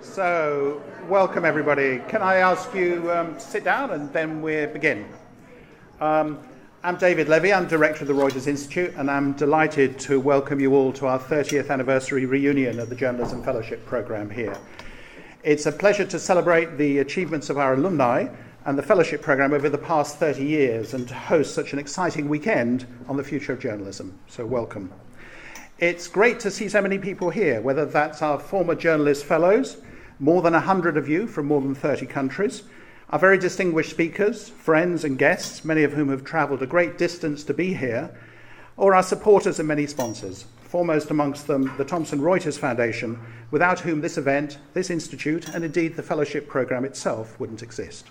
So, 0.00 0.80
welcome 1.08 1.44
everybody. 1.44 1.98
Can 2.08 2.22
I 2.22 2.36
ask 2.36 2.72
you 2.72 3.10
um, 3.10 3.34
to 3.34 3.40
sit 3.40 3.64
down 3.64 3.90
and 3.90 4.12
then 4.12 4.40
we 4.40 4.64
begin? 4.66 5.08
Um, 6.00 6.38
I'm 6.84 6.96
David 6.96 7.28
Levy, 7.28 7.52
I'm 7.52 7.66
director 7.66 8.02
of 8.02 8.08
the 8.08 8.14
Reuters 8.14 8.46
Institute, 8.46 8.94
and 8.96 9.10
I'm 9.10 9.32
delighted 9.32 9.98
to 10.00 10.20
welcome 10.20 10.60
you 10.60 10.72
all 10.76 10.92
to 10.92 11.06
our 11.08 11.18
30th 11.18 11.70
anniversary 11.70 12.26
reunion 12.26 12.78
of 12.78 12.90
the 12.90 12.94
Journalism 12.94 13.42
Fellowship 13.42 13.84
Programme 13.86 14.30
here. 14.30 14.56
It's 15.42 15.66
a 15.66 15.72
pleasure 15.72 16.04
to 16.04 16.18
celebrate 16.20 16.78
the 16.78 16.98
achievements 17.00 17.50
of 17.50 17.58
our 17.58 17.74
alumni 17.74 18.28
and 18.66 18.78
the 18.78 18.84
fellowship 18.84 19.20
programme 19.20 19.52
over 19.52 19.68
the 19.68 19.78
past 19.78 20.18
30 20.18 20.44
years 20.44 20.94
and 20.94 21.08
to 21.08 21.14
host 21.14 21.56
such 21.56 21.72
an 21.72 21.80
exciting 21.80 22.28
weekend 22.28 22.86
on 23.08 23.16
the 23.16 23.24
future 23.24 23.52
of 23.52 23.58
journalism. 23.58 24.16
So, 24.28 24.46
welcome. 24.46 24.92
It's 25.78 26.08
great 26.08 26.40
to 26.40 26.50
see 26.50 26.68
so 26.68 26.82
many 26.82 26.98
people 26.98 27.30
here, 27.30 27.60
whether 27.60 27.84
that's 27.84 28.20
our 28.20 28.40
former 28.40 28.74
journalist 28.74 29.24
fellows, 29.24 29.76
more 30.18 30.42
than 30.42 30.52
100 30.54 30.96
of 30.96 31.08
you 31.08 31.28
from 31.28 31.46
more 31.46 31.60
than 31.60 31.76
30 31.76 32.04
countries, 32.06 32.64
our 33.10 33.18
very 33.20 33.38
distinguished 33.38 33.90
speakers, 33.90 34.48
friends, 34.48 35.04
and 35.04 35.16
guests, 35.16 35.64
many 35.64 35.84
of 35.84 35.92
whom 35.92 36.08
have 36.08 36.24
travelled 36.24 36.64
a 36.64 36.66
great 36.66 36.98
distance 36.98 37.44
to 37.44 37.54
be 37.54 37.74
here, 37.74 38.10
or 38.76 38.92
our 38.92 39.04
supporters 39.04 39.60
and 39.60 39.68
many 39.68 39.86
sponsors, 39.86 40.46
foremost 40.62 41.12
amongst 41.12 41.46
them 41.46 41.72
the 41.76 41.84
Thomson 41.84 42.18
Reuters 42.18 42.58
Foundation, 42.58 43.16
without 43.52 43.78
whom 43.78 44.00
this 44.00 44.18
event, 44.18 44.58
this 44.74 44.90
institute, 44.90 45.48
and 45.50 45.64
indeed 45.64 45.94
the 45.94 46.02
fellowship 46.02 46.48
programme 46.48 46.84
itself 46.84 47.38
wouldn't 47.38 47.62
exist. 47.62 48.08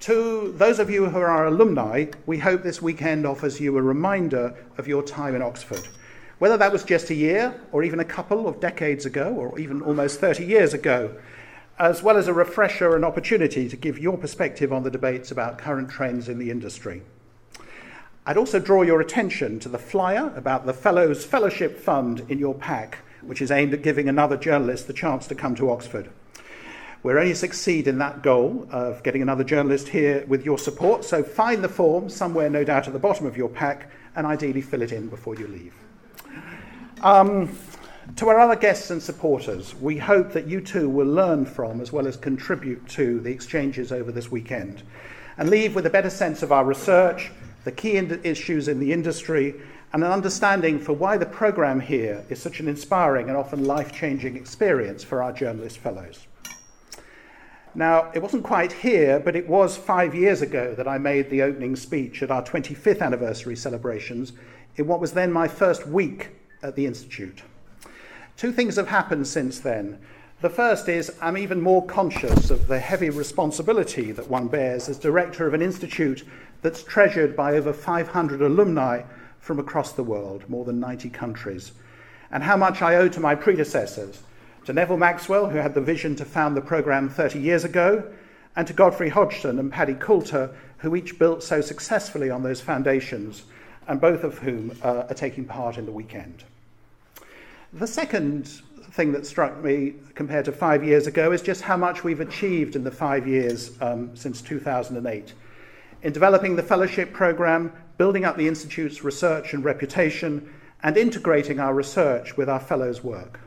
To 0.00 0.52
those 0.56 0.78
of 0.78 0.88
you 0.88 1.04
who 1.04 1.18
are 1.18 1.46
alumni, 1.46 2.06
we 2.24 2.38
hope 2.38 2.62
this 2.62 2.80
weekend 2.80 3.26
offers 3.26 3.60
you 3.60 3.76
a 3.76 3.82
reminder 3.82 4.54
of 4.78 4.88
your 4.88 5.02
time 5.02 5.34
in 5.34 5.42
Oxford 5.42 5.86
whether 6.38 6.56
that 6.56 6.72
was 6.72 6.84
just 6.84 7.10
a 7.10 7.14
year, 7.14 7.54
or 7.72 7.82
even 7.82 8.00
a 8.00 8.04
couple 8.04 8.48
of 8.48 8.60
decades 8.60 9.06
ago, 9.06 9.32
or 9.34 9.58
even 9.58 9.82
almost 9.82 10.20
30 10.20 10.44
years 10.44 10.74
ago, 10.74 11.16
as 11.78 12.02
well 12.02 12.16
as 12.16 12.28
a 12.28 12.32
refresher 12.32 12.94
and 12.94 13.04
opportunity 13.04 13.68
to 13.68 13.76
give 13.76 13.98
your 13.98 14.16
perspective 14.16 14.72
on 14.72 14.82
the 14.82 14.90
debates 14.90 15.30
about 15.30 15.58
current 15.58 15.90
trends 15.90 16.28
in 16.28 16.38
the 16.38 16.50
industry. 16.50 17.02
I'd 18.26 18.36
also 18.36 18.58
draw 18.58 18.82
your 18.82 19.00
attention 19.00 19.60
to 19.60 19.68
the 19.68 19.78
flyer 19.78 20.32
about 20.34 20.66
the 20.66 20.72
Fellows 20.72 21.24
Fellowship 21.24 21.78
Fund 21.78 22.24
in 22.28 22.38
your 22.38 22.54
pack, 22.54 22.98
which 23.22 23.42
is 23.42 23.50
aimed 23.50 23.74
at 23.74 23.82
giving 23.82 24.08
another 24.08 24.36
journalist 24.36 24.86
the 24.86 24.92
chance 24.92 25.26
to 25.26 25.34
come 25.34 25.54
to 25.56 25.70
Oxford. 25.70 26.08
We're 27.02 27.18
only 27.18 27.34
succeed 27.34 27.86
in 27.86 27.98
that 27.98 28.22
goal 28.22 28.66
of 28.70 29.02
getting 29.02 29.20
another 29.20 29.44
journalist 29.44 29.88
here 29.88 30.24
with 30.26 30.42
your 30.42 30.56
support, 30.56 31.04
so 31.04 31.22
find 31.22 31.62
the 31.62 31.68
form 31.68 32.08
somewhere, 32.08 32.48
no 32.48 32.64
doubt, 32.64 32.86
at 32.86 32.94
the 32.94 32.98
bottom 32.98 33.26
of 33.26 33.36
your 33.36 33.50
pack, 33.50 33.90
and 34.16 34.26
ideally 34.26 34.62
fill 34.62 34.80
it 34.80 34.90
in 34.90 35.08
before 35.08 35.34
you 35.34 35.46
leave. 35.46 35.74
Um, 37.04 37.54
to 38.16 38.30
our 38.30 38.40
other 38.40 38.56
guests 38.56 38.90
and 38.90 39.02
supporters, 39.02 39.74
we 39.74 39.98
hope 39.98 40.32
that 40.32 40.46
you 40.46 40.62
too 40.62 40.88
will 40.88 41.06
learn 41.06 41.44
from 41.44 41.82
as 41.82 41.92
well 41.92 42.06
as 42.06 42.16
contribute 42.16 42.88
to 42.88 43.20
the 43.20 43.30
exchanges 43.30 43.92
over 43.92 44.10
this 44.10 44.30
weekend 44.30 44.82
and 45.36 45.50
leave 45.50 45.74
with 45.74 45.84
a 45.84 45.90
better 45.90 46.08
sense 46.08 46.42
of 46.42 46.50
our 46.50 46.64
research, 46.64 47.30
the 47.64 47.72
key 47.72 47.98
in- 47.98 48.22
issues 48.24 48.68
in 48.68 48.80
the 48.80 48.90
industry, 48.90 49.54
and 49.92 50.02
an 50.02 50.10
understanding 50.10 50.78
for 50.78 50.94
why 50.94 51.18
the 51.18 51.26
programme 51.26 51.78
here 51.78 52.24
is 52.30 52.40
such 52.40 52.58
an 52.58 52.68
inspiring 52.68 53.28
and 53.28 53.36
often 53.36 53.66
life 53.66 53.92
changing 53.92 54.34
experience 54.34 55.04
for 55.04 55.22
our 55.22 55.32
journalist 55.32 55.76
fellows. 55.76 56.26
Now, 57.74 58.12
it 58.14 58.22
wasn't 58.22 58.44
quite 58.44 58.72
here, 58.72 59.20
but 59.20 59.36
it 59.36 59.46
was 59.46 59.76
five 59.76 60.14
years 60.14 60.40
ago 60.40 60.74
that 60.74 60.88
I 60.88 60.96
made 60.96 61.28
the 61.28 61.42
opening 61.42 61.76
speech 61.76 62.22
at 62.22 62.30
our 62.30 62.42
25th 62.42 63.02
anniversary 63.02 63.56
celebrations 63.56 64.32
in 64.76 64.86
what 64.86 65.00
was 65.00 65.12
then 65.12 65.30
my 65.30 65.48
first 65.48 65.86
week 65.86 66.30
at 66.64 66.74
the 66.74 66.86
Institute. 66.86 67.42
Two 68.36 68.50
things 68.50 68.74
have 68.76 68.88
happened 68.88 69.28
since 69.28 69.60
then. 69.60 69.98
The 70.40 70.50
first 70.50 70.88
is 70.88 71.12
I'm 71.22 71.38
even 71.38 71.60
more 71.60 71.86
conscious 71.86 72.50
of 72.50 72.66
the 72.66 72.78
heavy 72.78 73.08
responsibility 73.10 74.10
that 74.12 74.28
one 74.28 74.48
bears 74.48 74.88
as 74.88 74.98
director 74.98 75.46
of 75.46 75.54
an 75.54 75.62
institute 75.62 76.24
that's 76.60 76.82
treasured 76.82 77.36
by 77.36 77.54
over 77.54 77.72
500 77.72 78.42
alumni 78.42 79.02
from 79.38 79.58
across 79.58 79.92
the 79.92 80.02
world, 80.02 80.48
more 80.48 80.64
than 80.64 80.80
90 80.80 81.10
countries, 81.10 81.72
and 82.30 82.42
how 82.42 82.56
much 82.56 82.82
I 82.82 82.96
owe 82.96 83.08
to 83.08 83.20
my 83.20 83.34
predecessors, 83.34 84.22
to 84.64 84.72
Neville 84.72 84.96
Maxwell, 84.96 85.48
who 85.48 85.58
had 85.58 85.74
the 85.74 85.80
vision 85.80 86.16
to 86.16 86.24
found 86.24 86.56
the 86.56 86.60
programme 86.60 87.08
30 87.08 87.38
years 87.38 87.64
ago, 87.64 88.10
and 88.56 88.66
to 88.66 88.72
Godfrey 88.72 89.10
Hodgson 89.10 89.58
and 89.58 89.70
Paddy 89.70 89.94
Coulter, 89.94 90.54
who 90.78 90.96
each 90.96 91.18
built 91.18 91.42
so 91.42 91.60
successfully 91.60 92.30
on 92.30 92.42
those 92.42 92.60
foundations, 92.60 93.44
and 93.86 94.00
both 94.00 94.24
of 94.24 94.38
whom 94.38 94.76
uh, 94.82 95.04
are 95.08 95.14
taking 95.14 95.44
part 95.44 95.78
in 95.78 95.86
the 95.86 95.92
weekend. 95.92 96.44
The 97.74 97.88
second 97.88 98.46
thing 98.92 99.10
that 99.14 99.26
struck 99.26 99.60
me 99.60 99.94
compared 100.14 100.44
to 100.44 100.52
five 100.52 100.84
years 100.84 101.08
ago 101.08 101.32
is 101.32 101.42
just 101.42 101.60
how 101.60 101.76
much 101.76 102.04
we've 102.04 102.20
achieved 102.20 102.76
in 102.76 102.84
the 102.84 102.90
five 102.92 103.26
years 103.26 103.72
um, 103.80 104.14
since 104.14 104.40
2008. 104.40 105.32
In 106.04 106.12
developing 106.12 106.54
the 106.54 106.62
fellowship 106.62 107.12
program, 107.12 107.72
building 107.98 108.24
up 108.24 108.36
the 108.36 108.46
Institute's 108.46 109.02
research 109.02 109.54
and 109.54 109.64
reputation, 109.64 110.48
and 110.84 110.96
integrating 110.96 111.58
our 111.58 111.74
research 111.74 112.36
with 112.36 112.48
our 112.48 112.60
fellows' 112.60 113.02
work. 113.02 113.40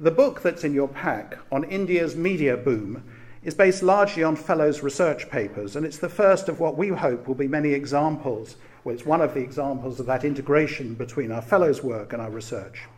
The 0.00 0.10
book 0.10 0.42
that's 0.42 0.64
in 0.64 0.74
your 0.74 0.88
pack 0.88 1.38
on 1.52 1.62
India's 1.62 2.16
media 2.16 2.56
boom 2.56 3.04
is 3.44 3.54
based 3.54 3.84
largely 3.84 4.24
on 4.24 4.34
fellows' 4.34 4.82
research 4.82 5.30
papers, 5.30 5.76
and 5.76 5.86
it's 5.86 5.98
the 5.98 6.08
first 6.08 6.48
of 6.48 6.58
what 6.58 6.76
we 6.76 6.88
hope 6.88 7.28
will 7.28 7.36
be 7.36 7.46
many 7.46 7.72
examples. 7.72 8.56
Well, 8.82 8.96
it's 8.96 9.06
one 9.06 9.20
of 9.20 9.32
the 9.32 9.42
examples 9.42 10.00
of 10.00 10.06
that 10.06 10.24
integration 10.24 10.94
between 10.94 11.30
our 11.30 11.42
fellows' 11.42 11.84
work 11.84 12.12
and 12.12 12.20
our 12.20 12.30
research. 12.30 12.88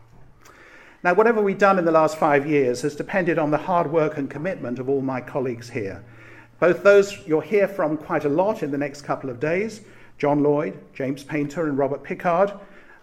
Now, 1.06 1.15
whatever 1.15 1.41
we've 1.41 1.56
done 1.56 1.78
in 1.78 1.84
the 1.84 1.93
last 1.93 2.19
five 2.19 2.49
years 2.49 2.83
has 2.83 2.97
depended 2.97 3.39
on 3.39 3.53
the 3.53 3.59
hard 3.59 3.93
work 3.93 4.19
and 4.19 4.28
commitment 4.28 4.81
of 4.81 4.89
all 4.89 5.03
my 5.03 5.21
colleagues 5.21 5.71
here. 5.71 6.03
Both 6.59 6.83
those 6.83 7.25
you'll 7.28 7.43
hear 7.43 7.69
from 7.69 7.97
quite 7.97 8.25
a 8.25 8.28
lot 8.28 8.65
in 8.65 8.72
the 8.72 8.77
next 8.77 9.03
couple 9.03 9.31
of 9.31 9.39
days 9.39 9.83
John 10.19 10.43
Lloyd, 10.43 10.77
James 10.94 11.22
Painter, 11.22 11.69
and 11.69 11.78
Robert 11.78 12.03
Picard, 12.03 12.53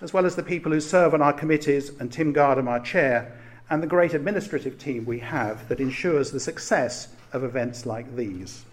as 0.01 0.11
well 0.11 0.25
as 0.25 0.35
the 0.35 0.43
people 0.43 0.73
who 0.73 0.81
serve 0.81 1.13
on 1.13 1.21
our 1.21 1.31
committees 1.31 1.91
and 1.97 2.11
Tim 2.11 2.33
Gardam, 2.33 2.67
our 2.67 2.81
chair, 2.81 3.39
and 3.69 3.81
the 3.81 3.87
great 3.87 4.13
administrative 4.13 4.77
team 4.77 5.05
we 5.05 5.19
have 5.19 5.69
that 5.69 5.79
ensures 5.79 6.29
the 6.29 6.41
success 6.41 7.07
of 7.31 7.45
events 7.45 7.85
like 7.85 8.17
these. 8.17 8.65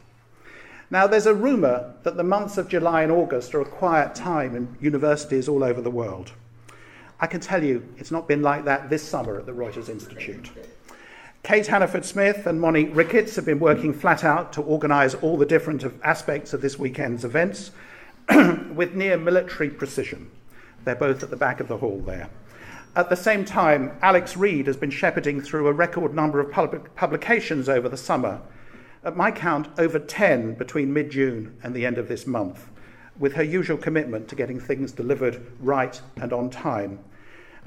Now, 0.91 1.07
there's 1.07 1.27
a 1.27 1.35
rumour 1.35 1.95
that 2.03 2.17
the 2.17 2.25
months 2.25 2.59
of 2.59 2.67
July 2.67 3.05
and 3.05 3.13
August 3.13 3.55
are 3.55 3.61
a 3.61 3.65
quiet 3.65 4.17
time 4.17 4.57
in 4.57 4.77
universities 4.81 5.49
all 5.49 5.63
over 5.63 5.81
the 5.81 5.89
world. 5.89 6.33
I 7.23 7.27
can 7.27 7.41
tell 7.41 7.63
you 7.63 7.87
it's 7.99 8.11
not 8.11 8.27
been 8.27 8.41
like 8.41 8.65
that 8.65 8.89
this 8.89 9.07
summer 9.07 9.39
at 9.39 9.45
the 9.45 9.53
Reuters 9.53 9.91
Institute. 9.91 10.51
Kate 11.43 11.67
Hannaford 11.67 12.05
Smith 12.05 12.47
and 12.47 12.61
Monique 12.61 12.95
Ricketts 12.95 13.37
have 13.37 13.45
been 13.45 13.61
working 13.61 13.93
flat 13.93 14.25
out 14.25 14.55
to 14.55 14.63
organise 14.63 15.15
all 15.15 15.37
the 15.37 15.47
different 15.47 15.85
aspects 16.03 16.55
of 16.55 16.63
this 16.63 16.79
weekend's 16.79 17.25
events 17.25 17.73
with 18.75 18.95
near 18.95 19.19
military 19.19 19.69
precision. 19.69 20.31
They're 20.85 20.95
both 20.95 21.23
at 21.23 21.29
the 21.29 21.37
back 21.37 21.61
of 21.61 21.69
the 21.69 21.77
hall 21.77 22.01
there. 22.01 22.31
At 22.97 23.11
the 23.11 23.17
same 23.17 23.45
time, 23.45 23.97
Alex 24.01 24.37
Reid 24.37 24.67
has 24.67 24.77
been 24.77 24.91
shepherding 24.91 25.43
through 25.43 25.69
a 25.69 25.73
record 25.73 26.15
number 26.15 26.41
of 26.41 26.51
public 26.51 26.95
publications 26.97 27.69
over 27.69 27.89
the 27.89 27.97
summer. 27.97 28.41
At 29.05 29.17
my 29.17 29.31
count, 29.31 29.69
over 29.79 29.99
10 29.99 30.55
between 30.55 30.93
mid 30.93 31.11
June 31.11 31.57
and 31.63 31.75
the 31.75 31.85
end 31.85 31.99
of 31.99 32.09
this 32.09 32.27
month, 32.27 32.69
with 33.21 33.35
her 33.35 33.43
usual 33.45 33.77
commitment 33.77 34.27
to 34.29 34.35
getting 34.35 34.59
things 34.59 34.91
delivered 34.91 35.41
right 35.61 36.01
and 36.17 36.33
on 36.33 36.51
time. 36.51 36.99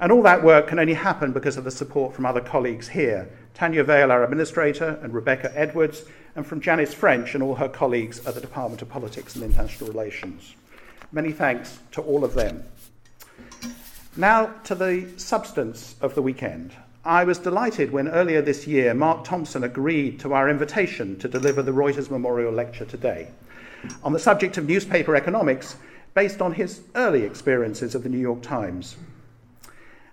And 0.00 0.10
all 0.10 0.22
that 0.22 0.42
work 0.42 0.66
can 0.66 0.80
only 0.80 0.94
happen 0.94 1.32
because 1.32 1.56
of 1.56 1.64
the 1.64 1.70
support 1.70 2.12
from 2.12 2.26
other 2.26 2.40
colleagues 2.40 2.88
here 2.88 3.30
Tanya 3.54 3.84
Vale, 3.84 4.10
our 4.10 4.24
administrator, 4.24 4.98
and 5.00 5.14
Rebecca 5.14 5.52
Edwards, 5.54 6.04
and 6.34 6.44
from 6.44 6.60
Janice 6.60 6.92
French 6.92 7.34
and 7.34 7.42
all 7.42 7.54
her 7.54 7.68
colleagues 7.68 8.26
at 8.26 8.34
the 8.34 8.40
Department 8.40 8.82
of 8.82 8.88
Politics 8.88 9.36
and 9.36 9.44
International 9.44 9.88
Relations. 9.88 10.56
Many 11.12 11.30
thanks 11.30 11.78
to 11.92 12.02
all 12.02 12.24
of 12.24 12.34
them. 12.34 12.64
Now 14.16 14.46
to 14.64 14.74
the 14.74 15.08
substance 15.16 15.94
of 16.00 16.16
the 16.16 16.22
weekend. 16.22 16.72
I 17.04 17.22
was 17.22 17.38
delighted 17.38 17.92
when 17.92 18.08
earlier 18.08 18.42
this 18.42 18.66
year 18.66 18.92
Mark 18.92 19.22
Thompson 19.22 19.62
agreed 19.62 20.18
to 20.20 20.32
our 20.32 20.50
invitation 20.50 21.16
to 21.20 21.28
deliver 21.28 21.62
the 21.62 21.72
Reuters 21.72 22.10
Memorial 22.10 22.52
Lecture 22.52 22.86
today 22.86 23.28
on 24.02 24.12
the 24.12 24.18
subject 24.18 24.58
of 24.58 24.68
newspaper 24.68 25.16
economics 25.16 25.76
based 26.14 26.40
on 26.40 26.52
his 26.52 26.82
early 26.94 27.22
experiences 27.22 27.94
of 27.94 28.02
the 28.02 28.08
New 28.08 28.18
York 28.18 28.42
Times. 28.42 28.96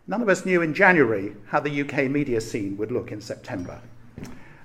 None 0.07 0.21
of 0.21 0.29
us 0.29 0.45
knew 0.45 0.61
in 0.61 0.73
January 0.73 1.35
how 1.47 1.59
the 1.59 1.81
UK 1.81 2.09
media 2.09 2.41
scene 2.41 2.75
would 2.77 2.91
look 2.91 3.11
in 3.11 3.21
September. 3.21 3.79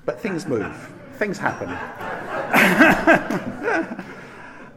But 0.05 0.21
things 0.21 0.47
move, 0.47 0.75
things 1.19 1.39
happen. 1.39 1.69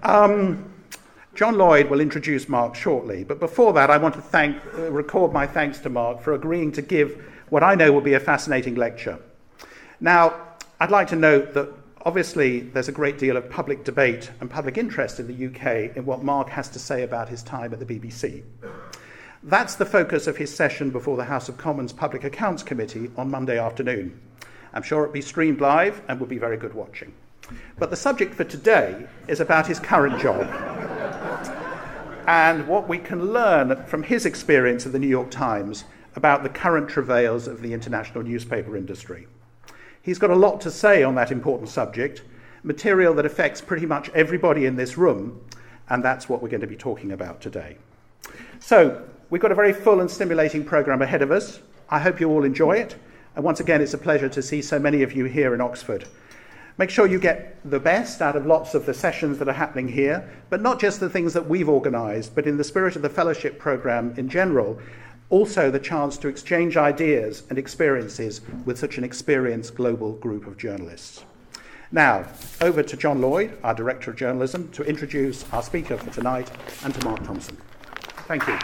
um, 0.04 0.66
John 1.36 1.58
Lloyd 1.58 1.90
will 1.90 2.02
introduce 2.02 2.50
Mark 2.50 2.76
shortly, 2.76 3.24
but 3.24 3.40
before 3.40 3.72
that, 3.74 3.90
I 3.90 3.98
want 3.98 4.16
to 4.16 4.22
thank, 4.22 4.58
uh, 4.78 4.92
record 4.92 5.32
my 5.32 5.48
thanks 5.48 5.80
to 5.80 5.90
Mark 5.90 6.22
for 6.22 6.34
agreeing 6.34 6.72
to 6.74 6.82
give 6.82 7.24
what 7.50 7.64
I 7.64 7.76
know 7.76 7.92
will 7.92 8.02
be 8.02 8.16
a 8.16 8.20
fascinating 8.20 8.76
lecture. 8.76 9.20
Now, 10.02 10.34
I'd 10.80 10.92
like 10.92 11.08
to 11.10 11.16
note 11.16 11.54
that 11.54 11.79
obviously 12.06 12.62
there's 12.62 12.88
a 12.88 12.94
great 12.94 13.18
deal 13.18 13.38
of 13.38 13.50
public 13.50 13.84
debate 13.84 14.32
and 14.40 14.50
public 14.50 14.78
interest 14.78 15.20
in 15.20 15.28
the 15.28 15.48
UK 15.48 15.96
in 15.96 16.06
what 16.06 16.24
Mark 16.24 16.50
has 16.50 16.70
to 16.70 16.80
say 16.80 17.04
about 17.04 17.30
his 17.30 17.44
time 17.44 17.74
at 17.74 17.80
the 17.80 17.86
BBC. 17.86 18.44
That's 19.44 19.76
the 19.76 19.86
focus 19.86 20.28
of 20.28 20.38
his 20.38 20.54
session 20.54 20.90
before 20.90 21.18
the 21.18 21.26
House 21.26 21.50
of 21.50 21.58
Commons 21.58 21.94
Public 21.94 22.24
Accounts 22.24 22.64
Committee 22.64 23.10
on 23.16 23.32
Monday 23.32 23.58
afternoon. 23.58 24.20
I'm 24.74 24.84
sure 24.84 25.04
it'll 25.04 25.14
be 25.14 25.22
streamed 25.22 25.62
live 25.62 26.02
and 26.08 26.20
will 26.20 26.28
be 26.28 26.38
very 26.38 26.58
good 26.58 26.74
watching. 26.74 27.14
But 27.78 27.90
the 27.90 27.96
subject 27.96 28.36
for 28.36 28.44
today 28.44 29.08
is 29.28 29.40
about 29.40 29.68
his 29.68 29.80
current 29.80 30.20
job 30.20 30.42
and 32.28 32.68
what 32.68 32.88
we 32.88 33.00
can 33.00 33.32
learn 33.32 33.84
from 33.86 34.04
his 34.04 34.26
experience 34.26 34.86
at 34.86 34.92
the 34.92 35.00
New 35.00 35.08
York 35.08 35.32
Times 35.32 35.86
about 36.16 36.44
the 36.44 36.50
current 36.50 36.90
travails 36.90 37.48
of 37.48 37.62
the 37.62 37.74
international 37.74 38.24
newspaper 38.24 38.76
industry. 38.76 39.28
He's 40.02 40.20
got 40.20 40.30
a 40.30 40.36
lot 40.36 40.62
to 40.62 40.72
say 40.72 41.04
on 41.04 41.16
that 41.16 41.32
important 41.32 41.70
subject, 41.70 42.22
material 42.64 43.14
that 43.16 43.26
affects 43.26 43.62
pretty 43.62 43.86
much 43.86 44.10
everybody 44.10 44.66
in 44.66 44.76
this 44.76 44.98
room, 44.98 45.42
and 45.90 46.04
that's 46.04 46.30
what 46.30 46.42
we're 46.42 46.50
going 46.50 46.62
to 46.62 46.68
be 46.68 46.76
talking 46.76 47.12
about 47.12 47.42
today. 47.42 47.78
So, 48.60 49.04
we've 49.30 49.42
got 49.42 49.52
a 49.52 49.56
very 49.56 49.74
full 49.74 50.02
and 50.02 50.10
stimulating 50.10 50.64
program 50.64 51.02
ahead 51.02 51.22
of 51.22 51.32
us. 51.32 51.60
I 51.90 52.00
hope 52.00 52.20
you 52.20 52.30
all 52.30 52.44
enjoy 52.44 52.74
it. 52.74 52.96
And 53.36 53.44
once 53.44 53.60
again, 53.60 53.82
it's 53.82 53.94
a 53.94 53.98
pleasure 53.98 54.30
to 54.30 54.42
see 54.42 54.62
so 54.62 54.80
many 54.80 55.04
of 55.04 55.14
you 55.14 55.26
here 55.26 55.54
in 55.54 55.62
Oxford. 55.62 56.06
Make 56.78 56.90
sure 56.90 57.08
you 57.08 57.20
get 57.20 57.58
the 57.70 57.80
best 57.80 58.22
out 58.22 58.38
of 58.38 58.46
lots 58.46 58.74
of 58.74 58.86
the 58.86 58.94
sessions 58.94 59.38
that 59.40 59.50
are 59.50 59.54
happening 59.54 59.90
here, 59.90 60.30
but 60.50 60.62
not 60.62 60.80
just 60.80 61.02
the 61.02 61.10
things 61.10 61.34
that 61.34 61.50
we've 61.50 61.68
organised, 61.68 62.34
but 62.34 62.48
in 62.48 62.56
the 62.56 62.64
spirit 62.64 62.96
of 62.96 63.02
the 63.02 63.10
fellowship 63.10 63.60
programme 63.60 64.14
in 64.16 64.30
general, 64.30 64.80
also 65.30 65.70
the 65.70 65.80
chance 65.80 66.18
to 66.18 66.28
exchange 66.28 66.78
ideas 66.78 67.44
and 67.50 67.58
experiences 67.58 68.42
with 68.66 68.80
such 68.80 68.98
an 68.98 69.04
experienced 69.04 69.76
global 69.76 70.14
group 70.14 70.48
of 70.48 70.58
journalists. 70.58 71.24
Now, 71.92 72.26
over 72.62 72.84
to 72.84 72.98
John 72.98 73.20
Lloyd, 73.22 73.58
our 73.64 73.74
Director 73.74 74.12
of 74.12 74.18
Journalism, 74.18 74.70
to 74.74 74.84
introduce 74.84 75.52
our 75.52 75.64
speaker 75.64 75.98
for 75.98 76.12
tonight 76.12 76.52
and 76.84 76.94
to 76.94 77.06
Mark 77.06 77.24
Thompson. 77.24 77.58
Thank 78.28 78.48
you. 78.48 78.58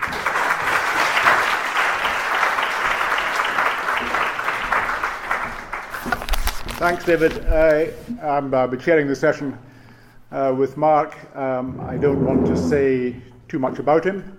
Thanks, 6.78 7.06
David. 7.06 7.46
I 7.48 7.94
am 8.22 8.54
uh, 8.54 8.68
be 8.68 8.78
chairing 8.78 9.08
the 9.08 9.16
session 9.16 9.58
uh, 10.32 10.54
with 10.56 10.78
Mark. 10.78 11.16
Um, 11.36 11.80
I 11.80 11.98
don't 11.98 12.24
want 12.24 12.46
to 12.48 12.58
say 12.58 13.16
too 13.48 13.58
much 13.58 13.80
about 13.80 14.04
him. 14.04 14.38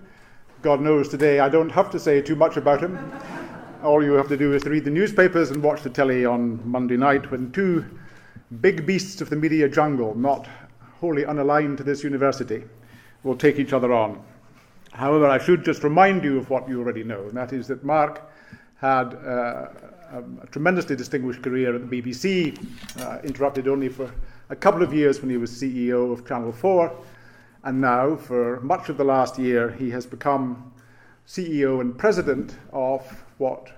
God 0.66 0.80
knows 0.80 1.08
today 1.08 1.38
I 1.38 1.48
don't 1.48 1.70
have 1.70 1.90
to 1.90 2.00
say 2.00 2.20
too 2.20 2.34
much 2.34 2.56
about 2.56 2.82
him. 2.82 2.98
All 3.84 4.02
you 4.02 4.14
have 4.14 4.26
to 4.26 4.36
do 4.36 4.52
is 4.52 4.64
to 4.64 4.70
read 4.70 4.82
the 4.82 4.90
newspapers 4.90 5.52
and 5.52 5.62
watch 5.62 5.82
the 5.82 5.90
telly 5.90 6.24
on 6.26 6.60
Monday 6.68 6.96
night 6.96 7.30
when 7.30 7.52
two 7.52 7.84
big 8.60 8.84
beasts 8.84 9.20
of 9.20 9.30
the 9.30 9.36
media 9.36 9.68
jungle, 9.68 10.16
not 10.18 10.48
wholly 10.98 11.22
unaligned 11.22 11.76
to 11.76 11.84
this 11.84 12.02
university, 12.02 12.64
will 13.22 13.36
take 13.36 13.60
each 13.60 13.72
other 13.72 13.92
on. 13.92 14.20
However, 14.90 15.28
I 15.28 15.38
should 15.38 15.64
just 15.64 15.84
remind 15.84 16.24
you 16.24 16.36
of 16.36 16.50
what 16.50 16.68
you 16.68 16.80
already 16.80 17.04
know, 17.04 17.28
and 17.28 17.36
that 17.36 17.52
is 17.52 17.68
that 17.68 17.84
Mark 17.84 18.28
had 18.80 19.14
uh, 19.14 19.68
a, 20.10 20.24
a, 20.42 20.46
tremendously 20.50 20.96
distinguished 20.96 21.44
career 21.44 21.76
at 21.76 21.88
the 21.88 22.02
BBC, 22.02 22.58
uh, 23.02 23.20
interrupted 23.22 23.68
only 23.68 23.88
for 23.88 24.12
a 24.50 24.56
couple 24.56 24.82
of 24.82 24.92
years 24.92 25.20
when 25.20 25.30
he 25.30 25.36
was 25.36 25.52
CEO 25.52 26.12
of 26.12 26.26
Channel 26.26 26.50
4, 26.50 26.92
and 27.66 27.80
now, 27.80 28.14
for 28.14 28.60
much 28.60 28.88
of 28.90 28.96
the 28.96 29.02
last 29.02 29.40
year, 29.40 29.72
he 29.72 29.90
has 29.90 30.06
become 30.06 30.72
CEO 31.26 31.80
and 31.80 31.98
president 31.98 32.56
of 32.72 33.02
what 33.38 33.72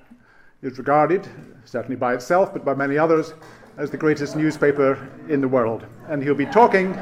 is 0.61 0.77
regarded, 0.77 1.27
certainly 1.65 1.97
by 1.97 2.13
itself, 2.13 2.53
but 2.53 2.67
by 2.67 2.75
many 2.75 2.99
others, 2.99 3.33
as 3.79 3.91
the 3.91 3.97
greatest 3.97 4.37
newspaper 4.37 5.09
in 5.31 5.41
the 5.41 5.49
world. 5.49 5.87
And 6.07 6.23
he'll 6.23 6.35
be 6.35 6.45
talking, 6.45 6.99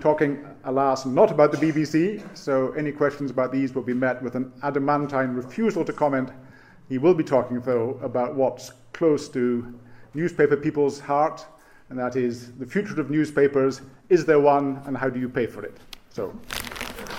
talking, 0.00 0.44
alas, 0.64 1.06
not 1.06 1.30
about 1.30 1.52
the 1.52 1.58
BBC, 1.58 2.20
so 2.36 2.72
any 2.72 2.90
questions 2.90 3.30
about 3.30 3.52
these 3.52 3.72
will 3.72 3.82
be 3.82 3.94
met 3.94 4.20
with 4.20 4.34
an 4.34 4.52
adamantine 4.64 5.34
refusal 5.34 5.84
to 5.84 5.92
comment. 5.92 6.30
He 6.88 6.98
will 6.98 7.14
be 7.14 7.22
talking, 7.22 7.60
though, 7.60 8.00
about 8.02 8.34
what's 8.34 8.72
close 8.92 9.28
to 9.28 9.72
newspaper 10.14 10.56
people's 10.56 10.98
heart, 10.98 11.46
and 11.90 11.98
that 12.00 12.16
is 12.16 12.50
the 12.54 12.66
future 12.66 13.00
of 13.00 13.08
newspapers. 13.08 13.82
Is 14.08 14.24
there 14.24 14.38
one, 14.38 14.80
and 14.86 14.96
how 14.96 15.08
do 15.08 15.18
you 15.18 15.28
pay 15.28 15.46
for 15.46 15.64
it? 15.64 15.76
So, 16.10 16.32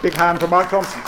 big 0.02 0.14
hand 0.14 0.40
for 0.40 0.48
Mark 0.48 0.70
Thompson. 0.70 1.02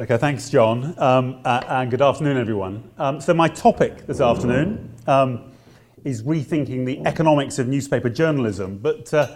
Okay, 0.00 0.16
thanks, 0.16 0.50
John, 0.50 0.94
um, 0.98 1.40
uh, 1.44 1.62
and 1.68 1.92
good 1.92 2.02
afternoon, 2.02 2.38
everyone. 2.38 2.90
Um, 2.98 3.20
so, 3.20 3.32
my 3.32 3.46
topic 3.46 4.04
this 4.08 4.20
afternoon 4.20 4.96
um, 5.06 5.52
is 6.02 6.24
rethinking 6.24 6.84
the 6.84 6.98
economics 7.06 7.60
of 7.60 7.68
newspaper 7.68 8.10
journalism. 8.10 8.78
But 8.78 9.14
uh, 9.14 9.28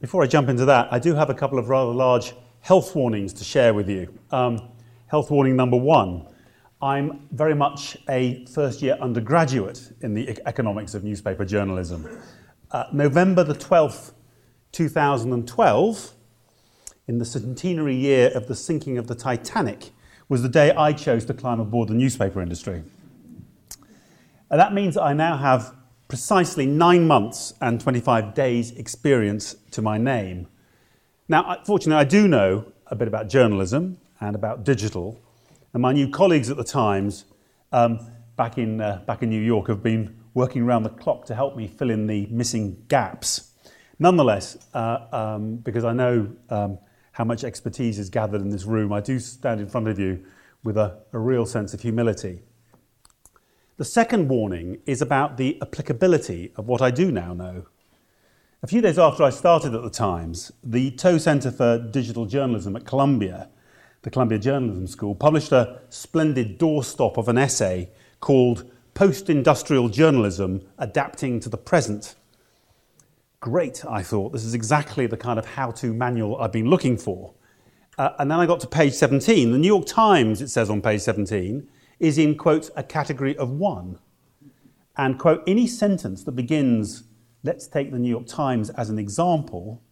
before 0.00 0.24
I 0.24 0.26
jump 0.26 0.48
into 0.48 0.64
that, 0.64 0.92
I 0.92 0.98
do 0.98 1.14
have 1.14 1.30
a 1.30 1.34
couple 1.34 1.60
of 1.60 1.68
rather 1.68 1.92
large 1.92 2.32
health 2.62 2.96
warnings 2.96 3.32
to 3.34 3.44
share 3.44 3.74
with 3.74 3.88
you. 3.88 4.12
Um, 4.32 4.70
health 5.06 5.30
warning 5.30 5.54
number 5.54 5.76
one 5.76 6.26
I'm 6.82 7.26
very 7.32 7.54
much 7.54 7.96
a 8.08 8.44
first 8.46 8.82
year 8.82 8.98
undergraduate 9.00 9.92
in 10.02 10.12
the 10.12 10.38
economics 10.46 10.94
of 10.94 11.04
newspaper 11.04 11.44
journalism. 11.44 12.06
Uh, 12.70 12.84
November 12.92 13.42
the 13.42 13.54
12th, 13.54 14.12
2012, 14.72 16.12
in 17.08 17.18
the 17.18 17.24
centenary 17.24 17.94
year 17.94 18.30
of 18.34 18.46
the 18.46 18.54
sinking 18.54 18.98
of 18.98 19.06
the 19.06 19.14
Titanic, 19.14 19.90
was 20.28 20.42
the 20.42 20.50
day 20.50 20.72
I 20.72 20.92
chose 20.92 21.24
to 21.26 21.34
climb 21.34 21.60
aboard 21.60 21.88
the 21.88 21.94
newspaper 21.94 22.42
industry. 22.42 22.82
And 24.50 24.60
that 24.60 24.74
means 24.74 24.98
I 24.98 25.14
now 25.14 25.38
have 25.38 25.74
precisely 26.08 26.66
nine 26.66 27.06
months 27.06 27.54
and 27.60 27.80
25 27.80 28.34
days' 28.34 28.72
experience 28.72 29.56
to 29.70 29.80
my 29.80 29.96
name. 29.96 30.46
Now, 31.28 31.62
fortunately, 31.64 32.00
I 32.00 32.04
do 32.04 32.28
know 32.28 32.70
a 32.88 32.94
bit 32.94 33.08
about 33.08 33.28
journalism 33.28 33.98
and 34.20 34.36
about 34.36 34.62
digital, 34.62 35.18
and 35.76 35.82
my 35.82 35.92
new 35.92 36.08
colleagues 36.08 36.48
at 36.48 36.56
the 36.56 36.64
Times 36.64 37.26
um, 37.70 38.00
back, 38.36 38.56
in, 38.56 38.80
uh, 38.80 39.02
back 39.06 39.22
in 39.22 39.28
New 39.28 39.42
York 39.42 39.68
have 39.68 39.82
been 39.82 40.16
working 40.32 40.62
around 40.62 40.84
the 40.84 40.88
clock 40.88 41.26
to 41.26 41.34
help 41.34 41.54
me 41.54 41.66
fill 41.66 41.90
in 41.90 42.06
the 42.06 42.26
missing 42.30 42.82
gaps. 42.88 43.52
Nonetheless, 43.98 44.56
uh, 44.72 45.00
um, 45.12 45.56
because 45.56 45.84
I 45.84 45.92
know 45.92 46.34
um, 46.48 46.78
how 47.12 47.24
much 47.24 47.44
expertise 47.44 47.98
is 47.98 48.08
gathered 48.08 48.40
in 48.40 48.48
this 48.48 48.64
room, 48.64 48.90
I 48.90 49.02
do 49.02 49.18
stand 49.18 49.60
in 49.60 49.66
front 49.66 49.86
of 49.86 49.98
you 49.98 50.24
with 50.64 50.78
a, 50.78 50.98
a 51.12 51.18
real 51.18 51.44
sense 51.44 51.74
of 51.74 51.82
humility. 51.82 52.40
The 53.76 53.84
second 53.84 54.28
warning 54.28 54.78
is 54.86 55.02
about 55.02 55.36
the 55.36 55.60
applicability 55.60 56.52
of 56.56 56.66
what 56.68 56.80
I 56.80 56.90
do 56.90 57.12
now 57.12 57.34
know. 57.34 57.66
A 58.62 58.66
few 58.66 58.80
days 58.80 58.98
after 58.98 59.22
I 59.22 59.28
started 59.28 59.74
at 59.74 59.82
the 59.82 59.90
Times, 59.90 60.52
the 60.64 60.92
Tow 60.92 61.18
Centre 61.18 61.50
for 61.50 61.76
Digital 61.76 62.24
Journalism 62.24 62.76
at 62.76 62.86
Columbia, 62.86 63.50
the 64.06 64.10
Columbia 64.10 64.38
Journalism 64.38 64.86
School, 64.86 65.16
published 65.16 65.50
a 65.50 65.80
splendid 65.88 66.60
doorstop 66.60 67.16
of 67.16 67.26
an 67.26 67.36
essay 67.36 67.90
called 68.20 68.70
Post 68.94 69.28
Industrial 69.28 69.88
Journalism 69.88 70.64
Adapting 70.78 71.40
to 71.40 71.48
the 71.48 71.56
Present 71.56 72.14
Great, 73.40 73.84
I 73.84 74.04
thought. 74.04 74.32
This 74.32 74.44
is 74.44 74.54
exactly 74.54 75.08
the 75.08 75.16
kind 75.16 75.40
of 75.40 75.44
how 75.44 75.72
to 75.72 75.92
manual 75.92 76.40
I've 76.40 76.52
been 76.52 76.70
looking 76.70 76.96
for. 76.96 77.34
Uh, 77.98 78.10
and 78.20 78.30
then 78.30 78.38
I 78.38 78.46
got 78.46 78.60
to 78.60 78.68
page 78.68 78.92
17. 78.92 79.50
The 79.50 79.58
New 79.58 79.66
York 79.66 79.86
Times, 79.86 80.40
it 80.40 80.50
says 80.50 80.70
on 80.70 80.80
page 80.80 81.00
17, 81.00 81.68
is 81.98 82.16
in, 82.16 82.36
quote, 82.36 82.70
a 82.76 82.84
category 82.84 83.36
of 83.36 83.50
one. 83.50 83.98
And, 84.96 85.18
quote, 85.18 85.42
any 85.48 85.66
sentence 85.66 86.22
that 86.22 86.32
begins, 86.32 87.02
let's 87.42 87.66
take 87.66 87.90
the 87.90 87.98
New 87.98 88.10
York 88.10 88.28
Times 88.28 88.70
as 88.70 88.88
an 88.88 89.00
example, 89.00 89.82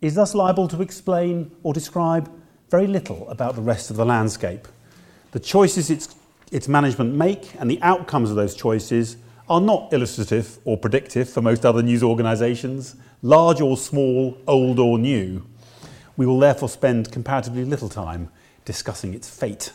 is 0.00 0.14
thus 0.14 0.32
liable 0.32 0.68
to 0.68 0.80
explain 0.80 1.50
or 1.64 1.72
describe 1.74 2.30
very 2.70 2.86
little 2.86 3.28
about 3.28 3.54
the 3.54 3.62
rest 3.62 3.90
of 3.90 3.96
the 3.96 4.04
landscape. 4.04 4.68
The 5.32 5.40
choices 5.40 5.90
its, 5.90 6.14
its 6.52 6.68
management 6.68 7.14
make 7.14 7.54
and 7.58 7.70
the 7.70 7.80
outcomes 7.82 8.30
of 8.30 8.36
those 8.36 8.54
choices 8.54 9.16
are 9.48 9.60
not 9.60 9.92
illustrative 9.92 10.58
or 10.64 10.76
predictive 10.76 11.28
for 11.28 11.40
most 11.40 11.64
other 11.64 11.82
news 11.82 12.02
organisations, 12.02 12.96
large 13.22 13.60
or 13.60 13.76
small, 13.76 14.36
old 14.46 14.78
or 14.78 14.98
new. 14.98 15.46
We 16.16 16.26
will 16.26 16.38
therefore 16.38 16.68
spend 16.68 17.10
comparatively 17.10 17.64
little 17.64 17.88
time 17.88 18.28
discussing 18.64 19.14
its 19.14 19.28
fate. 19.30 19.72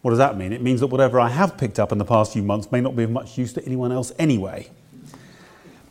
What 0.00 0.12
does 0.12 0.18
that 0.18 0.38
mean? 0.38 0.52
It 0.52 0.62
means 0.62 0.80
that 0.80 0.86
whatever 0.86 1.20
I 1.20 1.28
have 1.28 1.58
picked 1.58 1.78
up 1.78 1.92
in 1.92 1.98
the 1.98 2.04
past 2.04 2.32
few 2.32 2.42
months 2.42 2.72
may 2.72 2.80
not 2.80 2.96
be 2.96 3.02
of 3.02 3.10
much 3.10 3.36
use 3.36 3.52
to 3.54 3.64
anyone 3.66 3.92
else 3.92 4.12
anyway. 4.18 4.70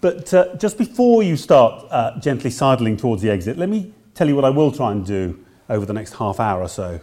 But 0.02 0.34
uh, 0.34 0.56
just 0.56 0.78
before 0.78 1.22
you 1.24 1.36
start 1.36 1.86
uh, 1.92 2.20
gently 2.20 2.50
sidling 2.50 2.98
towards 2.98 3.22
the 3.22 3.30
exit, 3.30 3.58
let 3.58 3.70
me 3.70 3.94
tell 4.18 4.28
you 4.28 4.36
what 4.36 4.46
I 4.46 4.50
will 4.50 4.72
try 4.72 4.92
and 4.92 5.06
do 5.06 5.46
over 5.70 5.86
the 5.86 5.94
next 5.94 6.14
half 6.14 6.40
hour 6.40 6.62
or 6.62 6.68
so. 6.68 7.00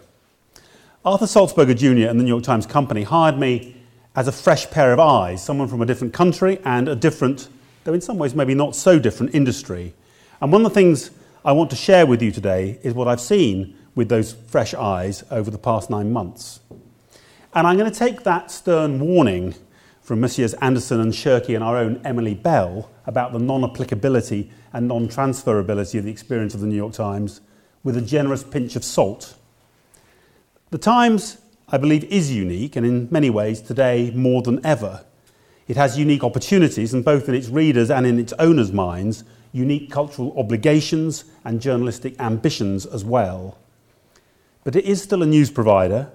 Arthur 1.04 1.26
Sulzberger 1.26 1.76
Jr. 1.76 2.08
and 2.08 2.18
the 2.18 2.24
New 2.24 2.28
York 2.28 2.42
Times 2.42 2.66
Company 2.66 3.04
hired 3.04 3.38
me 3.38 3.76
as 4.16 4.26
a 4.26 4.32
fresh 4.32 4.68
pair 4.70 4.92
of 4.92 4.98
eyes, 4.98 5.44
someone 5.44 5.68
from 5.68 5.80
a 5.80 5.86
different 5.86 6.12
country 6.12 6.58
and 6.64 6.88
a 6.88 6.96
different, 6.96 7.48
though 7.84 7.92
in 7.92 8.00
some 8.00 8.18
ways 8.18 8.34
maybe 8.34 8.54
not 8.54 8.74
so 8.74 8.98
different, 8.98 9.32
industry. 9.32 9.94
And 10.40 10.50
one 10.50 10.64
of 10.64 10.72
the 10.72 10.74
things 10.74 11.12
I 11.44 11.52
want 11.52 11.70
to 11.70 11.76
share 11.76 12.04
with 12.04 12.20
you 12.20 12.32
today 12.32 12.80
is 12.82 12.94
what 12.94 13.06
I've 13.06 13.20
seen 13.20 13.76
with 13.94 14.08
those 14.08 14.32
fresh 14.32 14.74
eyes 14.74 15.22
over 15.30 15.52
the 15.52 15.58
past 15.58 15.90
nine 15.90 16.12
months. 16.12 16.58
And 17.54 17.64
I'm 17.64 17.76
going 17.76 17.90
to 17.90 17.96
take 17.96 18.24
that 18.24 18.50
stern 18.50 18.98
warning 18.98 19.54
from 20.04 20.20
Messieurs 20.20 20.52
Anderson 20.54 21.00
and 21.00 21.14
Shirky 21.14 21.54
and 21.54 21.64
our 21.64 21.78
own 21.78 21.98
Emily 22.04 22.34
Bell 22.34 22.90
about 23.06 23.32
the 23.32 23.38
non 23.38 23.64
applicability 23.64 24.50
and 24.72 24.86
non 24.86 25.08
transferability 25.08 25.98
of 25.98 26.04
the 26.04 26.10
experience 26.10 26.54
of 26.54 26.60
the 26.60 26.66
New 26.66 26.76
York 26.76 26.92
Times 26.92 27.40
with 27.82 27.96
a 27.96 28.02
generous 28.02 28.44
pinch 28.44 28.76
of 28.76 28.84
salt. 28.84 29.34
The 30.70 30.78
Times, 30.78 31.38
I 31.68 31.78
believe, 31.78 32.04
is 32.04 32.30
unique 32.30 32.76
and 32.76 32.84
in 32.84 33.08
many 33.10 33.30
ways 33.30 33.62
today 33.62 34.12
more 34.14 34.42
than 34.42 34.64
ever. 34.64 35.04
It 35.68 35.76
has 35.76 35.98
unique 35.98 36.22
opportunities, 36.22 36.92
and 36.92 37.02
both 37.02 37.26
in 37.26 37.34
its 37.34 37.48
readers 37.48 37.90
and 37.90 38.06
in 38.06 38.18
its 38.18 38.34
owners' 38.34 38.72
minds, 38.72 39.24
unique 39.52 39.90
cultural 39.90 40.38
obligations 40.38 41.24
and 41.46 41.62
journalistic 41.62 42.20
ambitions 42.20 42.84
as 42.84 43.02
well. 43.02 43.56
But 44.64 44.76
it 44.76 44.84
is 44.84 45.02
still 45.02 45.22
a 45.22 45.26
news 45.26 45.50
provider, 45.50 46.12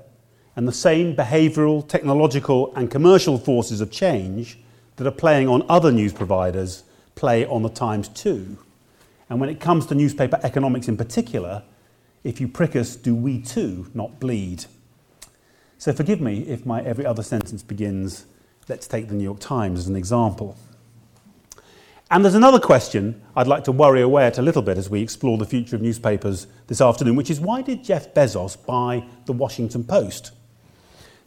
and 0.55 0.67
the 0.67 0.73
same 0.73 1.15
behavioural, 1.15 1.87
technological, 1.87 2.73
and 2.75 2.91
commercial 2.91 3.37
forces 3.37 3.81
of 3.81 3.91
change 3.91 4.59
that 4.97 5.07
are 5.07 5.11
playing 5.11 5.47
on 5.47 5.63
other 5.69 5.91
news 5.91 6.13
providers 6.13 6.83
play 7.15 7.45
on 7.45 7.63
the 7.63 7.69
Times 7.69 8.07
too. 8.09 8.57
And 9.29 9.39
when 9.39 9.49
it 9.49 9.59
comes 9.59 9.85
to 9.87 9.95
newspaper 9.95 10.39
economics 10.43 10.87
in 10.87 10.97
particular, 10.97 11.63
if 12.23 12.41
you 12.41 12.47
prick 12.47 12.75
us, 12.75 12.95
do 12.95 13.15
we 13.15 13.41
too 13.41 13.89
not 13.93 14.19
bleed? 14.19 14.65
So 15.77 15.93
forgive 15.93 16.19
me 16.19 16.39
if 16.41 16.65
my 16.65 16.81
every 16.81 17.05
other 17.05 17.23
sentence 17.23 17.63
begins, 17.63 18.25
let's 18.67 18.87
take 18.87 19.07
the 19.07 19.15
New 19.15 19.23
York 19.23 19.39
Times 19.39 19.79
as 19.79 19.87
an 19.87 19.95
example. 19.95 20.57
And 22.11 22.25
there's 22.25 22.35
another 22.35 22.59
question 22.59 23.21
I'd 23.35 23.47
like 23.47 23.63
to 23.65 23.71
worry 23.71 24.01
away 24.01 24.25
at 24.25 24.39
a 24.39 24.41
little 24.41 24.63
bit 24.63 24.77
as 24.77 24.89
we 24.89 25.01
explore 25.01 25.37
the 25.37 25.45
future 25.45 25.75
of 25.75 25.81
newspapers 25.81 26.47
this 26.67 26.81
afternoon, 26.81 27.15
which 27.15 27.29
is 27.29 27.39
why 27.39 27.61
did 27.61 27.83
Jeff 27.83 28.13
Bezos 28.13 28.57
buy 28.65 29.05
the 29.25 29.33
Washington 29.33 29.83
Post? 29.83 30.31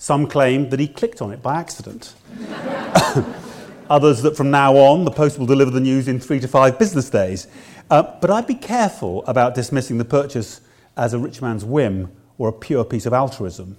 Some 0.03 0.27
claim 0.27 0.69
that 0.71 0.81
he 0.81 0.89
clicked 0.89 1.23
on 1.23 1.31
it 1.31 1.45
by 1.45 1.61
accident. 1.61 2.15
Others 3.89 4.23
that 4.23 4.37
from 4.37 4.51
now 4.51 4.77
on 4.77 5.05
the 5.05 5.13
Post 5.13 5.39
will 5.39 5.47
deliver 5.47 5.71
the 5.71 5.79
news 5.79 6.09
in 6.09 6.19
three 6.19 6.41
to 6.41 6.49
five 6.49 6.77
business 6.77 7.09
days. 7.09 7.47
Uh, 7.89 8.03
but 8.21 8.29
I'd 8.29 8.49
be 8.49 8.57
careful 8.57 9.25
about 9.27 9.55
dismissing 9.55 9.99
the 9.99 10.05
purchase 10.05 10.61
as 10.97 11.15
a 11.15 11.21
rich 11.21 11.41
man's 11.41 11.65
whim 11.65 12.11
or 12.37 12.49
a 12.49 12.53
pure 12.53 12.85
piece 12.85 13.07
of 13.07 13.13
altruism. 13.13 13.77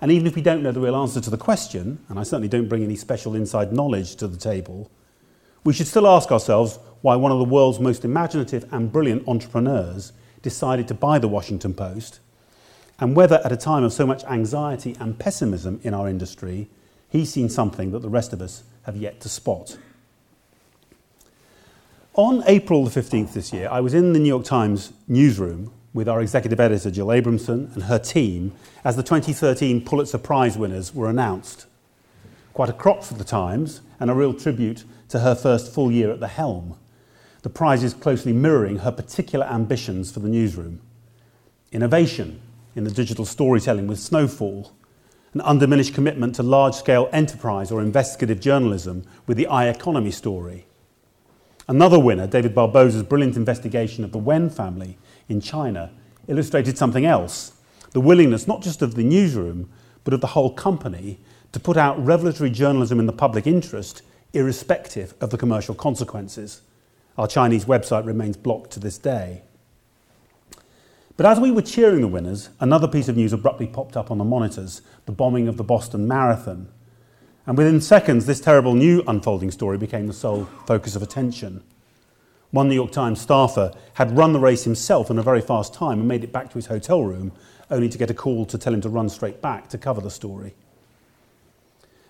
And 0.00 0.10
even 0.10 0.26
if 0.26 0.34
we 0.34 0.42
don't 0.42 0.60
know 0.60 0.72
the 0.72 0.80
real 0.80 0.96
answer 0.96 1.20
to 1.20 1.30
the 1.30 1.38
question, 1.38 2.04
and 2.08 2.18
I 2.18 2.24
certainly 2.24 2.48
don't 2.48 2.68
bring 2.68 2.82
any 2.82 2.96
special 2.96 3.36
inside 3.36 3.72
knowledge 3.72 4.16
to 4.16 4.26
the 4.26 4.36
table, 4.36 4.90
we 5.62 5.72
should 5.72 5.86
still 5.86 6.08
ask 6.08 6.32
ourselves 6.32 6.80
why 7.00 7.14
one 7.14 7.30
of 7.30 7.38
the 7.38 7.44
world's 7.44 7.78
most 7.78 8.04
imaginative 8.04 8.66
and 8.72 8.90
brilliant 8.90 9.28
entrepreneurs 9.28 10.12
decided 10.42 10.88
to 10.88 10.94
buy 10.94 11.20
the 11.20 11.28
Washington 11.28 11.74
Post 11.74 12.18
and 13.00 13.16
whether 13.16 13.40
at 13.44 13.52
a 13.52 13.56
time 13.56 13.84
of 13.84 13.92
so 13.92 14.06
much 14.06 14.24
anxiety 14.24 14.96
and 15.00 15.18
pessimism 15.18 15.80
in 15.82 15.94
our 15.94 16.08
industry, 16.08 16.68
he's 17.08 17.32
seen 17.32 17.48
something 17.48 17.90
that 17.92 18.02
the 18.02 18.08
rest 18.08 18.32
of 18.32 18.40
us 18.40 18.62
have 18.84 18.96
yet 18.96 19.20
to 19.20 19.28
spot. 19.28 19.76
On 22.14 22.42
April 22.46 22.84
the 22.84 23.00
15th 23.00 23.32
this 23.32 23.52
year, 23.52 23.68
I 23.70 23.80
was 23.80 23.94
in 23.94 24.12
the 24.12 24.18
New 24.18 24.28
York 24.28 24.44
Times 24.44 24.92
newsroom 25.08 25.72
with 25.94 26.08
our 26.08 26.20
executive 26.20 26.60
editor, 26.60 26.90
Jill 26.90 27.08
Abramson, 27.08 27.72
and 27.74 27.84
her 27.84 27.98
team 27.98 28.52
as 28.84 28.96
the 28.96 29.02
2013 29.02 29.84
Pulitzer 29.84 30.18
Prize 30.18 30.56
winners 30.56 30.94
were 30.94 31.08
announced. 31.08 31.66
Quite 32.52 32.68
a 32.68 32.74
crop 32.74 33.02
for 33.02 33.14
the 33.14 33.24
Times 33.24 33.80
and 33.98 34.10
a 34.10 34.14
real 34.14 34.34
tribute 34.34 34.84
to 35.08 35.20
her 35.20 35.34
first 35.34 35.72
full 35.72 35.90
year 35.90 36.10
at 36.10 36.20
the 36.20 36.28
helm. 36.28 36.76
The 37.42 37.50
prize 37.50 37.82
is 37.82 37.94
closely 37.94 38.32
mirroring 38.32 38.78
her 38.78 38.92
particular 38.92 39.46
ambitions 39.46 40.12
for 40.12 40.20
the 40.20 40.28
newsroom 40.28 40.80
innovation, 41.72 42.38
in 42.74 42.84
the 42.84 42.90
digital 42.90 43.24
storytelling 43.24 43.86
with 43.86 43.98
Snowfall, 43.98 44.72
an 45.34 45.40
undiminished 45.40 45.94
commitment 45.94 46.34
to 46.34 46.42
large 46.42 46.74
scale 46.74 47.08
enterprise 47.12 47.70
or 47.70 47.80
investigative 47.80 48.40
journalism 48.40 49.04
with 49.26 49.36
the 49.36 49.46
i-Economy 49.46 50.10
story. 50.10 50.66
Another 51.68 51.98
winner, 51.98 52.26
David 52.26 52.54
Barboza's 52.54 53.02
brilliant 53.02 53.36
investigation 53.36 54.04
of 54.04 54.12
the 54.12 54.18
Wen 54.18 54.50
family 54.50 54.98
in 55.28 55.40
China, 55.40 55.90
illustrated 56.28 56.76
something 56.76 57.04
else 57.04 57.52
the 57.92 58.00
willingness 58.00 58.48
not 58.48 58.62
just 58.62 58.82
of 58.82 58.94
the 58.94 59.04
newsroom, 59.04 59.70
but 60.04 60.14
of 60.14 60.20
the 60.20 60.28
whole 60.28 60.52
company 60.52 61.18
to 61.52 61.60
put 61.60 61.76
out 61.76 62.02
revelatory 62.04 62.50
journalism 62.50 62.98
in 62.98 63.06
the 63.06 63.12
public 63.12 63.46
interest, 63.46 64.02
irrespective 64.32 65.14
of 65.20 65.30
the 65.30 65.38
commercial 65.38 65.74
consequences. 65.74 66.62
Our 67.18 67.28
Chinese 67.28 67.66
website 67.66 68.06
remains 68.06 68.36
blocked 68.36 68.70
to 68.72 68.80
this 68.80 68.96
day. 68.96 69.42
But 71.16 71.26
as 71.26 71.38
we 71.38 71.50
were 71.50 71.62
cheering 71.62 72.00
the 72.00 72.08
winners, 72.08 72.48
another 72.58 72.88
piece 72.88 73.08
of 73.08 73.16
news 73.16 73.32
abruptly 73.32 73.66
popped 73.66 73.96
up 73.96 74.10
on 74.10 74.18
the 74.18 74.24
monitors 74.24 74.80
the 75.04 75.12
bombing 75.12 75.46
of 75.46 75.56
the 75.56 75.64
Boston 75.64 76.08
Marathon. 76.08 76.68
And 77.46 77.58
within 77.58 77.80
seconds, 77.80 78.24
this 78.24 78.40
terrible 78.40 78.74
new 78.74 79.02
unfolding 79.06 79.50
story 79.50 79.76
became 79.76 80.06
the 80.06 80.12
sole 80.12 80.46
focus 80.66 80.96
of 80.96 81.02
attention. 81.02 81.62
One 82.50 82.68
New 82.68 82.74
York 82.74 82.92
Times 82.92 83.20
staffer 83.20 83.72
had 83.94 84.16
run 84.16 84.32
the 84.32 84.40
race 84.40 84.64
himself 84.64 85.10
in 85.10 85.18
a 85.18 85.22
very 85.22 85.40
fast 85.40 85.74
time 85.74 85.98
and 85.98 86.08
made 86.08 86.22
it 86.22 86.32
back 86.32 86.48
to 86.50 86.54
his 86.54 86.66
hotel 86.66 87.02
room, 87.02 87.32
only 87.70 87.88
to 87.88 87.98
get 87.98 88.10
a 88.10 88.14
call 88.14 88.46
to 88.46 88.58
tell 88.58 88.74
him 88.74 88.80
to 88.82 88.88
run 88.88 89.08
straight 89.08 89.42
back 89.42 89.68
to 89.70 89.78
cover 89.78 90.00
the 90.00 90.10
story. 90.10 90.54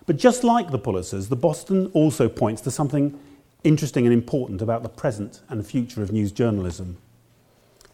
But 0.05 0.17
just 0.17 0.43
like 0.43 0.69
the 0.69 0.79
Pulitzers, 0.79 1.29
the 1.29 1.35
Boston 1.35 1.87
also 1.93 2.27
points 2.27 2.61
to 2.61 2.71
something 2.71 3.17
interesting 3.63 4.05
and 4.05 4.13
important 4.13 4.61
about 4.61 4.83
the 4.83 4.89
present 4.89 5.41
and 5.47 5.65
future 5.65 6.03
of 6.03 6.11
news 6.11 6.31
journalism. 6.31 6.97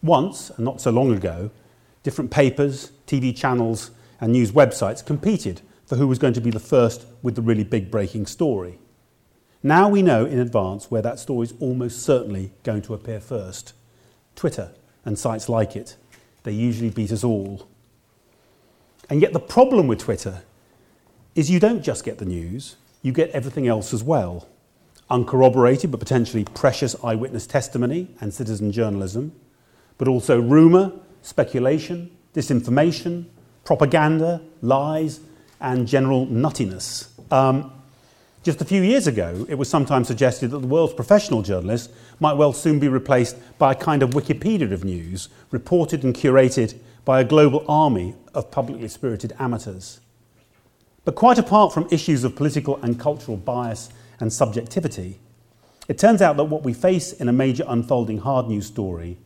Once, 0.02 0.50
and 0.50 0.64
not 0.64 0.80
so 0.80 0.90
long 0.90 1.12
ago, 1.12 1.50
different 2.02 2.30
papers, 2.30 2.92
TV 3.06 3.36
channels, 3.36 3.90
and 4.20 4.32
news 4.32 4.52
websites 4.52 5.04
competed 5.04 5.60
for 5.86 5.96
who 5.96 6.06
was 6.06 6.18
going 6.18 6.32
to 6.32 6.40
be 6.40 6.50
the 6.50 6.60
first 6.60 7.06
with 7.22 7.34
the 7.34 7.42
really 7.42 7.64
big 7.64 7.90
breaking 7.90 8.26
story. 8.26 8.78
Now 9.62 9.88
we 9.88 10.00
know 10.02 10.24
in 10.24 10.38
advance 10.38 10.90
where 10.90 11.02
that 11.02 11.18
story 11.18 11.46
is 11.46 11.54
almost 11.60 12.02
certainly 12.02 12.52
going 12.62 12.82
to 12.82 12.94
appear 12.94 13.20
first 13.20 13.74
Twitter 14.34 14.72
and 15.04 15.18
sites 15.18 15.48
like 15.48 15.76
it. 15.76 15.96
They 16.44 16.52
usually 16.52 16.90
beat 16.90 17.12
us 17.12 17.24
all. 17.24 17.68
And 19.10 19.20
yet, 19.20 19.32
the 19.32 19.40
problem 19.40 19.86
with 19.86 19.98
Twitter 19.98 20.42
is 21.34 21.50
you 21.50 21.60
don't 21.60 21.82
just 21.82 22.04
get 22.04 22.18
the 22.18 22.24
news, 22.24 22.76
you 23.02 23.12
get 23.12 23.30
everything 23.30 23.66
else 23.66 23.92
as 23.92 24.02
well. 24.02 24.48
Uncorroborated 25.10 25.90
but 25.90 25.98
potentially 25.98 26.44
precious 26.44 26.94
eyewitness 27.02 27.46
testimony 27.46 28.14
and 28.20 28.32
citizen 28.32 28.70
journalism 28.70 29.32
but 30.00 30.08
also 30.08 30.40
rumour, 30.40 30.90
speculation, 31.20 32.10
disinformation, 32.34 33.26
propaganda, 33.64 34.40
lies, 34.62 35.20
and 35.60 35.86
general 35.86 36.26
nuttiness. 36.28 37.08
Um, 37.30 37.70
just 38.42 38.62
a 38.62 38.64
few 38.64 38.80
years 38.80 39.06
ago, 39.06 39.44
it 39.46 39.56
was 39.56 39.68
sometimes 39.68 40.06
suggested 40.06 40.52
that 40.52 40.60
the 40.60 40.66
world's 40.66 40.94
professional 40.94 41.42
journalists 41.42 41.92
might 42.18 42.32
well 42.32 42.54
soon 42.54 42.78
be 42.78 42.88
replaced 42.88 43.36
by 43.58 43.72
a 43.72 43.74
kind 43.74 44.02
of 44.02 44.12
Wikipedia 44.12 44.72
of 44.72 44.84
news, 44.84 45.28
reported 45.50 46.02
and 46.02 46.14
curated 46.14 46.78
by 47.04 47.20
a 47.20 47.24
global 47.24 47.62
army 47.68 48.14
of 48.32 48.50
publicly 48.50 48.88
spirited 48.88 49.34
amateurs. 49.38 50.00
But 51.04 51.14
quite 51.14 51.38
apart 51.38 51.74
from 51.74 51.86
issues 51.90 52.24
of 52.24 52.36
political 52.36 52.80
and 52.82 52.98
cultural 52.98 53.36
bias 53.36 53.90
and 54.18 54.32
subjectivity, 54.32 55.20
it 55.88 55.98
turns 55.98 56.22
out 56.22 56.38
that 56.38 56.44
what 56.44 56.62
we 56.62 56.72
face 56.72 57.12
in 57.12 57.28
a 57.28 57.34
major 57.34 57.64
unfolding 57.68 58.16
hard 58.16 58.48
news 58.48 58.64
story 58.64 59.18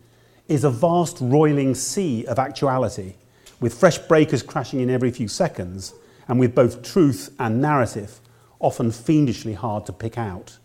is 0.49 0.65
a 0.65 0.71
vast 0.71 1.19
roiling 1.21 1.75
sea 1.75 2.25
of 2.27 2.39
actuality, 2.39 3.15
with 3.61 3.75
fresh 3.75 3.99
breakers 3.99 4.43
crashing 4.43 4.81
in 4.81 4.91
every 4.91 5.11
few 5.11 5.29
seconds, 5.29 5.95
and 6.29 6.39
with 6.39 6.55
both 6.55 6.83
truth 6.83 7.35
and 7.39 7.61
narrative 7.61 8.21
often 8.61 8.91
fiendishly 8.91 9.53
hard 9.55 9.87
to 9.87 9.93
pick 9.93 10.17
out. 10.17 10.59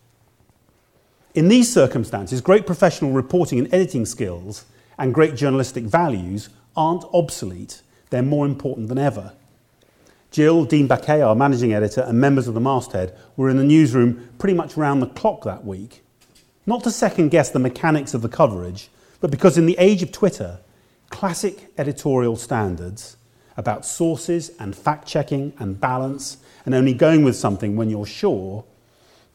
In 1.36 1.48
these 1.48 1.72
circumstances, 1.72 2.42
great 2.42 2.66
professional 2.66 3.12
reporting 3.12 3.60
and 3.60 3.74
editing 3.74 4.06
skills 4.06 4.66
and 4.98 5.14
great 5.14 5.36
journalistic 5.36 5.84
values 5.84 6.50
aren't 6.76 7.06
obsolete, 7.14 7.82
they're 8.10 8.22
more 8.22 8.46
important 8.46 8.90
than 8.90 8.98
ever. 8.98 9.34
Jill, 10.32 10.66
Dean 10.66 10.88
Baquet, 10.88 11.26
our 11.26 11.36
managing 11.36 11.74
editor, 11.74 12.02
and 12.02 12.20
members 12.20 12.48
of 12.48 12.54
the 12.54 12.60
masthead 12.60 13.18
were 13.36 13.50
in 13.50 13.58
the 13.58 13.64
newsroom 13.64 14.30
pretty 14.38 14.54
much 14.54 14.78
round 14.78 15.02
the 15.02 15.08
clock 15.08 15.44
that 15.44 15.66
week. 15.66 16.04
Not 16.66 16.84
to 16.84 16.92
second 16.92 17.30
guess 17.30 17.50
the 17.50 17.60
mechanics 17.60 18.14
of 18.14 18.22
the 18.22 18.30
coverage, 18.30 18.90
but 19.20 19.32
because 19.32 19.58
in 19.58 19.66
the 19.66 19.76
age 19.78 20.02
of 20.04 20.12
Twitter, 20.12 20.60
classic 21.10 21.72
editorial 21.78 22.36
standards 22.36 23.18
about 23.58 23.86
sources 23.86 24.52
and 24.60 24.76
fact 24.76 25.08
checking 25.08 25.54
and 25.60 25.80
balance 25.80 26.38
and 26.66 26.74
only 26.74 26.94
going 26.94 27.24
with 27.24 27.36
something 27.36 27.76
when 27.76 27.90
you're 27.90 28.06
sure, 28.06 28.64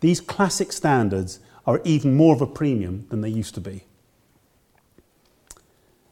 these 0.01 0.21
classic 0.21 0.73
standards 0.73 1.41
are 1.67 1.81
even 1.85 2.15
more 2.15 2.35
of 2.35 2.41
a 2.41 2.47
premium 2.47 3.07
than 3.11 3.21
they 3.21 3.29
used 3.29 3.55
to 3.55 3.61
be. 3.61 3.85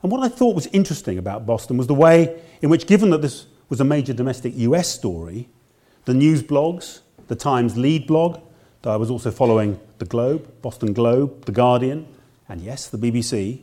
And 0.03 0.11
what 0.11 0.23
I 0.23 0.29
thought 0.29 0.55
was 0.55 0.67
interesting 0.69 1.19
about 1.19 1.47
Boston 1.47 1.77
was 1.77 1.87
the 1.87 1.95
way 1.95 2.41
in 2.61 2.71
which, 2.71 2.87
given 2.87 3.11
that 3.11 3.23
this 3.23 3.47
was 3.69 3.81
a 3.81 3.85
major 3.85 4.13
domestic 4.13 4.53
US 4.57 4.89
story, 4.89 5.49
the 6.05 6.15
news 6.15 6.43
blogs, 6.43 7.01
the 7.29 7.37
Times 7.37 7.79
lead 7.79 8.07
blog, 8.07 8.41
that 8.83 8.91
I 8.91 8.97
was 8.97 9.11
also 9.11 9.31
following 9.31 9.81
the 9.99 10.05
Globe, 10.05 10.61
Boston 10.61 10.93
Globe, 10.93 11.45
the 11.45 11.53
Guardian, 11.53 12.07
and 12.53 12.61
yes, 12.61 12.87
the 12.87 12.99
BBC, 12.99 13.63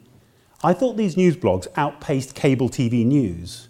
I 0.64 0.74
thought 0.74 0.98
these 0.98 1.16
news 1.16 1.38
blogs 1.38 1.68
outpaced 1.78 2.34
cable 2.34 2.70
TV 2.70 3.06
news. 3.06 3.70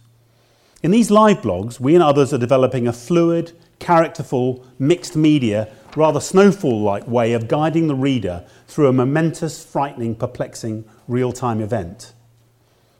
In 0.81 0.91
these 0.91 1.11
live 1.11 1.41
blogs, 1.41 1.77
we 1.77 1.93
and 1.93 2.01
others 2.01 2.33
are 2.33 2.37
developing 2.37 2.87
a 2.87 2.93
fluid, 2.93 3.51
characterful, 3.79 4.65
mixed 4.79 5.17
media, 5.17 5.67
rather 5.97 6.21
snowfall 6.21 6.81
like 6.81 7.05
way 7.05 7.33
of 7.33 7.49
guiding 7.49 7.89
the 7.89 7.95
reader 7.95 8.45
through 8.65 8.87
a 8.87 8.93
momentous, 8.93 9.61
frightening, 9.61 10.15
perplexing 10.15 10.85
real 11.05 11.33
time 11.33 11.59
event. 11.59 12.13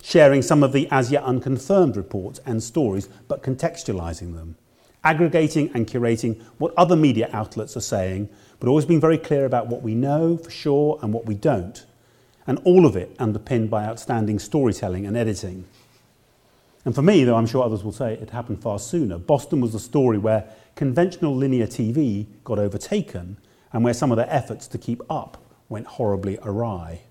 Sharing 0.03 0.41
some 0.41 0.61
of 0.61 0.73
the 0.73 0.89
as 0.91 1.13
yet 1.13 1.23
unconfirmed 1.23 1.95
reports 1.95 2.41
and 2.45 2.61
stories, 2.61 3.07
but 3.29 3.43
contextualizing 3.43 4.35
them. 4.35 4.57
Aggregating 5.05 5.71
and 5.73 5.87
curating 5.87 6.41
what 6.57 6.73
other 6.75 6.97
media 6.97 7.29
outlets 7.31 7.77
are 7.77 7.81
saying, 7.81 8.27
but 8.59 8.67
always 8.67 8.85
being 8.85 8.99
very 8.99 9.17
clear 9.17 9.45
about 9.45 9.67
what 9.67 9.83
we 9.83 9.95
know 9.95 10.35
for 10.35 10.51
sure 10.51 10.99
and 11.01 11.13
what 11.13 11.25
we 11.25 11.33
don't. 11.33 11.85
And 12.49 12.57
all 12.63 12.87
of 12.87 12.95
it 12.95 13.15
underpinned 13.19 13.69
by 13.69 13.85
outstanding 13.85 14.39
storytelling 14.39 15.05
and 15.05 15.15
editing. 15.15 15.65
And 16.83 16.95
for 16.95 17.03
me, 17.03 17.23
though 17.23 17.35
I'm 17.35 17.45
sure 17.45 17.63
others 17.63 17.83
will 17.83 17.91
say 17.91 18.13
it 18.13 18.31
happened 18.31 18.59
far 18.59 18.79
sooner, 18.79 19.19
Boston 19.19 19.61
was 19.61 19.73
the 19.73 19.79
story 19.79 20.17
where 20.17 20.45
conventional 20.73 21.35
linear 21.35 21.67
TV 21.67 22.25
got 22.43 22.57
overtaken 22.57 23.37
and 23.71 23.83
where 23.83 23.93
some 23.93 24.09
of 24.11 24.17
their 24.17 24.31
efforts 24.31 24.65
to 24.69 24.79
keep 24.79 25.03
up 25.11 25.37
went 25.69 25.85
horribly 25.85 26.39
awry. 26.41 27.01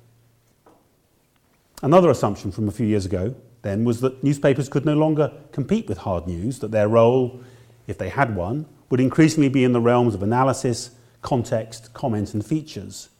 Another 1.84 2.10
assumption 2.10 2.50
from 2.50 2.66
a 2.66 2.72
few 2.72 2.88
years 2.88 3.06
ago 3.06 3.36
then 3.62 3.84
was 3.84 4.00
that 4.00 4.24
newspapers 4.24 4.68
could 4.68 4.84
no 4.84 4.94
longer 4.94 5.30
compete 5.52 5.88
with 5.88 5.98
hard 5.98 6.26
news, 6.26 6.58
that 6.58 6.72
their 6.72 6.88
role, 6.88 7.40
if 7.86 7.96
they 7.96 8.08
had 8.08 8.34
one, 8.34 8.66
would 8.90 8.98
increasingly 8.98 9.48
be 9.48 9.62
in 9.62 9.72
the 9.72 9.80
realms 9.80 10.16
of 10.16 10.22
analysis, 10.24 10.90
context, 11.22 11.94
comment, 11.94 12.34
and 12.34 12.44
features. 12.44 13.10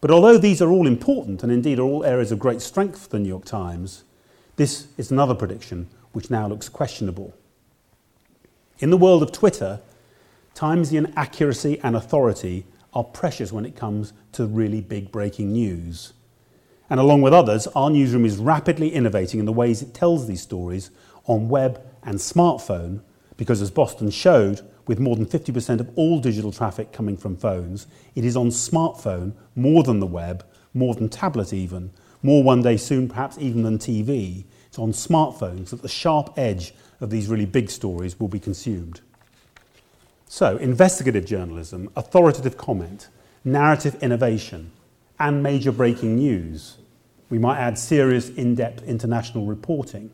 But 0.00 0.10
although 0.10 0.38
these 0.38 0.60
are 0.60 0.70
all 0.70 0.86
important 0.86 1.42
and 1.42 1.50
indeed 1.50 1.78
are 1.78 1.82
all 1.82 2.04
areas 2.04 2.30
of 2.32 2.38
great 2.38 2.60
strength 2.60 3.02
for 3.02 3.08
the 3.08 3.18
New 3.18 3.28
York 3.28 3.44
Times, 3.44 4.04
this 4.56 4.88
is 4.96 5.10
another 5.10 5.34
prediction 5.34 5.88
which 6.12 6.30
now 6.30 6.46
looks 6.46 6.68
questionable. 6.68 7.34
In 8.78 8.90
the 8.90 8.96
world 8.96 9.22
of 9.22 9.32
Twitter, 9.32 9.80
Timesian 10.54 11.12
accuracy 11.16 11.78
and 11.82 11.96
authority 11.96 12.66
are 12.92 13.04
precious 13.04 13.52
when 13.52 13.66
it 13.66 13.76
comes 13.76 14.12
to 14.32 14.46
really 14.46 14.80
big 14.80 15.12
breaking 15.12 15.52
news. 15.52 16.12
And 16.88 17.00
along 17.00 17.22
with 17.22 17.34
others, 17.34 17.66
our 17.68 17.90
newsroom 17.90 18.24
is 18.24 18.38
rapidly 18.38 18.90
innovating 18.90 19.40
in 19.40 19.46
the 19.46 19.52
ways 19.52 19.82
it 19.82 19.92
tells 19.92 20.26
these 20.26 20.40
stories 20.40 20.90
on 21.26 21.48
web 21.48 21.80
and 22.02 22.18
smartphone, 22.18 23.00
because 23.36 23.60
as 23.60 23.70
Boston 23.70 24.10
showed, 24.10 24.60
with 24.86 25.00
more 25.00 25.16
than 25.16 25.26
50% 25.26 25.80
of 25.80 25.90
all 25.96 26.20
digital 26.20 26.52
traffic 26.52 26.92
coming 26.92 27.16
from 27.16 27.36
phones, 27.36 27.86
it 28.14 28.24
is 28.24 28.36
on 28.36 28.48
smartphone 28.48 29.32
more 29.54 29.82
than 29.82 30.00
the 30.00 30.06
web, 30.06 30.44
more 30.74 30.94
than 30.94 31.08
tablet 31.08 31.52
even, 31.52 31.90
more 32.22 32.42
one 32.42 32.62
day 32.62 32.76
soon 32.76 33.08
perhaps 33.08 33.36
even 33.38 33.62
than 33.62 33.78
TV. 33.78 34.44
It's 34.68 34.78
on 34.78 34.92
smartphones 34.92 35.70
that 35.70 35.82
the 35.82 35.88
sharp 35.88 36.34
edge 36.36 36.74
of 37.00 37.10
these 37.10 37.28
really 37.28 37.46
big 37.46 37.70
stories 37.70 38.18
will 38.18 38.28
be 38.28 38.40
consumed. 38.40 39.00
So, 40.28 40.56
investigative 40.56 41.24
journalism, 41.24 41.90
authoritative 41.96 42.56
comment, 42.56 43.08
narrative 43.44 43.96
innovation, 44.02 44.72
and 45.18 45.42
major 45.42 45.72
breaking 45.72 46.16
news. 46.16 46.78
We 47.30 47.38
might 47.38 47.58
add 47.58 47.78
serious, 47.78 48.28
in 48.30 48.54
depth 48.54 48.82
international 48.84 49.46
reporting. 49.46 50.10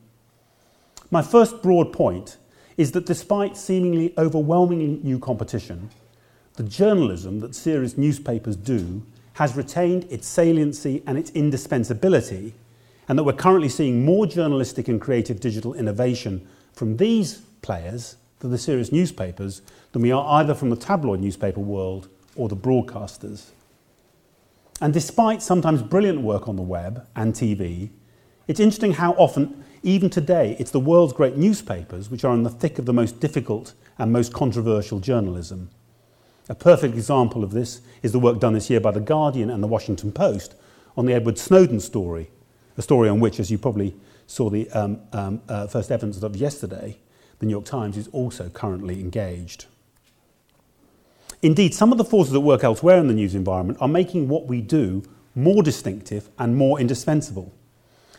My 1.11 1.23
first 1.23 1.63
broad 1.63 1.93
point 1.93 2.37
is 2.77 2.93
that 2.93 3.07
despite 3.07 3.57
seemingly 3.57 4.15
overwhelmingly 4.17 5.01
new 5.03 5.19
competition, 5.19 5.91
the 6.55 6.63
journalism 6.63 7.41
that 7.41 7.55
serious 7.55 7.97
newspapers 7.97 8.57
do 8.57 9.03
has 9.35 9.57
retained 9.57 10.05
its 10.11 10.27
saliency 10.27 11.03
and 11.07 11.17
its 11.17 11.31
indispensability, 11.31 12.55
and 13.09 13.19
that 13.19 13.25
we're 13.25 13.33
currently 13.33 13.69
seeing 13.69 14.05
more 14.05 14.27
journalistic 14.27 14.89
and 14.89 15.01
creative 15.01 15.41
digital 15.41 15.75
innovation 15.75 16.47
from 16.73 16.97
these 16.97 17.43
players 17.63 18.17
than 18.41 18.51
the 18.51 18.59
serious 18.59 18.93
newspapers 18.93 19.63
than 19.93 20.03
we 20.03 20.13
are 20.13 20.41
either 20.41 20.55
from 20.55 20.71
the 20.71 20.77
tabloid 20.77 21.21
newspaper 21.21 21.61
world 21.61 22.09
or 22.37 22.49
the 22.49 22.57
broadcasters. 22.57 23.51
And 24.81 24.93
despite 24.93 25.43
sometimes 25.43 25.83
brilliant 25.83 26.23
work 26.23 26.49
on 26.49 26.57
the 26.57 26.63
web 26.63 27.07
and 27.15 27.33
TV, 27.33 27.91
it's 28.49 28.61
interesting 28.61 28.93
how 28.93 29.13
often, 29.13 29.65
even 29.83 30.11
today, 30.11 30.57
it's 30.59 30.71
the 30.71 30.81
world's 30.81 31.13
great 31.13 31.37
newspapers 31.37 32.11
which 32.11 32.25
are 32.25 32.35
in 32.35 32.43
the 32.43 32.51
thick 32.51 32.79
of 32.79 32.87
the 32.87 32.93
most 32.93 33.21
difficult 33.21 33.75
and 33.99 34.13
most 34.13 34.33
controversial 34.33 35.01
journalism. 35.01 35.71
A 36.49 36.55
perfect 36.55 36.95
example 36.95 37.45
of 37.45 37.53
this 37.53 37.81
is 38.03 38.13
the 38.13 38.19
work 38.19 38.39
done 38.39 38.53
this 38.53 38.71
year 38.71 38.81
by 38.81 38.91
The 38.91 39.01
Guardian 39.01 39.51
and 39.51 39.63
The 39.63 39.69
Washington 39.69 40.13
Post 40.13 40.55
on 40.97 41.07
the 41.07 41.15
Edward 41.15 41.39
Snowden 41.39 41.81
story, 41.81 42.31
a 42.77 42.83
story 42.83 43.09
on 43.09 43.21
which, 43.21 43.41
as 43.41 43.51
you 43.51 43.59
probably 43.59 43.95
saw 44.27 44.51
the 44.51 44.71
um, 44.71 45.01
um, 45.13 45.43
uh, 45.49 45.67
first 45.67 45.91
evidence 45.91 46.23
of 46.23 46.37
yesterday, 46.37 46.99
the 47.39 47.47
New 47.47 47.53
York 47.53 47.65
Times 47.65 47.97
is 47.97 48.09
also 48.09 48.49
currently 48.49 49.01
engaged. 49.01 49.67
Indeed, 51.43 51.75
some 51.75 51.91
of 51.91 51.99
the 51.99 52.05
forces 52.05 52.35
at 52.35 52.43
work 52.43 52.63
elsewhere 52.63 52.99
in 52.99 53.09
the 53.09 53.15
news 53.15 53.35
environment 53.35 53.79
are 53.81 53.89
making 53.89 54.29
what 54.29 54.47
we 54.47 54.61
do 54.61 55.03
more 55.35 55.63
distinctive 55.63 56.29
and 56.39 56.57
more 56.57 56.79
indispensable. 56.79 57.53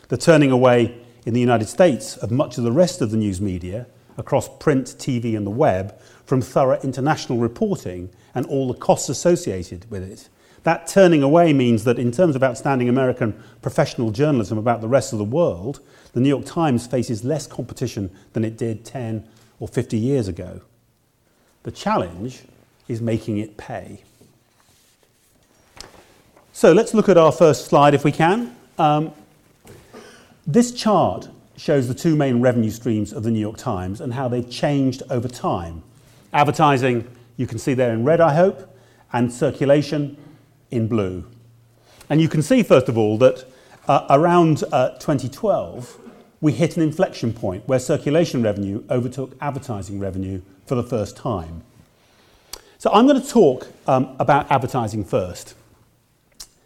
The 0.09 0.17
turning 0.17 0.51
away 0.51 1.02
in 1.25 1.33
the 1.33 1.39
United 1.39 1.67
States 1.67 2.17
of 2.17 2.31
much 2.31 2.57
of 2.57 2.63
the 2.63 2.71
rest 2.71 3.01
of 3.01 3.11
the 3.11 3.17
news 3.17 3.39
media 3.39 3.87
across 4.17 4.47
print, 4.57 4.87
TV, 4.97 5.35
and 5.35 5.45
the 5.45 5.51
web 5.51 5.99
from 6.25 6.41
thorough 6.41 6.79
international 6.81 7.37
reporting 7.37 8.09
and 8.35 8.45
all 8.47 8.67
the 8.67 8.79
costs 8.79 9.09
associated 9.09 9.89
with 9.89 10.03
it. 10.03 10.29
That 10.63 10.87
turning 10.87 11.23
away 11.23 11.51
means 11.51 11.83
that, 11.83 11.99
in 11.99 12.11
terms 12.11 12.35
of 12.35 12.43
outstanding 12.43 12.87
American 12.87 13.41
professional 13.61 14.11
journalism 14.11 14.57
about 14.57 14.81
the 14.81 14.87
rest 14.87 15.11
of 15.11 15.19
the 15.19 15.25
world, 15.25 15.81
the 16.13 16.21
New 16.21 16.29
York 16.29 16.45
Times 16.45 16.87
faces 16.87 17.23
less 17.23 17.47
competition 17.47 18.09
than 18.31 18.45
it 18.45 18.57
did 18.57 18.85
10 18.85 19.27
or 19.59 19.67
50 19.67 19.97
years 19.97 20.27
ago. 20.27 20.61
The 21.63 21.71
challenge 21.71 22.43
is 22.87 23.01
making 23.01 23.37
it 23.37 23.57
pay. 23.57 24.03
So 26.53 26.71
let's 26.71 26.93
look 26.93 27.09
at 27.09 27.17
our 27.17 27.31
first 27.31 27.65
slide 27.65 27.93
if 27.93 28.05
we 28.05 28.11
can. 28.11 28.55
Um, 28.77 29.11
this 30.45 30.71
chart 30.71 31.29
shows 31.55 31.87
the 31.87 31.93
two 31.93 32.15
main 32.15 32.41
revenue 32.41 32.69
streams 32.69 33.13
of 33.13 33.23
the 33.23 33.31
New 33.31 33.39
York 33.39 33.57
Times 33.57 34.01
and 34.01 34.13
how 34.13 34.27
they've 34.27 34.49
changed 34.49 35.03
over 35.09 35.27
time. 35.27 35.83
Advertising, 36.33 37.07
you 37.37 37.47
can 37.47 37.57
see 37.57 37.73
there 37.73 37.93
in 37.93 38.03
red, 38.03 38.19
I 38.19 38.33
hope, 38.33 38.75
and 39.11 39.31
circulation 39.31 40.17
in 40.71 40.87
blue. 40.87 41.25
And 42.09 42.19
you 42.19 42.27
can 42.27 42.41
see, 42.41 42.63
first 42.63 42.89
of 42.89 42.97
all, 42.97 43.17
that 43.19 43.45
uh, 43.87 44.07
around 44.09 44.63
uh, 44.71 44.97
2012, 44.97 45.99
we 46.41 46.51
hit 46.51 46.75
an 46.75 46.83
inflection 46.83 47.31
point 47.31 47.67
where 47.67 47.79
circulation 47.79 48.43
revenue 48.43 48.83
overtook 48.89 49.35
advertising 49.39 49.99
revenue 49.99 50.41
for 50.65 50.75
the 50.75 50.83
first 50.83 51.15
time. 51.15 51.63
So 52.79 52.91
I'm 52.91 53.07
going 53.07 53.21
to 53.21 53.27
talk 53.27 53.67
um, 53.87 54.15
about 54.19 54.51
advertising 54.51 55.05
first. 55.05 55.55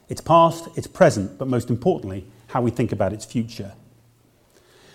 Its 0.09 0.21
past, 0.21 0.67
its 0.75 0.87
present, 0.87 1.37
but 1.37 1.47
most 1.47 1.69
importantly, 1.69 2.25
how 2.47 2.61
we 2.61 2.71
think 2.71 2.91
about 2.91 3.13
its 3.13 3.25
future. 3.25 3.73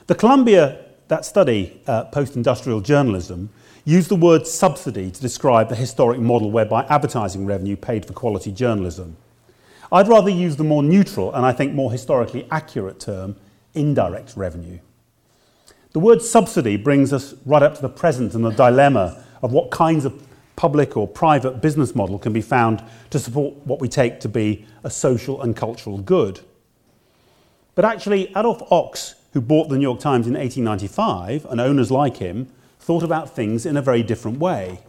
The 0.07 0.15
Columbia, 0.15 0.85
that 1.09 1.25
study, 1.25 1.81
uh, 1.87 2.05
post 2.05 2.37
industrial 2.37 2.81
journalism, 2.81 3.51
used 3.85 4.09
the 4.09 4.17
word 4.17 4.47
subsidy 4.47 5.11
to 5.11 5.21
describe 5.21 5.69
the 5.69 5.75
historic 5.75 6.21
model 6.21 6.51
whereby 6.51 6.85
advertising 6.89 7.47
revenue 7.47 7.77
paid 7.77 8.07
for 8.07 8.13
quality 8.13 8.53
journalism. 8.53 9.17
I'd 9.91 10.09
rather 10.09 10.31
use 10.31 10.57
the 10.57 10.65
more 10.65 10.83
neutral 10.83 11.35
and 11.35 11.45
I 11.45 11.53
think 11.53 11.75
more 11.75 11.93
historically 11.93 12.47
accurate 12.51 13.01
term, 13.01 13.37
indirect 13.75 14.35
revenue. 14.37 14.79
The 15.93 16.01
word 16.01 16.23
subsidy 16.23 16.77
brings 16.77 17.13
us 17.13 17.35
right 17.45 17.63
up 17.63 17.75
to 17.75 17.83
the 17.83 17.89
present 17.89 18.35
and 18.35 18.45
the 18.45 18.51
dilemma 18.51 19.23
of 19.43 19.53
what 19.53 19.71
kinds 19.71 20.07
of 20.07 20.27
public 20.57 20.97
or 20.97 21.07
private 21.07 21.61
business 21.61 21.95
model 21.95 22.19
can 22.19 22.33
be 22.33 22.41
found 22.41 22.83
to 23.11 23.19
support 23.19 23.55
what 23.67 23.81
we 23.81 23.89
take 23.89 24.21
to 24.21 24.29
be 24.29 24.65
a 24.85 24.91
social 24.91 25.43
and 25.43 25.57
cultural 25.57 25.99
good. 25.99 26.41
But 27.75 27.85
actually, 27.85 28.29
Adolph 28.31 28.69
Ochs, 28.71 29.15
who 29.33 29.41
bought 29.41 29.69
the 29.69 29.77
New 29.77 29.83
York 29.83 30.01
Times 30.01 30.27
in 30.27 30.35
1895, 30.35 31.47
and 31.47 31.61
owners 31.61 31.91
like 31.91 32.19
him, 32.19 32.49
thought 32.79 33.03
about 33.03 33.35
things 33.35 33.65
in 33.65 33.77
a 33.77 33.83
very 33.83 34.03
different 34.03 34.39
way. 34.39 34.81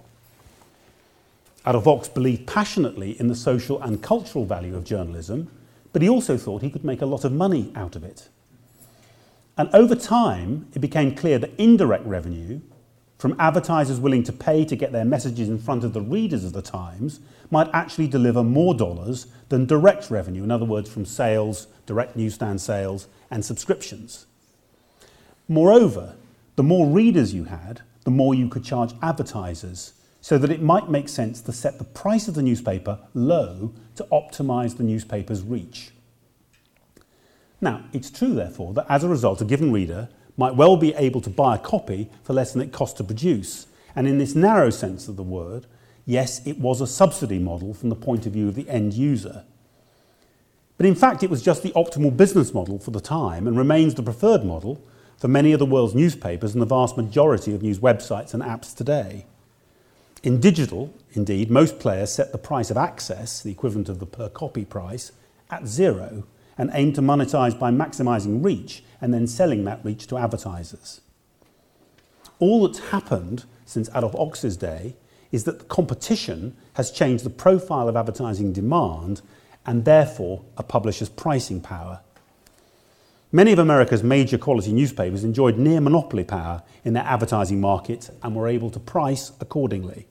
Adolph 1.65 1.85
Ochs 1.85 2.13
believed 2.13 2.45
passionately 2.45 3.17
in 3.19 3.27
the 3.27 3.35
social 3.35 3.81
and 3.81 4.03
cultural 4.03 4.43
value 4.43 4.75
of 4.75 4.83
journalism, 4.83 5.49
but 5.93 6.01
he 6.01 6.09
also 6.09 6.35
thought 6.35 6.61
he 6.61 6.69
could 6.69 6.83
make 6.83 7.01
a 7.01 7.05
lot 7.05 7.23
of 7.23 7.31
money 7.31 7.71
out 7.75 7.95
of 7.95 8.03
it. 8.03 8.27
And 9.57 9.69
over 9.73 9.95
time, 9.95 10.67
it 10.73 10.79
became 10.79 11.15
clear 11.15 11.37
that 11.39 11.51
indirect 11.57 12.05
revenue 12.05 12.59
from 13.17 13.35
advertisers 13.39 13.99
willing 13.99 14.23
to 14.23 14.33
pay 14.33 14.65
to 14.65 14.75
get 14.75 14.91
their 14.91 15.05
messages 15.05 15.47
in 15.47 15.59
front 15.59 15.85
of 15.85 15.93
the 15.93 16.01
readers 16.01 16.43
of 16.43 16.51
the 16.51 16.61
Times 16.61 17.21
might 17.53 17.69
actually 17.71 18.07
deliver 18.07 18.43
more 18.43 18.73
dollars 18.73 19.27
than 19.47 19.65
direct 19.65 20.09
revenue, 20.09 20.43
in 20.43 20.51
other 20.51 20.65
words, 20.65 20.89
from 20.89 21.05
sales, 21.05 21.67
direct 21.85 22.17
newsstand 22.17 22.59
sales, 22.59 23.07
and 23.31 23.45
subscriptions. 23.45 24.25
Moreover, 25.47 26.15
the 26.55 26.63
more 26.63 26.87
readers 26.87 27.33
you 27.33 27.45
had, 27.45 27.81
the 28.03 28.11
more 28.11 28.33
you 28.33 28.49
could 28.49 28.65
charge 28.65 28.93
advertisers, 29.01 29.93
so 30.19 30.37
that 30.37 30.49
it 30.49 30.61
might 30.61 30.89
make 30.89 31.07
sense 31.07 31.41
to 31.41 31.51
set 31.51 31.77
the 31.77 31.83
price 31.83 32.27
of 32.27 32.33
the 32.33 32.41
newspaper 32.41 32.97
low 33.13 33.71
to 33.95 34.03
optimize 34.11 34.75
the 34.75 34.83
newspaper's 34.83 35.43
reach. 35.43 35.91
Now, 37.61 37.85
it's 37.93 38.09
true, 38.09 38.33
therefore, 38.33 38.73
that 38.73 38.87
as 38.89 39.03
a 39.03 39.09
result, 39.09 39.41
a 39.41 39.45
given 39.45 39.71
reader 39.71 40.09
might 40.37 40.55
well 40.55 40.75
be 40.75 40.93
able 40.95 41.21
to 41.21 41.29
buy 41.29 41.55
a 41.55 41.59
copy 41.59 42.09
for 42.23 42.33
less 42.33 42.51
than 42.51 42.61
it 42.61 42.71
costs 42.71 42.97
to 42.97 43.03
produce, 43.03 43.67
And 43.95 44.07
in 44.07 44.17
this 44.17 44.35
narrow 44.35 44.69
sense 44.69 45.07
of 45.07 45.15
the 45.15 45.23
word, 45.23 45.67
yes, 46.05 46.45
it 46.45 46.59
was 46.59 46.81
a 46.81 46.87
subsidy 46.87 47.39
model 47.39 47.73
from 47.73 47.89
the 47.89 47.95
point 47.95 48.25
of 48.25 48.33
view 48.33 48.47
of 48.47 48.55
the 48.55 48.69
end 48.69 48.93
user. 48.93 49.43
But 50.77 50.85
in 50.85 50.95
fact, 50.95 51.23
it 51.23 51.29
was 51.29 51.41
just 51.41 51.63
the 51.63 51.71
optimal 51.71 52.15
business 52.15 52.53
model 52.53 52.79
for 52.79 52.91
the 52.91 52.99
time 52.99 53.47
and 53.47 53.57
remains 53.57 53.95
the 53.95 54.03
preferred 54.03 54.43
model 54.43 54.81
for 55.17 55.27
many 55.27 55.53
of 55.53 55.59
the 55.59 55.65
world's 55.65 55.95
newspapers 55.95 56.53
and 56.53 56.61
the 56.61 56.65
vast 56.65 56.97
majority 56.97 57.53
of 57.53 57.61
news 57.61 57.79
websites 57.79 58.33
and 58.33 58.43
apps 58.43 58.75
today. 58.75 59.25
In 60.23 60.39
digital, 60.39 60.93
indeed, 61.13 61.51
most 61.51 61.79
players 61.79 62.11
set 62.11 62.31
the 62.31 62.37
price 62.37 62.71
of 62.71 62.77
access, 62.77 63.41
the 63.41 63.51
equivalent 63.51 63.89
of 63.89 63.99
the 63.99 64.05
per 64.05 64.29
copy 64.29 64.65
price, 64.65 65.11
at 65.49 65.67
zero 65.67 66.23
and 66.57 66.71
aim 66.73 66.93
to 66.93 67.01
monetize 67.01 67.57
by 67.57 67.71
maximizing 67.71 68.43
reach 68.43 68.83
and 69.01 69.13
then 69.13 69.27
selling 69.27 69.63
that 69.65 69.83
reach 69.83 70.07
to 70.07 70.17
advertisers. 70.17 71.01
All 72.39 72.65
that's 72.65 72.89
happened 72.89 73.45
since 73.65 73.89
Adolph 73.89 74.15
Ochs's 74.15 74.57
day 74.57 74.95
is 75.33 75.43
that 75.43 75.59
the 75.59 75.65
competition 75.65 76.55
has 76.75 76.91
changed 76.91 77.25
the 77.25 77.29
profile 77.29 77.89
of 77.89 77.97
advertising 77.97 78.53
demand 78.53 79.21
and 79.65 79.83
therefore 79.83 80.43
a 80.57 80.63
publisher's 80.63 81.09
pricing 81.09 81.59
power. 81.59 81.99
Many 83.31 83.51
of 83.51 83.57
America's 83.57 84.03
major 84.03 84.37
quality 84.37 84.71
newspapers 84.71 85.23
enjoyed 85.23 85.57
near 85.57 85.81
monopoly 85.81 86.23
power 86.23 86.61
in 86.85 86.93
their 86.93 87.03
advertising 87.03 87.59
markets 87.59 88.11
and 88.21 88.35
were 88.35 88.47
able 88.47 88.69
to 88.69 88.79
price 88.79 89.31
accordingly. 89.41 90.05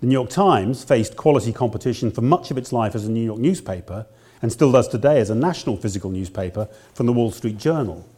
The 0.00 0.06
New 0.06 0.12
York 0.12 0.30
Times 0.30 0.84
faced 0.84 1.16
quality 1.16 1.52
competition 1.52 2.12
for 2.12 2.20
much 2.20 2.52
of 2.52 2.58
its 2.58 2.72
life 2.72 2.94
as 2.94 3.04
a 3.04 3.10
New 3.10 3.24
York 3.24 3.40
newspaper 3.40 4.06
and 4.40 4.52
still 4.52 4.70
does 4.70 4.86
today 4.86 5.18
as 5.18 5.30
a 5.30 5.34
national 5.34 5.76
physical 5.76 6.10
newspaper 6.10 6.68
from 6.94 7.06
the 7.06 7.12
Wall 7.12 7.32
Street 7.32 7.58
Journal. 7.58 8.08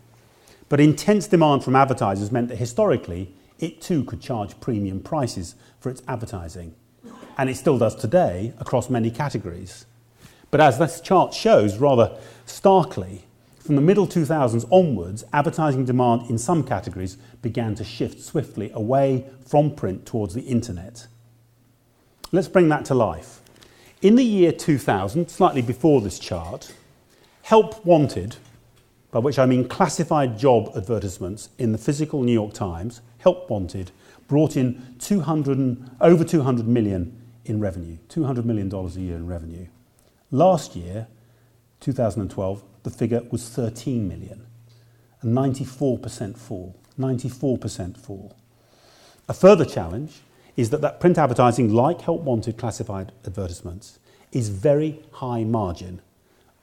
But 0.68 0.80
intense 0.80 1.26
demand 1.26 1.64
from 1.64 1.76
advertisers 1.76 2.30
meant 2.30 2.48
that 2.48 2.56
historically 2.56 3.34
it 3.58 3.80
too 3.80 4.04
could 4.04 4.20
charge 4.20 4.58
premium 4.60 5.00
prices 5.00 5.54
for 5.84 5.90
its 5.90 6.02
advertising. 6.08 6.74
And 7.36 7.50
it 7.50 7.56
still 7.56 7.76
does 7.76 7.94
today 7.94 8.54
across 8.58 8.88
many 8.88 9.10
categories. 9.10 9.84
But 10.50 10.62
as 10.62 10.78
this 10.78 10.98
chart 10.98 11.34
shows 11.34 11.76
rather 11.76 12.16
starkly, 12.46 13.26
from 13.58 13.76
the 13.76 13.82
middle 13.82 14.06
2000s 14.06 14.66
onwards, 14.70 15.24
advertising 15.34 15.84
demand 15.84 16.30
in 16.30 16.38
some 16.38 16.64
categories 16.64 17.18
began 17.42 17.74
to 17.74 17.84
shift 17.84 18.22
swiftly 18.22 18.70
away 18.72 19.26
from 19.46 19.74
print 19.74 20.06
towards 20.06 20.32
the 20.32 20.40
internet. 20.40 21.06
Let's 22.32 22.48
bring 22.48 22.70
that 22.70 22.86
to 22.86 22.94
life. 22.94 23.42
In 24.00 24.16
the 24.16 24.24
year 24.24 24.52
2000, 24.52 25.28
slightly 25.28 25.60
before 25.60 26.00
this 26.00 26.18
chart, 26.18 26.72
Help 27.42 27.84
Wanted, 27.84 28.36
by 29.10 29.18
which 29.18 29.38
I 29.38 29.44
mean 29.44 29.68
classified 29.68 30.38
job 30.38 30.72
advertisements 30.74 31.50
in 31.58 31.72
the 31.72 31.78
physical 31.78 32.22
New 32.22 32.32
York 32.32 32.54
Times, 32.54 33.02
Help 33.18 33.50
Wanted, 33.50 33.90
brought 34.34 34.56
in 34.56 34.96
200 34.98 35.58
and, 35.58 35.88
over 36.00 36.24
200 36.24 36.66
million 36.66 37.16
in 37.44 37.60
revenue, 37.60 37.98
$200 38.08 38.44
million 38.44 38.68
a 38.74 38.88
year 38.98 39.14
in 39.14 39.28
revenue. 39.28 39.68
Last 40.32 40.74
year, 40.74 41.06
2012, 41.78 42.64
the 42.82 42.90
figure 42.90 43.22
was 43.30 43.48
13 43.48 44.08
million, 44.08 44.44
a 45.22 45.26
94% 45.26 46.36
fall. 46.36 46.74
94% 46.98 47.96
fall. 47.96 48.36
A 49.28 49.34
further 49.34 49.64
challenge 49.64 50.22
is 50.56 50.70
that, 50.70 50.80
that 50.80 50.98
print 50.98 51.16
advertising, 51.16 51.72
like 51.72 52.00
Help 52.00 52.22
Wanted 52.22 52.56
classified 52.56 53.12
advertisements, 53.24 54.00
is 54.32 54.48
very 54.48 55.00
high 55.12 55.44
margin. 55.44 56.02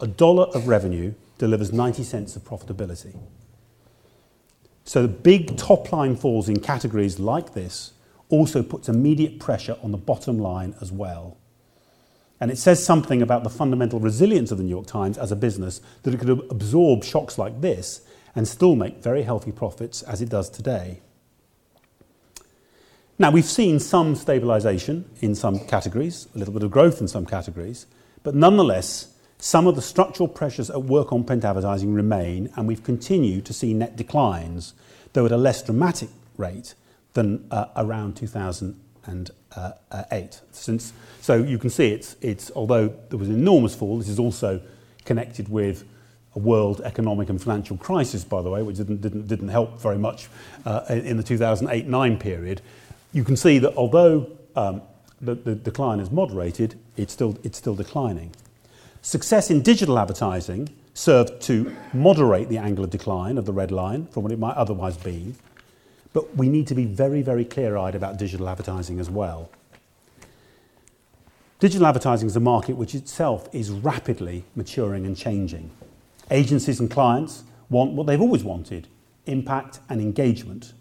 A 0.01 0.07
dollar 0.07 0.47
of 0.47 0.67
revenue 0.67 1.13
delivers 1.37 1.71
90 1.71 2.03
cents 2.03 2.35
of 2.35 2.43
profitability. 2.43 3.15
So 4.83 5.01
the 5.01 5.07
big 5.07 5.57
top 5.57 5.91
line 5.91 6.15
falls 6.15 6.49
in 6.49 6.59
categories 6.59 7.19
like 7.19 7.53
this 7.53 7.93
also 8.29 8.63
puts 8.63 8.89
immediate 8.89 9.39
pressure 9.39 9.77
on 9.83 9.91
the 9.91 9.97
bottom 9.97 10.39
line 10.39 10.73
as 10.81 10.91
well. 10.91 11.37
And 12.39 12.49
it 12.49 12.57
says 12.57 12.83
something 12.83 13.21
about 13.21 13.43
the 13.43 13.49
fundamental 13.49 13.99
resilience 13.99 14.51
of 14.51 14.57
the 14.57 14.63
New 14.63 14.69
York 14.71 14.87
Times 14.87 15.17
as 15.17 15.31
a 15.31 15.35
business 15.35 15.79
that 16.03 16.13
it 16.13 16.19
could 16.19 16.29
absorb 16.49 17.03
shocks 17.03 17.37
like 17.37 17.61
this 17.61 18.01
and 18.35 18.47
still 18.47 18.75
make 18.75 19.03
very 19.03 19.23
healthy 19.23 19.51
profits 19.51 20.01
as 20.03 20.21
it 20.21 20.29
does 20.29 20.49
today. 20.49 21.01
Now, 23.19 23.29
we've 23.29 23.45
seen 23.45 23.79
some 23.79 24.15
stabilisation 24.15 25.03
in 25.19 25.35
some 25.35 25.59
categories, 25.59 26.27
a 26.33 26.39
little 26.39 26.53
bit 26.53 26.63
of 26.63 26.71
growth 26.71 26.99
in 26.99 27.07
some 27.07 27.27
categories, 27.27 27.85
but 28.23 28.33
nonetheless, 28.33 29.10
some 29.41 29.67
of 29.67 29.75
the 29.75 29.81
structural 29.81 30.29
pressures 30.29 30.69
at 30.69 30.83
work 30.83 31.11
on 31.11 31.25
print 31.25 31.43
advertising 31.43 31.93
remain, 31.93 32.49
and 32.55 32.67
we've 32.67 32.83
continued 32.83 33.43
to 33.45 33.53
see 33.53 33.73
net 33.73 33.97
declines, 33.97 34.73
though 35.11 35.25
at 35.25 35.33
a 35.33 35.37
less 35.37 35.61
dramatic 35.61 36.07
rate 36.37 36.73
than 37.13 37.45
uh, 37.51 37.65
around 37.75 38.15
2008. 38.15 40.41
Since, 40.51 40.93
so 41.19 41.35
you 41.35 41.57
can 41.57 41.69
see 41.69 42.01
it's, 42.21 42.51
although 42.55 42.87
there 43.09 43.19
was 43.19 43.27
an 43.27 43.35
enormous 43.35 43.75
fall, 43.75 43.97
this 43.97 44.07
is 44.07 44.19
also 44.19 44.61
connected 45.03 45.49
with 45.49 45.83
a 46.35 46.39
world 46.39 46.79
economic 46.85 47.29
and 47.29 47.41
financial 47.41 47.75
crisis, 47.75 48.23
by 48.23 48.41
the 48.41 48.49
way, 48.49 48.63
which 48.63 48.77
didn't, 48.77 49.49
help 49.49 49.81
very 49.81 49.97
much 49.97 50.29
uh, 50.65 50.85
in 50.87 51.17
the 51.17 51.23
2008 51.23 51.87
9 51.87 52.17
period 52.17 52.61
you 53.13 53.23
can 53.23 53.35
see 53.35 53.59
that 53.59 53.73
although 53.75 54.29
um, 54.55 54.81
the, 55.19 55.35
decline 55.35 55.99
is 55.99 56.11
moderated, 56.11 56.75
it's 56.97 57.13
still 57.13 57.75
declining. 57.75 58.31
Success 59.01 59.49
in 59.49 59.61
digital 59.61 59.97
advertising 59.97 60.69
served 60.93 61.41
to 61.41 61.75
moderate 61.91 62.49
the 62.49 62.57
angle 62.57 62.83
of 62.83 62.91
decline 62.91 63.37
of 63.37 63.45
the 63.45 63.53
red 63.53 63.71
line 63.71 64.05
from 64.07 64.23
what 64.23 64.31
it 64.31 64.37
might 64.37 64.55
otherwise 64.55 64.95
be. 64.97 65.33
But 66.13 66.35
we 66.35 66.49
need 66.49 66.67
to 66.67 66.75
be 66.75 66.85
very, 66.85 67.21
very 67.21 67.45
clear 67.45 67.77
eyed 67.77 67.95
about 67.95 68.17
digital 68.17 68.47
advertising 68.47 68.99
as 68.99 69.09
well. 69.09 69.49
Digital 71.59 71.87
advertising 71.87 72.27
is 72.27 72.35
a 72.35 72.39
market 72.39 72.75
which 72.75 72.93
itself 72.93 73.49
is 73.53 73.71
rapidly 73.71 74.43
maturing 74.55 75.05
and 75.05 75.17
changing. 75.17 75.71
Agencies 76.29 76.79
and 76.79 76.89
clients 76.89 77.43
want 77.69 77.93
what 77.93 78.07
they've 78.07 78.21
always 78.21 78.43
wanted 78.43 78.87
impact 79.27 79.79
and 79.89 80.01
engagement. 80.01 80.73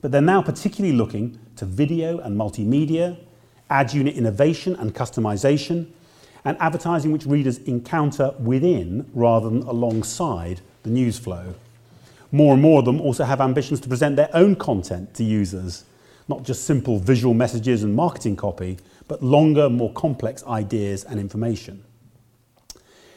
But 0.00 0.12
they're 0.12 0.20
now 0.20 0.40
particularly 0.40 0.96
looking 0.96 1.38
to 1.56 1.64
video 1.64 2.18
and 2.18 2.38
multimedia, 2.38 3.18
ad 3.68 3.92
unit 3.92 4.14
innovation 4.14 4.76
and 4.76 4.94
customization, 4.94 5.90
and 6.44 6.56
advertising 6.60 7.12
which 7.12 7.26
readers 7.26 7.58
encounter 7.58 8.32
within 8.38 9.08
rather 9.14 9.48
than 9.48 9.62
alongside 9.62 10.60
the 10.82 10.90
news 10.90 11.18
flow. 11.18 11.54
More 12.30 12.52
and 12.52 12.62
more 12.62 12.80
of 12.80 12.84
them 12.84 13.00
also 13.00 13.24
have 13.24 13.40
ambitions 13.40 13.80
to 13.80 13.88
present 13.88 14.16
their 14.16 14.30
own 14.34 14.54
content 14.56 15.14
to 15.14 15.24
users, 15.24 15.84
not 16.28 16.42
just 16.42 16.64
simple 16.64 16.98
visual 16.98 17.34
messages 17.34 17.82
and 17.82 17.94
marketing 17.94 18.36
copy, 18.36 18.78
but 19.06 19.22
longer, 19.22 19.70
more 19.70 19.92
complex 19.92 20.44
ideas 20.44 21.04
and 21.04 21.18
information. 21.18 21.82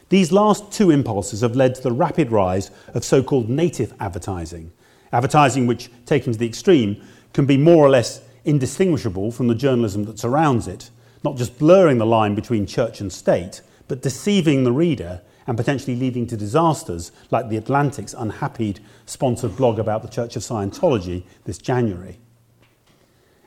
These 0.10 0.32
last 0.32 0.72
two 0.72 0.92
impulses 0.92 1.42
have 1.42 1.56
led 1.56 1.76
to 1.76 1.84
the 1.84 1.92
rapid 1.92 2.32
rise 2.32 2.72
of 2.94 3.04
so 3.04 3.22
called 3.24 3.50
native 3.50 3.94
advertising, 4.00 4.72
advertising 5.14 5.68
which, 5.68 5.90
taken 6.06 6.34
to 6.34 6.40
the 6.40 6.48
extreme, 6.48 7.02
can 7.34 7.46
be 7.46 7.58
more 7.58 7.86
or 7.86 7.90
less 7.90 8.22
indistinguishable 8.44 9.32
from 9.32 9.48
the 9.48 9.56
journalism 9.56 10.06
that 10.06 10.20
surrounds 10.20 10.68
it, 10.68 10.90
not 11.24 11.38
just 11.38 11.60
blurring 11.60 11.98
the 11.98 12.06
line 12.06 12.36
between 12.36 12.66
church 12.66 13.02
and 13.02 13.12
state, 13.12 13.62
but 13.88 14.02
deceiving 14.02 14.64
the 14.64 14.72
reader 14.72 15.22
and 15.48 15.58
potentially 15.58 15.96
leading 15.96 16.28
to 16.28 16.38
disasters 16.38 17.12
like 17.30 17.50
the 17.50 17.58
Atlantic's 17.58 18.14
unhappied 18.14 18.80
sponsored 19.06 19.56
blog 19.56 19.80
about 19.80 20.02
the 20.02 20.08
Church 20.08 20.36
of 20.36 20.42
Scientology 20.42 21.24
this 21.46 21.58
January. 21.58 22.20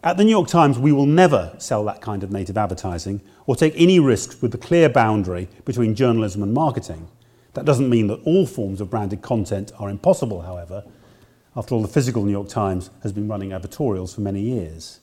At 0.02 0.18
the 0.18 0.24
New 0.24 0.30
York 0.30 0.48
Times, 0.48 0.78
we 0.78 0.92
will 0.92 1.06
never 1.06 1.54
sell 1.58 1.84
that 1.84 2.02
kind 2.02 2.22
of 2.22 2.30
native 2.30 2.58
advertising 2.58 3.22
or 3.46 3.56
take 3.56 3.72
any 3.76 3.98
risks 3.98 4.42
with 4.42 4.52
the 4.52 4.58
clear 4.58 4.88
boundary 4.88 5.48
between 5.64 5.94
journalism 5.94 6.42
and 6.42 6.52
marketing. 6.52 7.08
That 7.54 7.64
doesn't 7.64 7.88
mean 7.88 8.08
that 8.08 8.20
all 8.24 8.46
forms 8.46 8.80
of 8.80 8.90
branded 8.90 9.22
content 9.22 9.72
are 9.78 9.88
impossible, 9.88 10.42
however, 10.42 10.84
after 11.56 11.74
all, 11.74 11.82
the 11.82 11.88
physical 11.88 12.24
New 12.24 12.32
York 12.32 12.48
Times 12.48 12.90
has 13.02 13.12
been 13.12 13.28
running 13.28 13.50
advertorials 13.50 14.14
for 14.14 14.22
many 14.22 14.40
years. 14.40 15.00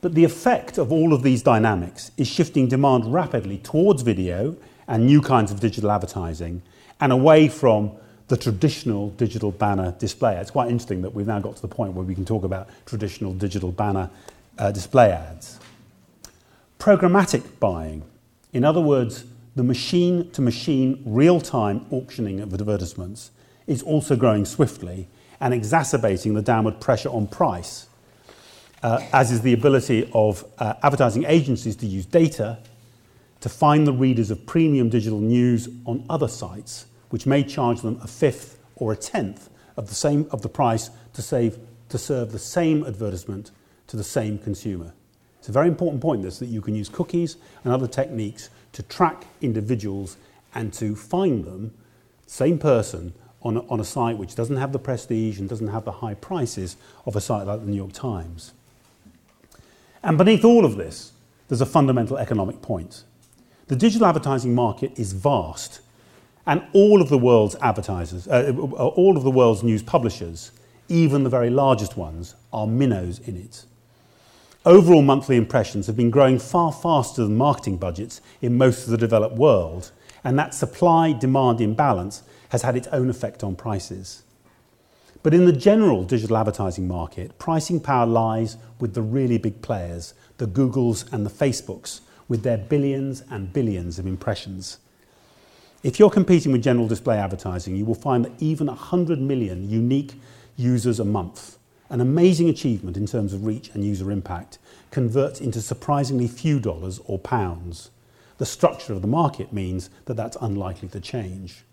But 0.00 0.14
the 0.14 0.24
effect 0.24 0.78
of 0.78 0.92
all 0.92 1.12
of 1.12 1.22
these 1.22 1.42
dynamics 1.42 2.12
is 2.16 2.28
shifting 2.28 2.68
demand 2.68 3.12
rapidly 3.12 3.58
towards 3.58 4.02
video 4.02 4.56
and 4.86 5.06
new 5.06 5.20
kinds 5.20 5.50
of 5.50 5.60
digital 5.60 5.90
advertising 5.90 6.62
and 7.00 7.12
away 7.12 7.48
from 7.48 7.92
the 8.28 8.36
traditional 8.36 9.10
digital 9.10 9.50
banner 9.50 9.92
display. 9.98 10.36
It's 10.36 10.50
quite 10.50 10.70
interesting 10.70 11.02
that 11.02 11.14
we've 11.14 11.26
now 11.26 11.40
got 11.40 11.56
to 11.56 11.62
the 11.62 11.68
point 11.68 11.94
where 11.94 12.04
we 12.04 12.14
can 12.14 12.24
talk 12.24 12.44
about 12.44 12.68
traditional 12.86 13.32
digital 13.32 13.72
banner 13.72 14.10
uh, 14.58 14.70
display 14.70 15.10
ads. 15.10 15.58
Programmatic 16.78 17.58
buying, 17.58 18.04
in 18.52 18.64
other 18.64 18.80
words, 18.80 19.24
the 19.56 19.64
machine 19.64 20.30
to 20.30 20.42
machine 20.42 21.02
real 21.04 21.40
time 21.40 21.84
auctioning 21.90 22.40
of 22.40 22.54
advertisements, 22.54 23.30
is 23.66 23.82
also 23.82 24.14
growing 24.14 24.44
swiftly 24.44 25.08
and 25.40 25.52
exacerbating 25.52 26.34
the 26.34 26.42
downward 26.42 26.80
pressure 26.80 27.08
on 27.08 27.26
price, 27.26 27.87
uh, 28.82 29.00
as 29.12 29.30
is 29.30 29.40
the 29.42 29.52
ability 29.52 30.08
of 30.12 30.44
uh, 30.58 30.74
advertising 30.82 31.24
agencies 31.24 31.76
to 31.76 31.86
use 31.86 32.06
data 32.06 32.58
to 33.40 33.48
find 33.48 33.86
the 33.86 33.92
readers 33.92 34.30
of 34.30 34.46
premium 34.46 34.88
digital 34.88 35.20
news 35.20 35.68
on 35.86 36.04
other 36.10 36.28
sites, 36.28 36.86
which 37.10 37.26
may 37.26 37.42
charge 37.42 37.80
them 37.80 37.98
a 38.02 38.06
fifth 38.06 38.58
or 38.76 38.92
a 38.92 38.96
tenth 38.96 39.48
of 39.76 39.88
the 39.88 39.94
same 39.94 40.26
of 40.30 40.42
the 40.42 40.48
price 40.48 40.90
to 41.14 41.22
save 41.22 41.58
to 41.88 41.98
serve 41.98 42.32
the 42.32 42.38
same 42.38 42.84
advertisement 42.84 43.50
to 43.86 43.96
the 43.96 44.04
same 44.04 44.38
consumer. 44.38 44.92
It's 45.38 45.48
a 45.48 45.52
very 45.52 45.68
important 45.68 46.02
point 46.02 46.22
this 46.22 46.38
that 46.40 46.46
you 46.46 46.60
can 46.60 46.74
use 46.74 46.88
cookies 46.88 47.36
and 47.64 47.72
other 47.72 47.86
techniques 47.86 48.50
to 48.72 48.82
track 48.82 49.24
individuals 49.40 50.16
and 50.54 50.72
to 50.74 50.94
find 50.94 51.44
them, 51.44 51.72
same 52.26 52.58
person, 52.58 53.14
on 53.40 53.56
a, 53.56 53.60
on 53.68 53.80
a 53.80 53.84
site 53.84 54.18
which 54.18 54.34
doesn't 54.34 54.56
have 54.56 54.72
the 54.72 54.78
prestige 54.78 55.38
and 55.38 55.48
doesn't 55.48 55.68
have 55.68 55.84
the 55.84 55.92
high 55.92 56.14
prices 56.14 56.76
of 57.06 57.14
a 57.16 57.20
site 57.20 57.46
like 57.46 57.60
the 57.60 57.66
New 57.66 57.76
York 57.76 57.92
Times. 57.92 58.52
And 60.02 60.16
beneath 60.18 60.44
all 60.44 60.64
of 60.64 60.76
this, 60.76 61.12
there's 61.48 61.60
a 61.60 61.66
fundamental 61.66 62.18
economic 62.18 62.62
point. 62.62 63.04
The 63.68 63.76
digital 63.76 64.06
advertising 64.06 64.54
market 64.54 64.98
is 64.98 65.12
vast, 65.12 65.80
and 66.46 66.62
all 66.72 67.02
of 67.02 67.08
the 67.08 67.18
world's 67.18 67.56
advertisers, 67.60 68.26
uh, 68.28 68.52
uh, 68.56 68.86
all 68.88 69.16
of 69.16 69.22
the 69.22 69.30
world's 69.30 69.62
news 69.62 69.82
publishers, 69.82 70.52
even 70.88 71.22
the 71.22 71.30
very 71.30 71.50
largest 71.50 71.96
ones, 71.96 72.34
are 72.52 72.66
minnows 72.66 73.18
in 73.18 73.36
it. 73.36 73.64
Overall 74.64 75.02
monthly 75.02 75.36
impressions 75.36 75.86
have 75.86 75.96
been 75.96 76.10
growing 76.10 76.38
far 76.38 76.72
faster 76.72 77.22
than 77.22 77.36
marketing 77.36 77.76
budgets 77.76 78.20
in 78.40 78.56
most 78.56 78.84
of 78.84 78.90
the 78.90 78.96
developed 78.96 79.36
world, 79.36 79.90
and 80.24 80.38
that 80.38 80.54
supply 80.54 81.12
demand 81.12 81.60
imbalance 81.60 82.22
has 82.50 82.62
had 82.62 82.76
its 82.76 82.88
own 82.88 83.10
effect 83.10 83.44
on 83.44 83.54
prices. 83.54 84.22
But 85.22 85.34
in 85.34 85.46
the 85.46 85.52
general 85.52 86.04
digital 86.04 86.36
advertising 86.36 86.86
market, 86.86 87.38
pricing 87.38 87.80
power 87.80 88.06
lies 88.06 88.56
with 88.78 88.94
the 88.94 89.02
really 89.02 89.38
big 89.38 89.60
players, 89.62 90.14
the 90.38 90.46
Googles 90.46 91.12
and 91.12 91.26
the 91.26 91.30
Facebooks, 91.30 92.00
with 92.28 92.42
their 92.42 92.58
billions 92.58 93.24
and 93.30 93.52
billions 93.52 93.98
of 93.98 94.06
impressions. 94.06 94.78
If 95.82 95.98
you're 95.98 96.10
competing 96.10 96.52
with 96.52 96.62
general 96.62 96.86
display 96.86 97.18
advertising, 97.18 97.74
you 97.76 97.84
will 97.84 97.94
find 97.94 98.24
that 98.24 98.40
even 98.40 98.66
100 98.66 99.20
million 99.20 99.68
unique 99.68 100.14
users 100.56 101.00
a 101.00 101.04
month, 101.04 101.58
an 101.88 102.00
amazing 102.00 102.48
achievement 102.48 102.96
in 102.96 103.06
terms 103.06 103.32
of 103.32 103.44
reach 103.44 103.70
and 103.74 103.84
user 103.84 104.10
impact, 104.10 104.58
converts 104.90 105.40
into 105.40 105.60
surprisingly 105.60 106.28
few 106.28 106.60
dollars 106.60 107.00
or 107.06 107.18
pounds. 107.18 107.90
The 108.38 108.46
structure 108.46 108.92
of 108.92 109.02
the 109.02 109.08
market 109.08 109.52
means 109.52 109.90
that 110.04 110.14
that's 110.14 110.36
unlikely 110.40 110.88
to 110.88 111.00
change. 111.00 111.64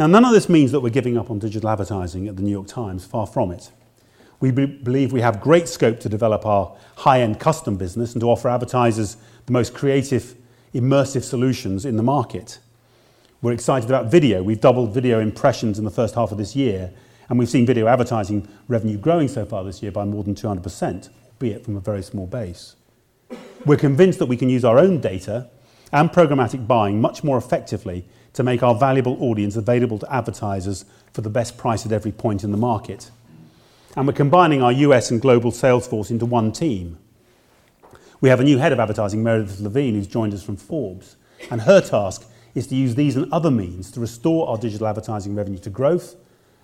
Now, 0.00 0.06
none 0.06 0.24
of 0.24 0.32
this 0.32 0.48
means 0.48 0.72
that 0.72 0.80
we're 0.80 0.88
giving 0.88 1.18
up 1.18 1.30
on 1.30 1.38
digital 1.38 1.68
advertising 1.68 2.26
at 2.26 2.34
the 2.34 2.42
New 2.42 2.50
York 2.50 2.66
Times, 2.66 3.04
far 3.04 3.26
from 3.26 3.50
it. 3.50 3.70
We 4.40 4.50
be- 4.50 4.64
believe 4.64 5.12
we 5.12 5.20
have 5.20 5.42
great 5.42 5.68
scope 5.68 6.00
to 6.00 6.08
develop 6.08 6.46
our 6.46 6.74
high 6.96 7.20
end 7.20 7.38
custom 7.38 7.76
business 7.76 8.14
and 8.14 8.22
to 8.22 8.30
offer 8.30 8.48
advertisers 8.48 9.18
the 9.44 9.52
most 9.52 9.74
creative, 9.74 10.36
immersive 10.74 11.22
solutions 11.22 11.84
in 11.84 11.98
the 11.98 12.02
market. 12.02 12.60
We're 13.42 13.52
excited 13.52 13.90
about 13.90 14.10
video. 14.10 14.42
We've 14.42 14.58
doubled 14.58 14.94
video 14.94 15.20
impressions 15.20 15.78
in 15.78 15.84
the 15.84 15.90
first 15.90 16.14
half 16.14 16.32
of 16.32 16.38
this 16.38 16.56
year, 16.56 16.92
and 17.28 17.38
we've 17.38 17.50
seen 17.50 17.66
video 17.66 17.86
advertising 17.86 18.48
revenue 18.68 18.96
growing 18.96 19.28
so 19.28 19.44
far 19.44 19.64
this 19.64 19.82
year 19.82 19.92
by 19.92 20.06
more 20.06 20.24
than 20.24 20.34
200%, 20.34 21.10
albeit 21.26 21.62
from 21.62 21.76
a 21.76 21.80
very 21.80 22.02
small 22.02 22.26
base. 22.26 22.74
We're 23.66 23.76
convinced 23.76 24.18
that 24.20 24.26
we 24.30 24.38
can 24.38 24.48
use 24.48 24.64
our 24.64 24.78
own 24.78 25.02
data 25.02 25.50
and 25.92 26.10
programmatic 26.10 26.66
buying 26.66 27.02
much 27.02 27.22
more 27.22 27.36
effectively 27.36 28.06
to 28.32 28.42
make 28.42 28.62
our 28.62 28.74
valuable 28.74 29.16
audience 29.20 29.56
available 29.56 29.98
to 29.98 30.12
advertisers 30.12 30.84
for 31.12 31.20
the 31.20 31.30
best 31.30 31.58
price 31.58 31.84
at 31.84 31.92
every 31.92 32.12
point 32.12 32.44
in 32.44 32.52
the 32.52 32.56
market. 32.56 33.10
And 33.96 34.06
we're 34.06 34.12
combining 34.12 34.62
our 34.62 34.72
US 34.72 35.10
and 35.10 35.20
global 35.20 35.50
sales 35.50 35.86
force 35.86 36.10
into 36.10 36.26
one 36.26 36.52
team. 36.52 36.98
We 38.20 38.28
have 38.28 38.40
a 38.40 38.44
new 38.44 38.58
head 38.58 38.72
of 38.72 38.78
advertising, 38.78 39.22
Meredith 39.22 39.58
Levien, 39.58 39.94
who's 39.94 40.06
joined 40.06 40.34
us 40.34 40.42
from 40.42 40.56
Forbes. 40.56 41.16
And 41.50 41.62
her 41.62 41.80
task 41.80 42.26
is 42.54 42.66
to 42.68 42.74
use 42.74 42.94
these 42.94 43.16
and 43.16 43.32
other 43.32 43.50
means 43.50 43.90
to 43.92 44.00
restore 44.00 44.48
our 44.48 44.58
digital 44.58 44.86
advertising 44.86 45.34
revenue 45.34 45.58
to 45.60 45.70
growth, 45.70 46.16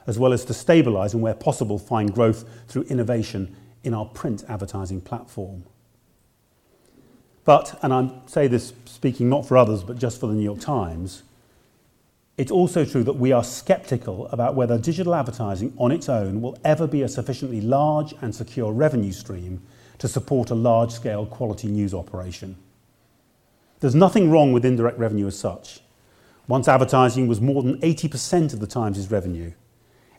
as 0.07 0.19
well 0.19 0.33
as 0.33 0.45
to 0.45 0.53
stabilise 0.53 1.15
and, 1.15 1.23
where 1.23 1.35
possible, 1.35 1.79
find 1.79 2.13
growth 2.13 2.45
through 2.69 2.83
innovation 2.85 3.57
in 3.83 3.95
our 3.95 4.05
print 4.05 4.45
advertising 4.49 5.01
platform. 5.01 5.65
But, 7.45 7.79
and 7.83 7.93
I 7.93 8.11
say 8.27 8.49
this 8.49 8.73
speaking 8.85 9.29
not 9.29 9.47
for 9.47 9.57
others, 9.57 9.83
but 9.83 9.99
just 9.99 10.21
for 10.21 10.27
the 10.27 10.35
New 10.35 10.43
York 10.43 10.61
Times, 10.61 11.23
it's 12.39 12.53
also 12.53 12.85
true 12.85 13.03
that 13.05 13.15
we 13.15 13.33
are 13.33 13.43
sceptical 13.43 14.27
about 14.29 14.55
whether 14.55 14.77
digital 14.77 15.15
advertising 15.15 15.73
on 15.79 15.91
its 15.91 16.09
own 16.09 16.43
will 16.43 16.59
ever 16.65 16.87
be 16.87 17.03
a 17.03 17.09
sufficiently 17.09 17.61
large 17.61 18.15
and 18.21 18.35
secure 18.35 18.73
revenue 18.73 19.13
stream 19.13 19.63
to 19.99 20.09
support 20.09 20.51
a 20.51 20.55
large 20.55 20.93
scale 20.93 21.25
quality 21.25 21.69
news 21.69 21.95
operation. 21.95 22.57
There's 23.81 23.95
nothing 23.95 24.31
wrong 24.31 24.53
with 24.53 24.65
indirect 24.65 24.99
revenue 24.99 25.27
as 25.27 25.39
such. 25.39 25.81
Once 26.47 26.69
advertising 26.69 27.27
was 27.27 27.41
more 27.41 27.63
than 27.63 27.81
80% 27.81 28.53
of 28.53 28.61
the 28.61 28.67
Times' 28.67 29.11
revenue, 29.11 29.53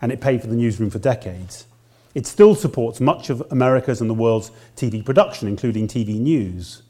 and 0.01 0.11
it 0.11 0.19
paid 0.19 0.41
for 0.41 0.47
the 0.47 0.55
newsroom 0.55 0.89
for 0.89 0.99
decades. 0.99 1.67
It 2.15 2.25
still 2.25 2.55
supports 2.55 2.99
much 2.99 3.29
of 3.29 3.43
America's 3.51 4.01
and 4.01 4.09
the 4.09 4.15
world's 4.15 4.51
TV 4.75 5.05
production, 5.05 5.47
including 5.47 5.87
TV 5.87 6.19
news. 6.19 6.81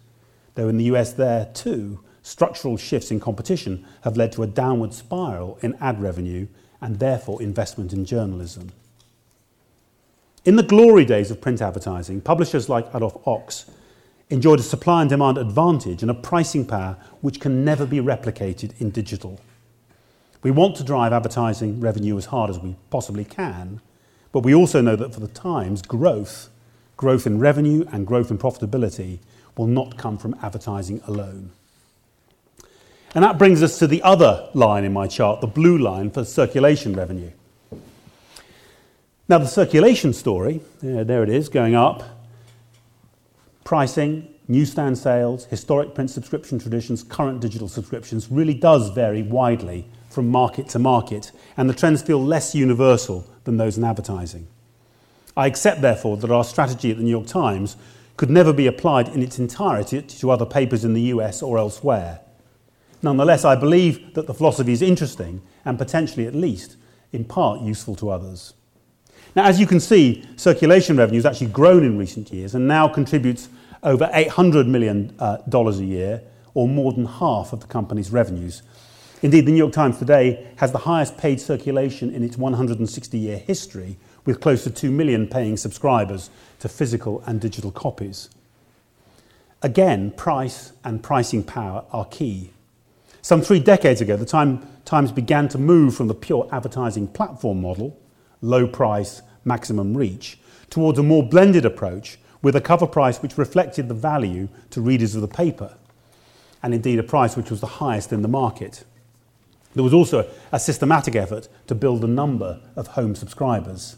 Though 0.56 0.70
in 0.70 0.78
the 0.78 0.86
US, 0.86 1.14
there 1.14 1.50
too, 1.54 2.00
structural 2.28 2.76
shifts 2.76 3.10
in 3.10 3.22
competition 3.22 3.86
have 4.02 4.18
led 4.18 4.34
to 4.34 4.44
a 4.44 4.48
downward 4.48 4.94
spiral 4.94 5.58
in 5.62 5.74
ad 5.80 6.02
revenue 6.02 6.46
and 6.82 7.00
therefore 7.00 7.42
investment 7.42 7.94
in 7.94 8.04
journalism. 8.04 8.70
In 10.44 10.58
the 10.58 10.64
glory 10.64 11.06
days 11.06 11.32
of 11.32 11.40
print 11.40 11.62
advertising, 11.62 12.20
publishers 12.20 12.68
like 12.68 12.94
Adolph 12.94 13.24
Ochs 13.24 13.70
enjoyed 14.30 14.60
a 14.60 14.64
supply 14.64 15.02
and 15.02 15.10
demand 15.10 15.38
advantage 15.38 16.02
and 16.02 16.12
a 16.12 16.14
pricing 16.14 16.66
power 16.66 16.98
which 17.22 17.40
can 17.40 17.64
never 17.64 17.86
be 17.86 18.00
replicated 18.00 18.80
in 18.82 18.92
digital. 18.92 19.40
We 20.44 20.52
want 20.52 20.76
to 20.78 20.84
drive 20.84 21.14
advertising 21.14 21.80
revenue 21.80 22.18
as 22.18 22.26
hard 22.26 22.50
as 22.50 22.60
we 22.60 22.76
possibly 22.90 23.24
can, 23.24 23.80
but 24.34 24.44
we 24.44 24.54
also 24.54 24.82
know 24.82 24.98
that 24.98 25.14
for 25.14 25.22
the 25.22 25.30
Times, 25.30 25.82
growth, 25.82 26.50
growth 26.98 27.26
in 27.26 27.40
revenue 27.40 27.86
and 27.94 28.06
growth 28.06 28.30
in 28.30 28.38
profitability, 28.38 29.20
will 29.56 29.68
not 29.68 29.98
come 29.98 30.18
from 30.18 30.36
advertising 30.42 31.02
alone. 31.08 31.52
And 33.18 33.24
that 33.24 33.40
brings 33.40 33.64
us 33.64 33.80
to 33.80 33.88
the 33.88 34.04
other 34.04 34.48
line 34.54 34.84
in 34.84 34.94
my 34.94 35.08
chart, 35.08 35.42
the 35.42 35.48
blue 35.48 35.80
line 35.80 36.12
for 36.12 36.24
circulation 36.24 36.94
revenue. 36.94 37.32
Now, 39.28 39.40
the 39.40 39.48
circulation 39.48 40.14
story, 40.14 40.62
yeah, 40.84 41.02
there 41.02 41.24
it 41.24 41.30
is, 41.30 41.50
going 41.50 41.74
up. 41.74 42.04
Pricing, 43.64 44.32
newsstand 44.48 45.00
sales, 45.00 45.46
historic 45.46 45.96
print 45.96 46.12
subscription 46.12 46.60
traditions, 46.60 47.02
current 47.02 47.40
digital 47.40 47.68
subscriptions 47.68 48.30
really 48.30 48.54
does 48.54 48.92
vary 48.92 49.24
widely 49.24 49.88
from 50.12 50.30
market 50.30 50.70
to 50.70 50.78
market, 50.78 51.32
and 51.58 51.68
the 51.68 51.74
trends 51.74 52.04
feel 52.04 52.24
less 52.24 52.54
universal 52.54 53.28
than 53.46 53.58
those 53.58 53.80
in 53.80 53.84
advertising. 53.84 54.48
I 55.36 55.48
accept, 55.48 55.82
therefore, 55.82 56.18
that 56.18 56.30
our 56.30 56.44
strategy 56.44 56.92
at 56.92 56.98
the 56.98 57.04
New 57.04 57.10
York 57.10 57.26
Times 57.26 57.78
could 58.16 58.30
never 58.30 58.54
be 58.54 58.68
applied 58.68 59.10
in 59.10 59.24
its 59.24 59.40
entirety 59.40 60.04
to 60.04 60.30
other 60.30 60.46
papers 60.46 60.86
in 60.86 60.94
the 60.94 61.02
US 61.14 61.42
or 61.42 61.58
elsewhere. 61.58 62.20
Nonetheless, 63.02 63.46
I 63.46 63.56
believe 63.56 64.14
that 64.16 64.28
the 64.28 64.34
philosophy 64.34 64.72
is 64.72 64.82
interesting 64.82 65.42
and 65.66 65.78
potentially, 65.78 66.26
at 66.26 66.36
least, 66.36 66.78
in 67.12 67.24
part 67.26 67.62
useful 67.62 67.96
to 67.98 68.10
others. 68.10 68.54
Now, 69.36 69.46
as 69.46 69.60
you 69.60 69.68
can 69.68 69.80
see, 69.80 70.26
circulation 70.36 70.98
revenue 70.98 71.20
has 71.20 71.26
actually 71.26 71.52
grown 71.52 71.84
in 71.84 71.98
recent 71.98 72.32
years 72.32 72.56
and 72.56 72.68
now 72.68 72.88
contributes 72.88 73.50
over 73.84 74.10
$800 74.14 74.68
million 74.68 75.14
uh, 75.20 75.38
a 75.48 75.72
year, 75.84 76.24
or 76.54 76.68
more 76.68 76.92
than 76.92 77.06
half 77.06 77.54
of 77.54 77.60
the 77.60 77.68
company's 77.68 78.12
revenues. 78.12 78.64
Indeed, 79.22 79.46
the 79.46 79.52
New 79.52 79.58
York 79.58 79.74
Times 79.74 80.00
today 80.00 80.48
has 80.56 80.72
the 80.72 80.80
highest 80.80 81.18
paid 81.18 81.40
circulation 81.40 82.14
in 82.14 82.24
its 82.24 82.38
160 82.38 83.18
year 83.18 83.38
history, 83.38 83.98
with 84.26 84.42
close 84.42 84.64
to 84.64 84.72
2 84.72 84.92
million 84.92 85.28
paying 85.28 85.56
subscribers 85.56 86.30
to 86.60 86.68
physical 86.68 87.24
and 87.28 87.40
digital 87.40 87.72
copies. 87.72 88.30
Again, 89.62 90.12
price 90.12 90.74
and 90.84 91.02
pricing 91.02 91.44
power 91.44 91.86
are 91.92 92.06
key. 92.06 92.52
Some 93.28 93.42
three 93.42 93.60
decades 93.60 94.00
ago, 94.00 94.16
the 94.16 94.26
time, 94.26 94.66
Times 94.86 95.12
began 95.12 95.50
to 95.50 95.58
move 95.58 95.94
from 95.94 96.08
the 96.08 96.14
pure 96.14 96.48
advertising 96.50 97.10
platform 97.10 97.60
model, 97.60 98.00
low 98.40 98.66
price, 98.66 99.22
maximum 99.44 99.98
reach, 99.98 100.40
towards 100.70 100.98
a 100.98 101.04
more 101.04 101.28
blended 101.28 101.66
approach 101.66 102.20
with 102.42 102.56
a 102.56 102.62
cover 102.62 102.88
price 102.88 103.22
which 103.22 103.38
reflected 103.38 103.90
the 103.90 103.94
value 103.94 104.48
to 104.70 104.80
readers 104.80 105.14
of 105.14 105.20
the 105.20 105.28
paper, 105.28 105.76
and 106.64 106.74
indeed 106.74 107.00
a 107.00 107.04
price 107.04 107.36
which 107.36 107.52
was 107.52 107.60
the 107.60 107.68
highest 107.84 108.14
in 108.14 108.22
the 108.22 108.30
market. 108.30 108.86
There 109.74 109.84
was 109.84 109.94
also 109.94 110.26
a 110.54 110.58
systematic 110.58 111.14
effort 111.14 111.50
to 111.68 111.76
build 111.76 112.06
a 112.06 112.08
number 112.08 112.62
of 112.78 112.88
home 112.88 113.14
subscribers. 113.14 113.98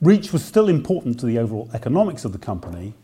Reach 0.00 0.32
was 0.32 0.44
still 0.44 0.68
important 0.68 1.20
to 1.20 1.26
the 1.26 1.38
overall 1.38 1.70
economics 1.72 2.24
of 2.24 2.32
the 2.32 2.38
company, 2.38 2.94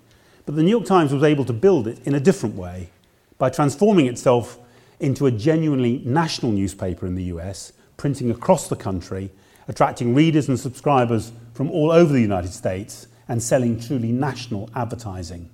but 0.47 0.57
the 0.57 0.65
New 0.65 0.71
York 0.71 0.85
Times 0.85 1.13
was 1.13 1.23
able 1.23 1.45
to 1.45 1.53
build 1.53 1.87
it 1.87 2.05
in 2.05 2.17
a 2.17 2.19
different 2.19 2.57
way 2.57 2.91
by 3.39 3.51
transforming 3.51 4.07
itself 4.07 4.59
into 5.01 5.27
a 5.27 5.31
genuinely 5.31 6.03
national 6.05 6.53
newspaper 6.53 7.07
in 7.07 7.15
the 7.15 7.25
US, 7.25 7.73
printing 7.97 8.31
across 8.31 8.69
the 8.69 8.77
country, 8.77 9.31
attracting 9.67 10.15
readers 10.15 10.49
and 10.49 10.59
subscribers 10.61 11.33
from 11.55 11.71
all 11.71 11.91
over 11.91 12.13
the 12.13 12.21
United 12.21 12.53
States, 12.53 13.09
and 13.29 13.43
selling 13.43 13.81
truly 13.81 14.13
national 14.13 14.69
advertising. 14.75 15.49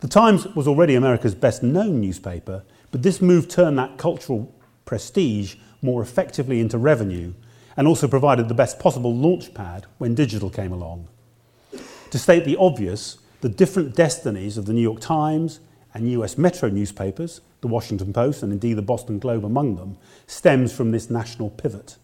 The 0.00 0.08
Times 0.08 0.46
was 0.54 0.68
already 0.68 0.94
America's 0.94 1.34
best 1.34 1.62
known 1.62 2.00
newspaper, 2.00 2.62
but 2.90 3.02
this 3.02 3.20
move 3.20 3.48
turned 3.48 3.78
that 3.78 3.98
cultural 3.98 4.54
prestige 4.84 5.56
more 5.82 6.02
effectively 6.02 6.60
into 6.60 6.78
revenue 6.78 7.32
and 7.76 7.86
also 7.86 8.08
provided 8.08 8.48
the 8.48 8.54
best 8.54 8.78
possible 8.78 9.14
launch 9.14 9.54
pad 9.54 9.86
when 9.98 10.14
digital 10.14 10.50
came 10.50 10.72
along. 10.72 11.08
To 12.10 12.18
state 12.18 12.44
the 12.44 12.56
obvious, 12.56 13.18
the 13.40 13.48
different 13.48 13.94
destinies 13.94 14.58
of 14.58 14.66
the 14.66 14.72
New 14.72 14.82
York 14.82 15.00
Times 15.00 15.60
and 15.98 16.10
US 16.12 16.38
Metro 16.38 16.68
newspapers, 16.68 17.40
the 17.60 17.68
Washington 17.68 18.12
Post 18.12 18.42
and 18.42 18.52
indeed 18.52 18.74
the 18.74 18.82
Boston 18.82 19.18
Globe 19.18 19.44
among 19.44 19.76
them, 19.76 19.98
stems 20.26 20.72
from 20.72 20.90
this 20.90 21.10
national 21.10 21.50
pivot. 21.50 21.96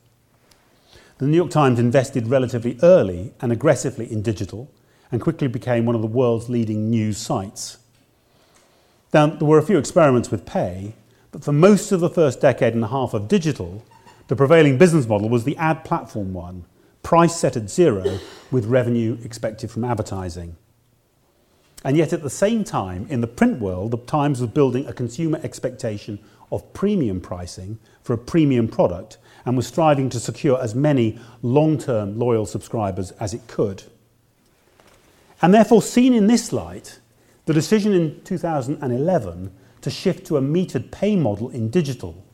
The 1.18 1.26
New 1.26 1.37
York 1.37 1.50
Times 1.50 1.78
invested 1.78 2.26
relatively 2.26 2.76
early 2.83 3.33
and 3.40 3.52
aggressively 3.52 4.11
in 4.11 4.20
digital 4.20 4.70
and 5.12 5.20
quickly 5.20 5.46
became 5.46 5.87
one 5.87 5.94
of 5.94 6.02
the 6.02 6.09
world's 6.09 6.48
leading 6.48 6.90
news 6.90 7.18
sites. 7.18 7.78
Now, 9.12 9.28
there 9.28 9.46
were 9.46 9.59
a 9.59 9.62
few 9.62 9.78
experiments 9.78 10.33
with 10.33 10.44
pay, 10.44 10.94
but 11.30 11.44
for 11.44 11.52
most 11.52 11.92
of 11.92 12.00
the 12.00 12.11
first 12.11 12.40
decade 12.40 12.74
and 12.74 12.83
a 12.83 12.88
half 12.88 13.14
of 13.14 13.28
digital, 13.28 13.85
the 14.26 14.35
prevailing 14.35 14.76
business 14.76 15.07
model 15.07 15.28
was 15.28 15.44
the 15.44 15.57
ad 15.57 15.85
platform 15.85 16.33
one, 16.35 16.64
price 17.04 17.37
set 17.37 17.57
at 17.57 17.70
zero 17.70 18.18
with 18.50 18.64
revenue 18.64 19.18
expected 19.22 19.70
from 19.70 19.85
advertising. 19.85 20.57
And 21.85 21.99
yet, 21.99 22.14
at 22.14 22.23
the 22.23 22.31
same 22.31 22.64
time, 22.64 23.07
in 23.11 23.20
the 23.20 23.27
print 23.27 23.61
world, 23.61 23.90
the 23.90 23.99
Times 23.99 24.40
was 24.40 24.49
building 24.49 24.87
a 24.87 24.92
consumer 24.94 25.38
expectation 25.42 26.18
of 26.51 26.73
premium 26.73 27.20
pricing 27.20 27.79
for 28.03 28.14
a 28.14 28.18
premium 28.18 28.68
product 28.68 29.18
and 29.44 29.55
was 29.55 29.66
striving 29.66 30.09
to 30.09 30.18
secure 30.18 30.61
as 30.62 30.75
many 30.75 31.18
long 31.42 31.77
term 31.77 32.18
loyal 32.18 32.47
subscribers 32.47 33.11
as 33.12 33.35
it 33.35 33.47
could. 33.49 33.83
And 35.42 35.53
therefore, 35.53 35.83
seen 35.83 36.14
in 36.14 36.27
this 36.27 36.53
light, 36.53 37.01
the 37.44 37.53
decision 37.53 37.92
in 37.92 38.23
2011 38.25 39.53
to 39.83 39.90
shift 39.90 40.27
to 40.27 40.38
a 40.38 40.40
metered 40.40 40.90
pay 40.90 41.14
model 41.14 41.51
in 41.51 41.68
digital 41.68 42.25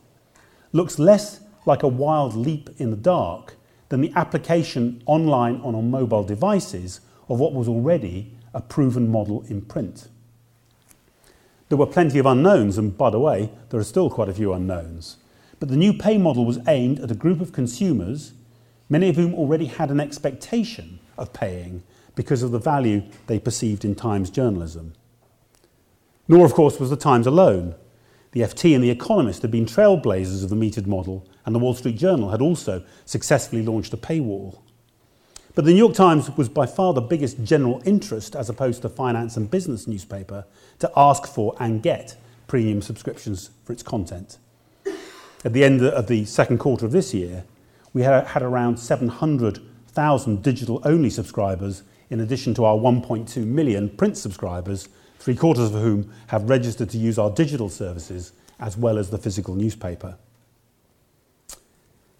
looks 0.72 1.00
less 1.00 1.40
like 1.66 1.82
a 1.82 1.88
wild 1.88 2.36
leap 2.36 2.70
in 2.78 2.92
the 2.92 2.96
dark 2.96 3.56
than 3.88 4.00
the 4.00 4.12
application 4.14 5.02
online 5.06 5.56
on 5.62 5.74
on 5.74 5.90
mobile 5.90 6.22
devices 6.22 7.00
of 7.28 7.40
what 7.40 7.52
was 7.52 7.66
already 7.66 8.32
a 8.54 8.60
proven 8.60 9.10
model 9.10 9.44
in 9.48 9.62
print. 9.62 10.08
There 11.68 11.78
were 11.78 11.86
plenty 11.86 12.18
of 12.18 12.26
unknowns, 12.26 12.78
and 12.78 12.96
by 12.98 13.10
the 13.10 13.20
way, 13.20 13.50
there 13.68 13.78
are 13.78 13.84
still 13.84 14.10
quite 14.10 14.28
a 14.28 14.34
few 14.34 14.52
unknowns. 14.52 15.18
But 15.60 15.68
the 15.68 15.76
new 15.76 15.92
pay 15.92 16.18
model 16.18 16.44
was 16.44 16.58
aimed 16.66 16.98
at 16.98 17.10
a 17.10 17.14
group 17.14 17.40
of 17.40 17.52
consumers, 17.52 18.32
many 18.88 19.08
of 19.08 19.16
whom 19.16 19.34
already 19.34 19.66
had 19.66 19.90
an 19.90 20.00
expectation 20.00 20.98
of 21.16 21.32
paying 21.32 21.82
because 22.16 22.42
of 22.42 22.50
the 22.50 22.58
value 22.58 23.02
they 23.28 23.38
perceived 23.38 23.84
in 23.84 23.94
Times 23.94 24.30
journalism. 24.30 24.94
Nor, 26.26 26.44
of 26.44 26.54
course, 26.54 26.80
was 26.80 26.90
the 26.90 26.96
Times 26.96 27.26
alone. 27.26 27.74
The 28.32 28.40
FT 28.40 28.74
and 28.74 28.82
The 28.82 28.90
Economist 28.90 29.42
had 29.42 29.50
been 29.50 29.66
trailblazers 29.66 30.42
of 30.42 30.50
the 30.50 30.56
metered 30.56 30.86
model, 30.86 31.26
and 31.44 31.54
the 31.54 31.58
Wall 31.58 31.74
Street 31.74 31.96
Journal 31.96 32.30
had 32.30 32.40
also 32.40 32.84
successfully 33.04 33.64
launched 33.64 33.92
a 33.92 33.96
paywall. 33.96 34.58
But 35.60 35.66
the 35.66 35.72
New 35.72 35.78
York 35.80 35.94
Times 35.94 36.34
was 36.38 36.48
by 36.48 36.64
far 36.64 36.94
the 36.94 37.02
biggest 37.02 37.44
general 37.44 37.82
interest, 37.84 38.34
as 38.34 38.48
opposed 38.48 38.80
to 38.80 38.88
finance 38.88 39.36
and 39.36 39.50
business 39.50 39.86
newspaper, 39.86 40.46
to 40.78 40.90
ask 40.96 41.26
for 41.26 41.54
and 41.60 41.82
get 41.82 42.16
premium 42.46 42.80
subscriptions 42.80 43.50
for 43.66 43.74
its 43.74 43.82
content. 43.82 44.38
At 45.44 45.52
the 45.52 45.62
end 45.62 45.82
of 45.82 46.06
the 46.06 46.24
second 46.24 46.60
quarter 46.60 46.86
of 46.86 46.92
this 46.92 47.12
year, 47.12 47.44
we 47.92 48.00
had, 48.04 48.28
had 48.28 48.42
around 48.42 48.78
700,000 48.78 50.42
digital 50.42 50.80
only 50.82 51.10
subscribers, 51.10 51.82
in 52.08 52.20
addition 52.20 52.54
to 52.54 52.64
our 52.64 52.78
1.2 52.78 53.44
million 53.44 53.90
print 53.90 54.16
subscribers, 54.16 54.88
three 55.18 55.36
quarters 55.36 55.74
of 55.74 55.82
whom 55.82 56.10
have 56.28 56.48
registered 56.48 56.88
to 56.88 56.96
use 56.96 57.18
our 57.18 57.30
digital 57.30 57.68
services 57.68 58.32
as 58.60 58.78
well 58.78 58.96
as 58.96 59.10
the 59.10 59.18
physical 59.18 59.54
newspaper. 59.54 60.16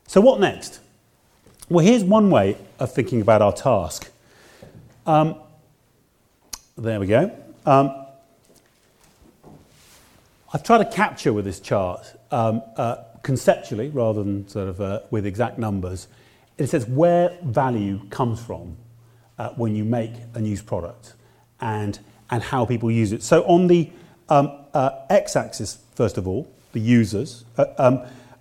So, 0.06 0.20
what 0.20 0.40
next? 0.40 0.80
Well, 1.70 1.86
here's 1.86 2.02
one 2.02 2.32
way 2.32 2.56
of 2.80 2.92
thinking 2.92 3.20
about 3.20 3.42
our 3.42 3.52
task. 3.52 4.10
Um, 5.06 5.36
there 6.76 6.98
we 6.98 7.06
go. 7.06 7.30
Um, 7.64 8.06
I've 10.52 10.64
tried 10.64 10.78
to 10.78 10.84
capture 10.86 11.32
with 11.32 11.44
this 11.44 11.60
chart 11.60 12.12
um, 12.32 12.64
uh, 12.76 12.96
conceptually 13.22 13.88
rather 13.88 14.24
than 14.24 14.48
sort 14.48 14.66
of 14.66 14.80
uh, 14.80 15.00
with 15.12 15.24
exact 15.24 15.60
numbers. 15.60 16.08
It 16.58 16.66
says 16.66 16.88
where 16.88 17.38
value 17.44 18.00
comes 18.10 18.44
from 18.44 18.76
uh, 19.38 19.50
when 19.50 19.76
you 19.76 19.84
make 19.84 20.14
a 20.34 20.40
news 20.40 20.62
product 20.62 21.14
and, 21.60 22.00
and 22.32 22.42
how 22.42 22.66
people 22.66 22.90
use 22.90 23.12
it. 23.12 23.22
So, 23.22 23.44
on 23.44 23.68
the 23.68 23.88
um, 24.28 24.50
uh, 24.74 24.90
x 25.08 25.36
axis, 25.36 25.78
first 25.94 26.18
of 26.18 26.26
all, 26.26 26.50
the 26.72 26.80
users, 26.80 27.44
uh, 27.56 27.66
um, 27.78 28.00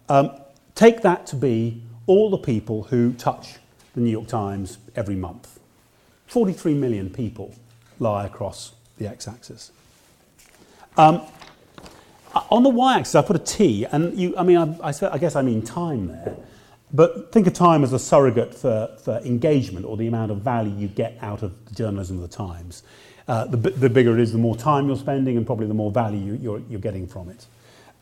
um, 0.10 0.32
take 0.74 1.04
that 1.04 1.28
to 1.28 1.36
be 1.36 1.84
all 2.10 2.32
the 2.32 2.40
people 2.40 2.84
who 2.86 3.14
touch 3.14 3.58
the 3.94 4.02
New 4.02 4.10
York 4.10 4.28
Times 4.28 4.80
every 4.96 5.16
month. 5.16 5.60
43 6.26 6.74
million 6.74 7.12
people 7.12 7.54
lie 8.00 8.26
across 8.26 8.74
the 8.98 9.08
x 9.08 9.28
axis. 9.28 9.72
Um, 10.98 11.22
on 12.50 12.64
the 12.64 12.70
y 12.70 12.98
axis, 12.98 13.14
I 13.14 13.22
put 13.22 13.36
a 13.36 13.40
T, 13.40 13.86
and 13.86 14.18
you, 14.20 14.36
I 14.36 14.42
mean, 14.42 14.58
I, 14.58 14.90
I, 14.90 14.94
I, 15.12 15.18
guess 15.20 15.36
I 15.36 15.44
mean 15.44 15.62
time 15.62 16.08
there, 16.08 16.36
but 16.92 17.32
think 17.32 17.46
of 17.46 17.54
time 17.54 17.84
as 17.84 17.94
a 17.94 18.00
surrogate 18.00 18.56
for, 18.56 18.90
for 19.04 19.20
engagement 19.20 19.86
or 19.86 19.96
the 19.96 20.08
amount 20.08 20.32
of 20.32 20.42
value 20.42 20.76
you 20.76 20.88
get 20.88 21.16
out 21.22 21.44
of 21.44 21.54
the 21.66 21.76
journalism 21.76 22.22
of 22.22 22.28
the 22.28 22.36
Times. 22.36 22.82
Uh, 23.28 23.46
the, 23.46 23.58
the 23.58 23.90
bigger 23.90 24.18
it 24.18 24.20
is, 24.20 24.32
the 24.32 24.40
more 24.40 24.56
time 24.56 24.88
you're 24.88 24.98
spending, 24.98 25.38
and 25.38 25.46
probably 25.46 25.68
the 25.68 25.76
more 25.76 25.92
value 25.92 26.34
you're, 26.42 26.62
you're 26.70 26.80
getting 26.80 27.06
from 27.06 27.30
it. 27.30 27.46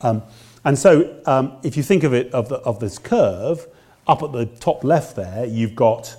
Um, 0.00 0.22
and 0.64 0.78
so, 0.78 1.20
um, 1.26 1.58
if 1.62 1.76
you 1.76 1.82
think 1.82 2.04
of 2.04 2.14
it 2.14 2.32
of, 2.32 2.48
the, 2.48 2.56
of 2.56 2.80
this 2.80 2.98
curve, 2.98 3.66
up 4.08 4.22
at 4.22 4.32
the 4.32 4.46
top 4.46 4.82
left 4.84 5.16
there, 5.16 5.44
you've 5.44 5.76
got 5.76 6.16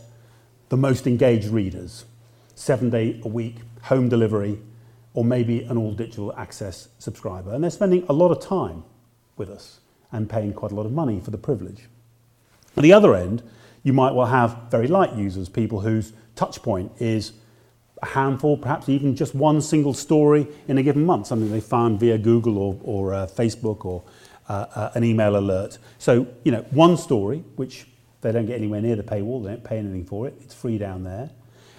the 0.70 0.78
most 0.78 1.08
engaged 1.08 1.48
readers, 1.48 2.06
seven 2.56 2.90
day 2.90 3.20
a 3.24 3.28
week, 3.28 3.58
home 3.84 4.08
delivery, 4.08 4.60
or 5.14 5.26
maybe 5.26 5.64
an 5.64 5.78
all 5.78 5.94
digital 5.94 6.34
access 6.38 6.90
subscriber. 7.00 7.54
And 7.54 7.64
they're 7.64 7.72
spending 7.72 8.06
a 8.08 8.14
lot 8.14 8.32
of 8.32 8.40
time 8.40 8.84
with 9.38 9.50
us 9.50 9.80
and 10.12 10.30
paying 10.30 10.54
quite 10.54 10.72
a 10.72 10.76
lot 10.76 10.86
of 10.86 10.92
money 10.92 11.20
for 11.20 11.32
the 11.32 11.38
privilege. 11.38 11.88
At 12.78 12.84
the 12.84 12.94
other 12.94 13.16
end, 13.16 13.42
you 13.84 13.94
might 13.94 14.14
well 14.14 14.28
have 14.28 14.58
very 14.70 14.88
light 14.88 15.16
users, 15.16 15.50
people 15.50 15.82
whose 15.82 16.14
touch 16.36 16.62
point 16.62 16.92
is 17.00 17.34
a 18.02 18.06
handful, 18.06 18.58
perhaps 18.58 18.88
even 18.88 19.16
just 19.16 19.34
one 19.34 19.62
single 19.62 19.94
story 19.94 20.48
in 20.68 20.78
a 20.78 20.84
given 20.84 21.06
month, 21.06 21.28
something 21.28 21.52
they 21.52 21.60
found 21.60 22.00
via 22.00 22.18
Google 22.18 22.58
or, 22.58 22.80
or 22.84 23.14
uh, 23.14 23.28
Facebook 23.28 23.84
or 23.84 24.04
uh, 24.50 24.66
uh, 24.74 24.92
an 24.96 25.04
email 25.04 25.38
alert. 25.38 25.78
So, 26.00 26.28
you 26.44 26.52
know, 26.52 26.66
one 26.72 26.98
story, 26.98 27.44
which 27.56 27.86
they 28.22 28.32
don't 28.32 28.48
get 28.48 28.58
anywhere 28.58 28.82
near 28.82 28.96
the 28.96 29.04
paywall, 29.04 29.44
they 29.44 29.50
don't 29.50 29.64
pay 29.64 29.78
anything 29.78 30.06
for 30.06 30.28
it, 30.28 30.34
it's 30.42 30.54
free 30.54 30.78
down 30.78 31.04
there, 31.04 31.30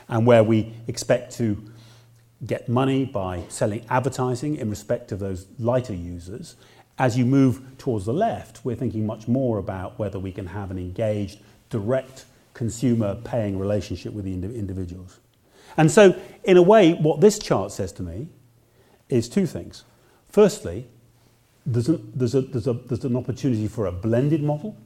and 0.09 0.27
where 0.27 0.43
we 0.43 0.73
expect 0.87 1.37
to 1.37 1.63
get 2.47 2.69
money 2.69 3.05
by 3.05 3.43
selling 3.49 3.85
advertising 3.91 4.57
in 4.57 4.71
respect 4.71 5.13
of 5.13 5.19
those 5.19 5.47
lighter 5.59 5.95
users. 5.95 6.57
As 6.99 7.19
you 7.19 7.27
move 7.27 7.61
towards 7.77 8.07
the 8.07 8.15
left, 8.15 8.65
we're 8.65 8.77
thinking 8.77 9.07
much 9.07 9.29
more 9.29 9.59
about 9.59 9.99
whether 9.99 10.19
we 10.19 10.33
can 10.33 10.47
have 10.47 10.71
an 10.71 10.79
engaged, 10.79 11.41
direct 11.69 12.25
consumer 12.55 13.17
paying 13.25 13.59
relationship 13.59 14.13
with 14.13 14.25
the 14.25 14.33
individuals. 14.33 15.19
And 15.77 15.91
so, 15.91 16.19
in 16.45 16.57
a 16.57 16.63
way, 16.63 16.93
what 16.95 17.21
this 17.21 17.39
chart 17.39 17.73
says 17.73 17.93
to 17.93 18.03
me 18.03 18.29
is 19.09 19.29
two 19.29 19.47
things. 19.47 19.85
Firstly, 20.29 20.87
there's, 21.67 21.87
there's, 21.87 22.35
a, 22.35 22.41
there's, 22.41 22.67
a, 22.67 22.73
there's 22.73 23.05
an 23.05 23.17
opportunity 23.17 23.69
for 23.69 23.87
a 23.87 23.93
blended 23.93 24.43
model 24.43 24.77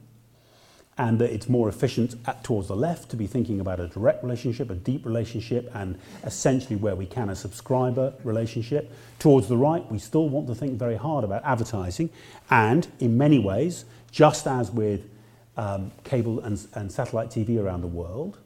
and 0.97 1.19
that 1.19 1.33
it's 1.33 1.49
more 1.49 1.67
efficient 1.67 2.15
at, 2.25 2.43
towards 2.43 2.69
the 2.69 2.75
left 2.75 3.09
to 3.09 3.17
be 3.17 3.27
thinking 3.27 3.59
about 3.59 3.79
a 3.79 3.87
direct 3.87 4.23
relationship, 4.23 4.69
a 4.69 4.75
deep 4.75 5.05
relationship, 5.05 5.69
and 5.73 5.99
essentially 6.23 6.75
where 6.75 6.95
we 6.95 7.05
can 7.05 7.29
a 7.29 7.35
subscriber 7.35 8.13
relationship. 8.23 8.91
Towards 9.19 9.47
the 9.47 9.57
right, 9.57 9.89
we 9.91 9.99
still 9.99 10.29
want 10.29 10.47
to 10.47 10.55
think 10.55 10.79
very 10.79 10.95
hard 10.95 11.25
about 11.25 11.43
advertising, 11.43 12.09
and 12.49 12.87
in 12.99 13.17
many 13.17 13.39
ways, 13.39 13.83
just 14.09 14.47
as 14.47 14.71
with 14.71 15.09
um, 15.57 15.91
cable 16.05 16.39
and, 16.39 16.65
and 16.73 16.91
satellite 16.91 17.29
TV 17.29 17.61
around 17.61 17.81
the 17.81 17.87
world, 17.87 18.37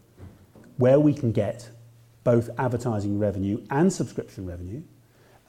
where 0.78 1.00
we 1.00 1.14
can 1.14 1.32
get 1.32 1.70
both 2.24 2.50
advertising 2.58 3.20
revenue 3.20 3.64
and 3.70 3.94
subscription 3.94 4.48
revenue 4.48 4.82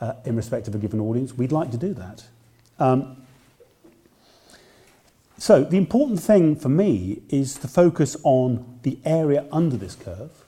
uh, 0.01 0.15
in 0.25 0.37
respect 0.37 0.69
of 0.69 0.75
a 0.75 0.79
given 0.79 1.01
audience, 1.01 1.33
we'd 1.35 1.53
like 1.53 1.71
to 1.71 1.77
do 1.77 1.95
that. 1.95 2.25
Um, 2.81 3.19
so 5.37 5.63
the 5.63 5.77
important 5.77 6.21
thing 6.21 6.57
for 6.57 6.71
me 6.71 7.23
is 7.29 7.55
to 7.57 7.69
focus 7.69 8.17
on 8.25 8.81
the 8.83 8.99
area 9.05 9.47
under 9.53 9.77
this 9.77 9.95
curve, 9.95 10.45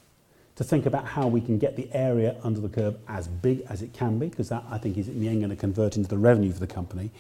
to 0.57 0.65
think 0.65 0.87
about 0.87 1.07
how 1.07 1.29
we 1.29 1.41
can 1.41 1.59
get 1.59 1.77
the 1.77 1.89
area 1.93 2.37
under 2.43 2.61
the 2.61 2.69
curve 2.69 2.97
as 3.07 3.29
big 3.29 3.63
as 3.69 3.83
it 3.83 3.93
can 3.93 4.19
be, 4.19 4.29
because 4.29 4.49
that 4.49 4.65
I 4.71 4.79
think 4.79 4.97
is 4.97 5.09
in 5.09 5.21
the 5.21 5.29
end 5.29 5.41
going 5.41 5.51
to 5.51 5.57
convert 5.57 5.97
into 5.97 6.09
the 6.09 6.19
revenue 6.19 6.53
for 6.53 6.61
the 6.61 6.67
company, 6.67 7.11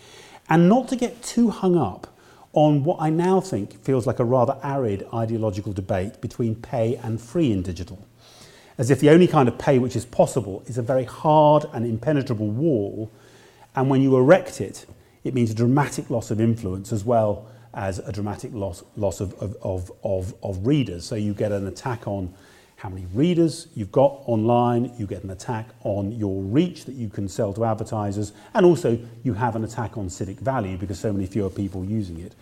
and 0.48 0.68
not 0.68 0.88
to 0.88 0.96
get 0.96 1.22
too 1.22 1.50
hung 1.50 1.76
up 1.76 2.08
on 2.54 2.84
what 2.84 3.00
I 3.00 3.08
now 3.08 3.40
think 3.40 3.82
feels 3.82 4.06
like 4.06 4.18
a 4.18 4.24
rather 4.24 4.58
arid 4.62 5.06
ideological 5.12 5.72
debate 5.72 6.20
between 6.20 6.54
pay 6.54 6.96
and 6.96 7.20
free 7.20 7.52
in 7.52 7.62
digital. 7.62 8.06
As 8.76 8.90
if 8.90 9.00
the 9.00 9.10
only 9.10 9.26
kind 9.26 9.48
of 9.48 9.58
pay 9.58 9.78
which 9.78 9.96
is 9.96 10.04
possible 10.04 10.62
is 10.66 10.76
a 10.76 10.82
very 10.82 11.04
hard 11.04 11.66
and 11.72 11.86
impenetrable 11.86 12.48
wall, 12.48 13.10
and 13.74 13.88
when 13.88 14.02
you 14.02 14.14
erect 14.16 14.60
it, 14.60 14.84
it 15.24 15.34
means 15.34 15.50
a 15.50 15.54
dramatic 15.54 16.10
loss 16.10 16.30
of 16.30 16.40
influence 16.40 16.92
as 16.92 17.04
well 17.04 17.48
as 17.74 17.98
a 18.00 18.12
dramatic 18.12 18.52
loss, 18.52 18.82
loss 18.96 19.20
of, 19.20 19.34
of, 19.34 19.56
of, 19.62 19.92
of, 20.04 20.34
of 20.42 20.66
readers. 20.66 21.04
So 21.04 21.14
you 21.14 21.32
get 21.32 21.52
an 21.52 21.66
attack 21.66 22.06
on 22.06 22.34
how 22.76 22.88
many 22.88 23.06
readers 23.14 23.68
you've 23.74 23.92
got 23.92 24.22
online, 24.26 24.92
you 24.98 25.06
get 25.06 25.22
an 25.22 25.30
attack 25.30 25.68
on 25.84 26.10
your 26.12 26.42
reach 26.42 26.84
that 26.84 26.96
you 26.96 27.08
can 27.08 27.28
sell 27.28 27.52
to 27.52 27.64
advertisers, 27.64 28.32
and 28.54 28.66
also 28.66 28.98
you 29.22 29.34
have 29.34 29.54
an 29.54 29.62
attack 29.62 29.96
on 29.96 30.10
civic 30.10 30.38
value 30.40 30.76
because 30.76 30.98
so 30.98 31.12
many 31.12 31.26
fewer 31.26 31.48
people 31.48 31.84
using 31.84 32.18
it. 32.18 32.34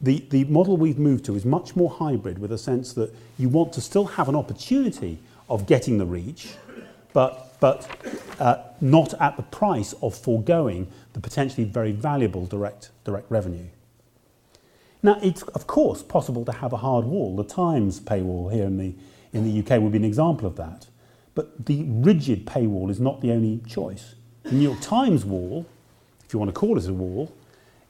The, 0.00 0.24
the 0.30 0.44
model 0.44 0.76
we've 0.76 0.98
moved 0.98 1.24
to 1.24 1.34
is 1.34 1.44
much 1.44 1.74
more 1.74 1.90
hybrid 1.90 2.38
with 2.38 2.52
a 2.52 2.58
sense 2.58 2.92
that 2.92 3.12
you 3.36 3.48
want 3.48 3.72
to 3.72 3.80
still 3.80 4.04
have 4.04 4.28
an 4.28 4.36
opportunity 4.36 5.18
of 5.48 5.66
getting 5.66 5.98
the 5.98 6.06
reach, 6.06 6.54
but, 7.12 7.49
but 7.60 7.88
uh, 8.38 8.56
not 8.80 9.14
at 9.20 9.36
the 9.36 9.42
price 9.42 9.94
of 10.02 10.16
foregoing 10.16 10.88
the 11.12 11.20
potentially 11.20 11.64
very 11.64 11.92
valuable 11.92 12.46
direct, 12.46 12.90
direct 13.04 13.30
revenue. 13.30 13.68
Now, 15.02 15.18
it's 15.22 15.42
of 15.42 15.66
course 15.66 16.02
possible 16.02 16.44
to 16.44 16.52
have 16.52 16.72
a 16.72 16.78
hard 16.78 17.04
wall. 17.04 17.36
The 17.36 17.44
Times 17.44 18.00
paywall 18.00 18.52
here 18.52 18.64
in 18.64 18.76
the 18.76 18.94
in 19.32 19.44
the 19.44 19.60
UK 19.60 19.80
would 19.80 19.92
be 19.92 19.98
an 19.98 20.04
example 20.04 20.46
of 20.46 20.56
that. 20.56 20.86
But 21.34 21.66
the 21.66 21.84
rigid 21.84 22.46
paywall 22.46 22.90
is 22.90 23.00
not 23.00 23.20
the 23.20 23.30
only 23.30 23.60
choice. 23.66 24.14
The 24.42 24.52
New 24.52 24.68
York 24.68 24.80
Times 24.80 25.24
wall, 25.24 25.66
if 26.24 26.32
you 26.32 26.38
want 26.38 26.48
to 26.48 26.52
call 26.52 26.76
it 26.76 26.88
a 26.88 26.92
wall, 26.92 27.32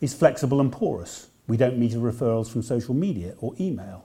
is 0.01 0.13
flexible 0.13 0.61
and 0.61 0.71
porous. 0.71 1.29
We 1.47 1.57
don't 1.57 1.79
meter 1.79 1.99
referrals 1.99 2.51
from 2.51 2.63
social 2.63 2.95
media 2.95 3.35
or 3.39 3.55
email. 3.59 4.05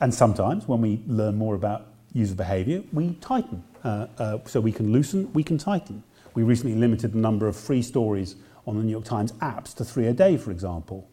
And 0.00 0.14
sometimes, 0.14 0.68
when 0.68 0.80
we 0.80 1.02
learn 1.06 1.36
more 1.36 1.54
about 1.54 1.86
user 2.12 2.34
behavior, 2.34 2.82
we 2.92 3.14
tighten. 3.20 3.62
Uh, 3.82 4.06
uh, 4.18 4.38
so 4.46 4.60
we 4.60 4.72
can 4.72 4.92
loosen, 4.92 5.32
we 5.32 5.42
can 5.42 5.58
tighten. 5.58 6.02
We 6.34 6.42
recently 6.42 6.76
limited 6.76 7.12
the 7.12 7.18
number 7.18 7.48
of 7.48 7.56
free 7.56 7.82
stories 7.82 8.36
on 8.66 8.76
the 8.76 8.84
New 8.84 8.90
York 8.90 9.04
Times 9.04 9.32
apps 9.32 9.74
to 9.76 9.84
three 9.84 10.06
a 10.06 10.12
day, 10.12 10.36
for 10.36 10.50
example. 10.50 11.08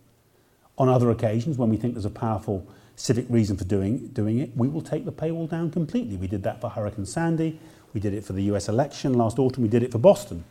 On 0.78 0.89
other 0.89 1.10
occasions, 1.10 1.58
when 1.58 1.70
we 1.70 1.78
think 1.78 1.93
there's 1.93 2.06
a 2.06 2.10
powerful 2.10 2.68
civic 2.95 3.26
reason 3.30 3.58
for 3.58 3.64
doing, 3.64 4.08
doing 4.10 4.39
it, 4.39 4.56
we 4.56 4.68
will 4.68 4.82
take 4.82 5.06
the 5.06 5.12
paywall 5.12 5.50
down 5.50 5.72
completely. 5.72 6.18
We 6.18 6.28
did 6.28 6.43
that 6.43 6.62
for 6.62 6.70
Hurricane 6.70 7.06
Sandy, 7.06 7.60
we 7.93 8.00
did 8.00 8.14
it 8.14 8.24
for 8.24 8.34
the 8.34 8.43
US 8.43 8.68
election 8.68 9.14
last 9.14 9.39
autumn, 9.39 9.64
we 9.64 9.70
did 9.70 9.84
it 9.84 9.91
for 9.91 9.98
Boston. 9.98 10.43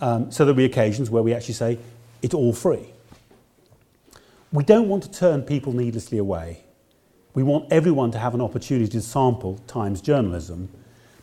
Um, 0.00 0.30
so 0.30 0.44
there'll 0.44 0.56
be 0.56 0.64
occasions 0.64 1.10
where 1.10 1.22
we 1.22 1.34
actually 1.34 1.54
say 1.54 1.78
it's 2.22 2.34
all 2.34 2.52
free. 2.52 2.86
We 4.50 4.64
don't 4.64 4.88
want 4.88 5.02
to 5.04 5.10
turn 5.10 5.42
people 5.42 5.72
needlessly 5.72 6.18
away. 6.18 6.64
We 7.34 7.42
want 7.42 7.70
everyone 7.72 8.12
to 8.12 8.18
have 8.18 8.34
an 8.34 8.40
opportunity 8.40 8.88
to 8.92 9.00
sample 9.02 9.58
Times 9.66 10.00
journalism, 10.00 10.68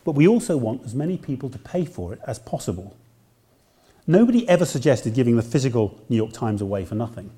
but 0.04 0.12
we 0.12 0.28
also 0.28 0.56
want 0.56 0.84
as 0.84 0.94
many 0.94 1.16
people 1.16 1.48
to 1.48 1.58
pay 1.58 1.84
for 1.84 2.12
it 2.12 2.20
as 2.26 2.38
possible. 2.38 2.94
Nobody 4.06 4.46
ever 4.48 4.66
suggested 4.66 5.14
giving 5.14 5.36
the 5.36 5.42
physical 5.42 5.98
New 6.08 6.16
York 6.16 6.32
Times 6.32 6.60
away 6.60 6.84
for 6.84 6.94
nothing 6.94 7.30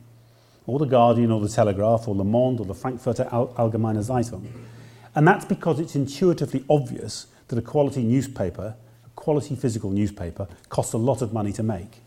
or 0.66 0.78
the 0.78 0.86
Guardian 0.86 1.30
or 1.30 1.40
the 1.40 1.48
Telegraph 1.48 2.08
or 2.08 2.14
Le 2.14 2.24
Monde 2.24 2.60
or 2.60 2.66
the 2.66 2.74
Frankfurter 2.74 3.24
Allgemeine 3.30 4.02
Zeitung. 4.02 4.46
And 5.14 5.28
that's 5.28 5.44
because 5.44 5.78
it's 5.78 5.94
intuitively 5.94 6.64
obvious 6.68 7.26
that 7.48 7.58
a 7.58 7.62
quality 7.62 8.02
newspaper, 8.02 8.74
a 9.04 9.08
quality 9.14 9.54
physical 9.54 9.90
newspaper, 9.90 10.48
costs 10.68 10.94
a 10.94 10.98
lot 10.98 11.22
of 11.22 11.32
money 11.32 11.52
to 11.52 11.62
make. 11.62 11.98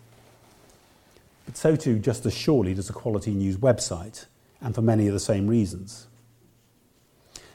But 1.45 1.55
so 1.55 1.75
too, 1.75 1.99
just 1.99 2.25
as 2.25 2.33
surely, 2.33 2.73
does 2.73 2.89
a 2.89 2.93
quality 2.93 3.31
news 3.31 3.57
website, 3.57 4.25
and 4.59 4.75
for 4.75 4.81
many 4.81 5.07
of 5.07 5.13
the 5.13 5.19
same 5.19 5.47
reasons. 5.47 6.07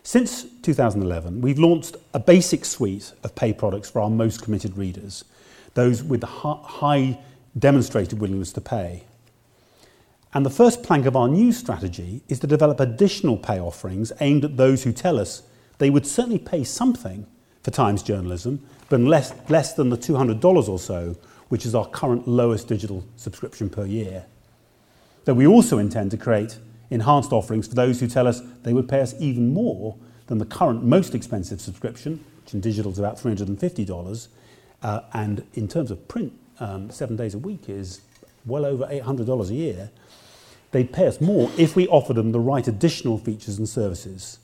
Since 0.05 0.45
2011, 0.63 1.43
we've 1.43 1.61
launched 1.61 1.97
a 2.13 2.19
basic 2.19 2.65
suite 2.65 3.13
of 3.23 3.37
pay 3.37 3.53
products 3.53 3.89
for 3.89 4.01
our 4.01 4.11
most 4.11 4.43
committed 4.43 4.77
readers, 4.77 5.25
those 5.75 6.03
with 6.03 6.21
the 6.21 6.27
high 6.27 7.19
demonstrated 7.57 8.19
willingness 8.19 8.53
to 8.55 8.61
pay. 8.61 9.05
And 10.35 10.45
the 10.45 10.51
first 10.51 10.83
plank 10.83 11.07
of 11.07 11.15
our 11.15 11.29
new 11.29 11.53
strategy 11.53 12.23
is 12.29 12.41
to 12.41 12.49
develop 12.49 12.81
additional 12.81 13.37
pay 13.37 13.61
offerings 13.61 14.13
aimed 14.21 14.45
at 14.45 14.57
those 14.57 14.83
who 14.83 14.93
tell 14.93 15.21
us 15.21 15.43
they 15.79 15.91
would 15.91 16.07
certainly 16.07 16.39
pay 16.39 16.65
something 16.65 17.27
for 17.63 17.71
Times 17.71 18.03
journalism, 18.03 18.67
but 18.89 19.01
less, 19.01 19.33
less 19.49 19.75
than 19.75 19.91
the 19.91 19.97
$200 19.97 20.69
or 20.69 20.79
so, 20.81 21.17
which 21.49 21.65
is 21.65 21.77
our 21.77 21.87
current 21.87 22.27
lowest 22.27 22.67
digital 22.67 23.05
subscription 23.17 23.71
per 23.71 23.85
year. 23.85 24.25
Though 25.27 25.35
we 25.35 25.47
also 25.47 25.79
intend 25.79 26.11
to 26.11 26.17
create 26.17 26.59
enhanced 26.93 27.33
offerings 27.33 27.67
for 27.67 27.75
those 27.75 28.01
who 28.01 28.07
tell 28.07 28.27
us 28.27 28.41
they 28.63 28.73
would 28.73 28.89
pay 28.89 29.01
us 29.01 29.15
even 29.19 29.53
more 29.53 29.97
than 30.27 30.39
the 30.39 30.47
current 30.47 30.85
most 30.85 31.15
expensive 31.15 31.61
subscription, 31.61 32.25
which 32.45 32.55
in 32.55 32.61
digital 32.61 32.93
is 32.93 32.99
about 32.99 33.17
$350, 33.19 34.29
uh, 34.83 35.01
and 35.13 35.45
in 35.55 35.69
terms 35.69 35.91
of 35.91 36.07
print, 36.09 36.33
um, 36.61 36.91
seven 36.91 37.17
days 37.17 37.35
a 37.35 37.39
week 37.39 37.69
is 37.69 38.03
well 38.45 38.65
over 38.65 38.87
$800 38.87 39.51
a 39.51 39.55
year 39.55 39.91
they'd 40.73 40.93
pay 40.93 41.07
us 41.07 41.21
more 41.21 41.51
if 41.57 41.77
we 41.77 41.87
offered 41.89 42.17
them 42.17 42.33
the 42.33 42.41
right 42.41 42.67
additional 42.67 43.19
features 43.19 43.59
and 43.59 43.69
services. 43.69 44.39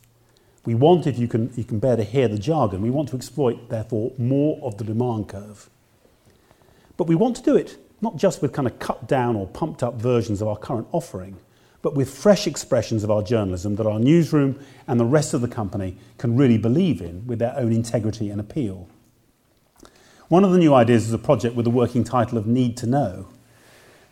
We 0.64 0.74
want, 0.74 1.06
if 1.06 1.18
you 1.18 1.26
can, 1.26 1.50
you 1.56 1.64
can 1.64 1.78
bear 1.78 1.96
to 1.96 2.04
hear 2.04 2.28
the 2.28 2.38
jargon, 2.38 2.82
we 2.82 2.90
want 2.90 3.08
to 3.08 3.16
exploit, 3.16 3.70
therefore, 3.70 4.12
more 4.18 4.60
of 4.62 4.76
the 4.76 4.84
demand 4.84 5.28
curve. 5.28 5.68
But 6.96 7.06
we 7.06 7.14
want 7.14 7.36
to 7.36 7.42
do 7.42 7.56
it 7.56 7.78
not 8.00 8.16
just 8.16 8.42
with 8.42 8.52
kind 8.52 8.68
of 8.68 8.78
cut 8.78 9.08
down 9.08 9.34
or 9.34 9.46
pumped 9.48 9.82
up 9.82 9.94
versions 9.94 10.40
of 10.40 10.46
our 10.46 10.56
current 10.56 10.86
offering, 10.92 11.36
but 11.82 11.94
with 11.94 12.10
fresh 12.10 12.46
expressions 12.46 13.04
of 13.04 13.10
our 13.10 13.22
journalism 13.22 13.76
that 13.76 13.86
our 13.86 14.00
newsroom 14.00 14.58
and 14.86 14.98
the 14.98 15.04
rest 15.04 15.34
of 15.34 15.40
the 15.40 15.48
company 15.48 15.96
can 16.18 16.36
really 16.36 16.58
believe 16.58 17.00
in 17.00 17.26
with 17.26 17.38
their 17.38 17.56
own 17.56 17.72
integrity 17.72 18.30
and 18.30 18.40
appeal. 18.40 18.88
One 20.28 20.44
of 20.44 20.52
the 20.52 20.58
new 20.58 20.74
ideas 20.74 21.06
is 21.06 21.12
a 21.12 21.18
project 21.18 21.54
with 21.54 21.64
the 21.64 21.70
working 21.70 22.04
title 22.04 22.36
of 22.36 22.46
Need 22.46 22.76
to 22.78 22.86
Know. 22.86 23.28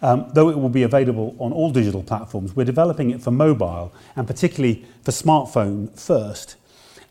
Um, 0.00 0.30
though 0.32 0.48
it 0.48 0.58
will 0.58 0.68
be 0.68 0.82
available 0.82 1.34
on 1.38 1.52
all 1.52 1.70
digital 1.70 2.02
platforms, 2.02 2.54
we're 2.54 2.64
developing 2.64 3.10
it 3.10 3.20
for 3.20 3.30
mobile 3.30 3.92
and 4.14 4.26
particularly 4.26 4.84
for 5.02 5.10
smartphone 5.10 5.98
first. 5.98 6.56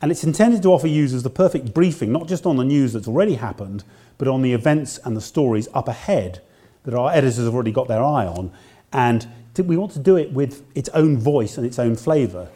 And 0.01 0.11
it's 0.11 0.23
intended 0.23 0.61
to 0.63 0.69
offer 0.69 0.87
users 0.87 1.23
the 1.23 1.29
perfect 1.29 1.73
briefing, 1.73 2.11
not 2.11 2.27
just 2.27 2.45
on 2.45 2.57
the 2.57 2.63
news 2.63 2.93
that's 2.93 3.07
already 3.07 3.35
happened, 3.35 3.83
but 4.17 4.27
on 4.27 4.41
the 4.41 4.53
events 4.53 4.97
and 5.03 5.15
the 5.15 5.21
stories 5.21 5.67
up 5.73 5.87
ahead 5.87 6.41
that 6.83 6.93
our 6.93 7.11
editors 7.11 7.37
have 7.37 7.53
already 7.53 7.71
got 7.71 7.87
their 7.87 8.03
eye 8.03 8.25
on. 8.25 8.51
And 8.93 9.27
we 9.63 9.77
want 9.77 9.91
to 9.93 9.99
do 9.99 10.17
it 10.17 10.31
with 10.31 10.63
its 10.75 10.89
own 10.89 11.17
voice 11.17 11.57
and 11.57 11.65
its 11.65 11.79
own 11.79 11.95
flavour. 11.95 12.49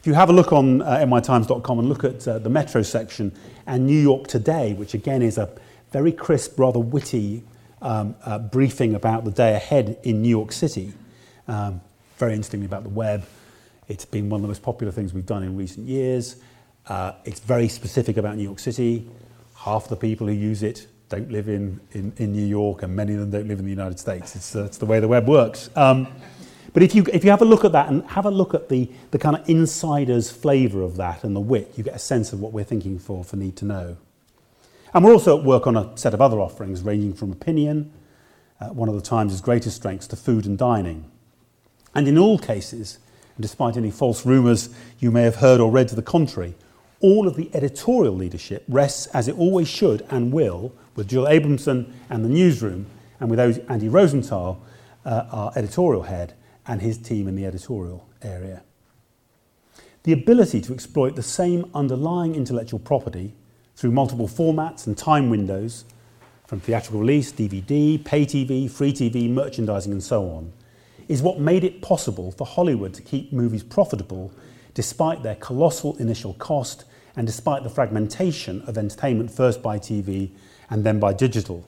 If 0.00 0.06
you 0.06 0.14
have 0.14 0.30
a 0.30 0.32
look 0.32 0.52
on 0.52 0.82
uh, 0.82 0.98
nytimes.com 0.98 1.78
and 1.78 1.88
look 1.88 2.04
at 2.04 2.26
uh, 2.28 2.38
the 2.38 2.48
Metro 2.48 2.82
section 2.82 3.32
and 3.66 3.86
New 3.86 4.00
York 4.00 4.28
Today, 4.28 4.72
which 4.74 4.94
again 4.94 5.22
is 5.22 5.38
a 5.38 5.50
very 5.90 6.12
crisp, 6.12 6.58
rather 6.58 6.78
witty 6.78 7.42
um, 7.82 8.14
uh, 8.24 8.38
briefing 8.38 8.94
about 8.94 9.24
the 9.24 9.30
day 9.30 9.54
ahead 9.54 9.98
in 10.02 10.22
New 10.22 10.28
York 10.28 10.52
City. 10.52 10.92
Um, 11.48 11.80
very 12.18 12.32
interestingly 12.32 12.66
about 12.66 12.82
the 12.82 12.88
web. 12.88 13.24
It's 13.88 14.04
been 14.04 14.28
one 14.28 14.38
of 14.38 14.42
the 14.42 14.48
most 14.48 14.62
popular 14.62 14.92
things 14.92 15.12
we've 15.14 15.26
done 15.26 15.42
in 15.42 15.56
recent 15.56 15.86
years. 15.86 16.36
Uh, 16.86 17.12
it's 17.24 17.40
very 17.40 17.68
specific 17.68 18.16
about 18.16 18.36
New 18.36 18.42
York 18.42 18.58
City. 18.58 19.08
Half 19.56 19.88
the 19.88 19.96
people 19.96 20.26
who 20.26 20.32
use 20.32 20.62
it 20.62 20.86
don't 21.08 21.30
live 21.30 21.48
in, 21.48 21.80
in, 21.92 22.12
in 22.16 22.32
New 22.32 22.44
York, 22.44 22.82
and 22.82 22.94
many 22.94 23.12
of 23.14 23.20
them 23.20 23.30
don't 23.30 23.46
live 23.46 23.58
in 23.58 23.64
the 23.64 23.70
United 23.70 23.98
States. 23.98 24.34
It's, 24.34 24.56
uh, 24.56 24.64
it's 24.64 24.78
the 24.78 24.86
way 24.86 24.98
the 24.98 25.08
web 25.08 25.28
works. 25.28 25.70
Um, 25.76 26.08
but 26.76 26.82
if 26.82 26.94
you, 26.94 27.06
if 27.10 27.24
you 27.24 27.30
have 27.30 27.40
a 27.40 27.46
look 27.46 27.64
at 27.64 27.72
that 27.72 27.88
and 27.88 28.04
have 28.08 28.26
a 28.26 28.30
look 28.30 28.52
at 28.52 28.68
the, 28.68 28.90
the 29.10 29.18
kind 29.18 29.34
of 29.34 29.48
insider's 29.48 30.30
flavour 30.30 30.82
of 30.82 30.98
that 30.98 31.24
and 31.24 31.34
the 31.34 31.40
wit, 31.40 31.72
you 31.74 31.82
get 31.82 31.94
a 31.94 31.98
sense 31.98 32.34
of 32.34 32.40
what 32.42 32.52
we're 32.52 32.64
thinking 32.64 32.98
for 32.98 33.24
for 33.24 33.36
Need 33.36 33.56
to 33.56 33.64
Know. 33.64 33.96
And 34.92 35.02
we're 35.02 35.14
also 35.14 35.38
at 35.38 35.42
work 35.42 35.66
on 35.66 35.74
a 35.74 35.96
set 35.96 36.12
of 36.12 36.20
other 36.20 36.38
offerings 36.38 36.82
ranging 36.82 37.14
from 37.14 37.32
opinion, 37.32 37.94
uh, 38.60 38.66
one 38.66 38.90
of 38.90 38.94
the 38.94 39.00
Times' 39.00 39.40
greatest 39.40 39.74
strengths, 39.74 40.06
to 40.08 40.16
food 40.16 40.44
and 40.44 40.58
dining. 40.58 41.10
And 41.94 42.06
in 42.06 42.18
all 42.18 42.38
cases, 42.38 42.98
and 43.36 43.42
despite 43.42 43.78
any 43.78 43.90
false 43.90 44.26
rumours 44.26 44.68
you 44.98 45.10
may 45.10 45.22
have 45.22 45.36
heard 45.36 45.60
or 45.60 45.70
read 45.70 45.88
to 45.88 45.94
the 45.94 46.02
contrary, 46.02 46.56
all 47.00 47.26
of 47.26 47.36
the 47.36 47.48
editorial 47.54 48.14
leadership 48.14 48.64
rests 48.68 49.06
as 49.14 49.28
it 49.28 49.38
always 49.38 49.68
should 49.68 50.06
and 50.10 50.30
will 50.30 50.74
with 50.94 51.08
Jill 51.08 51.24
Abramson 51.24 51.90
and 52.10 52.22
the 52.22 52.28
newsroom, 52.28 52.84
and 53.18 53.30
with 53.30 53.40
Andy 53.40 53.88
Rosenthal, 53.88 54.60
uh, 55.06 55.24
our 55.32 55.52
editorial 55.56 56.02
head, 56.02 56.34
and 56.66 56.82
his 56.82 56.98
team 56.98 57.28
in 57.28 57.36
the 57.36 57.46
editorial 57.46 58.08
area. 58.22 58.62
The 60.02 60.12
ability 60.12 60.60
to 60.62 60.72
exploit 60.72 61.16
the 61.16 61.22
same 61.22 61.70
underlying 61.74 62.34
intellectual 62.34 62.78
property 62.78 63.34
through 63.74 63.90
multiple 63.90 64.28
formats 64.28 64.86
and 64.86 64.96
time 64.96 65.30
windows, 65.30 65.84
from 66.46 66.60
theatrical 66.60 67.00
release, 67.00 67.32
DVD, 67.32 68.02
pay 68.04 68.24
TV, 68.24 68.70
free 68.70 68.92
TV, 68.92 69.28
merchandising, 69.28 69.92
and 69.92 70.02
so 70.02 70.28
on, 70.28 70.52
is 71.08 71.22
what 71.22 71.40
made 71.40 71.64
it 71.64 71.82
possible 71.82 72.30
for 72.30 72.46
Hollywood 72.46 72.94
to 72.94 73.02
keep 73.02 73.32
movies 73.32 73.62
profitable 73.62 74.32
despite 74.74 75.22
their 75.22 75.34
colossal 75.36 75.96
initial 75.96 76.34
cost 76.34 76.84
and 77.16 77.26
despite 77.26 77.62
the 77.62 77.70
fragmentation 77.70 78.60
of 78.62 78.76
entertainment 78.76 79.30
first 79.30 79.62
by 79.62 79.78
TV 79.78 80.30
and 80.70 80.84
then 80.84 81.00
by 81.00 81.12
digital. 81.12 81.66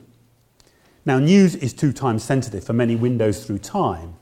Now, 1.04 1.18
news 1.18 1.54
is 1.54 1.72
too 1.72 1.92
time 1.92 2.18
sensitive 2.18 2.64
for 2.64 2.74
many 2.74 2.96
windows 2.96 3.44
through 3.44 3.58
time, 3.60 4.14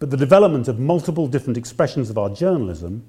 but 0.00 0.10
the 0.10 0.16
development 0.16 0.66
of 0.66 0.80
multiple 0.80 1.28
different 1.28 1.58
expressions 1.58 2.10
of 2.10 2.18
our 2.18 2.30
journalism, 2.30 3.04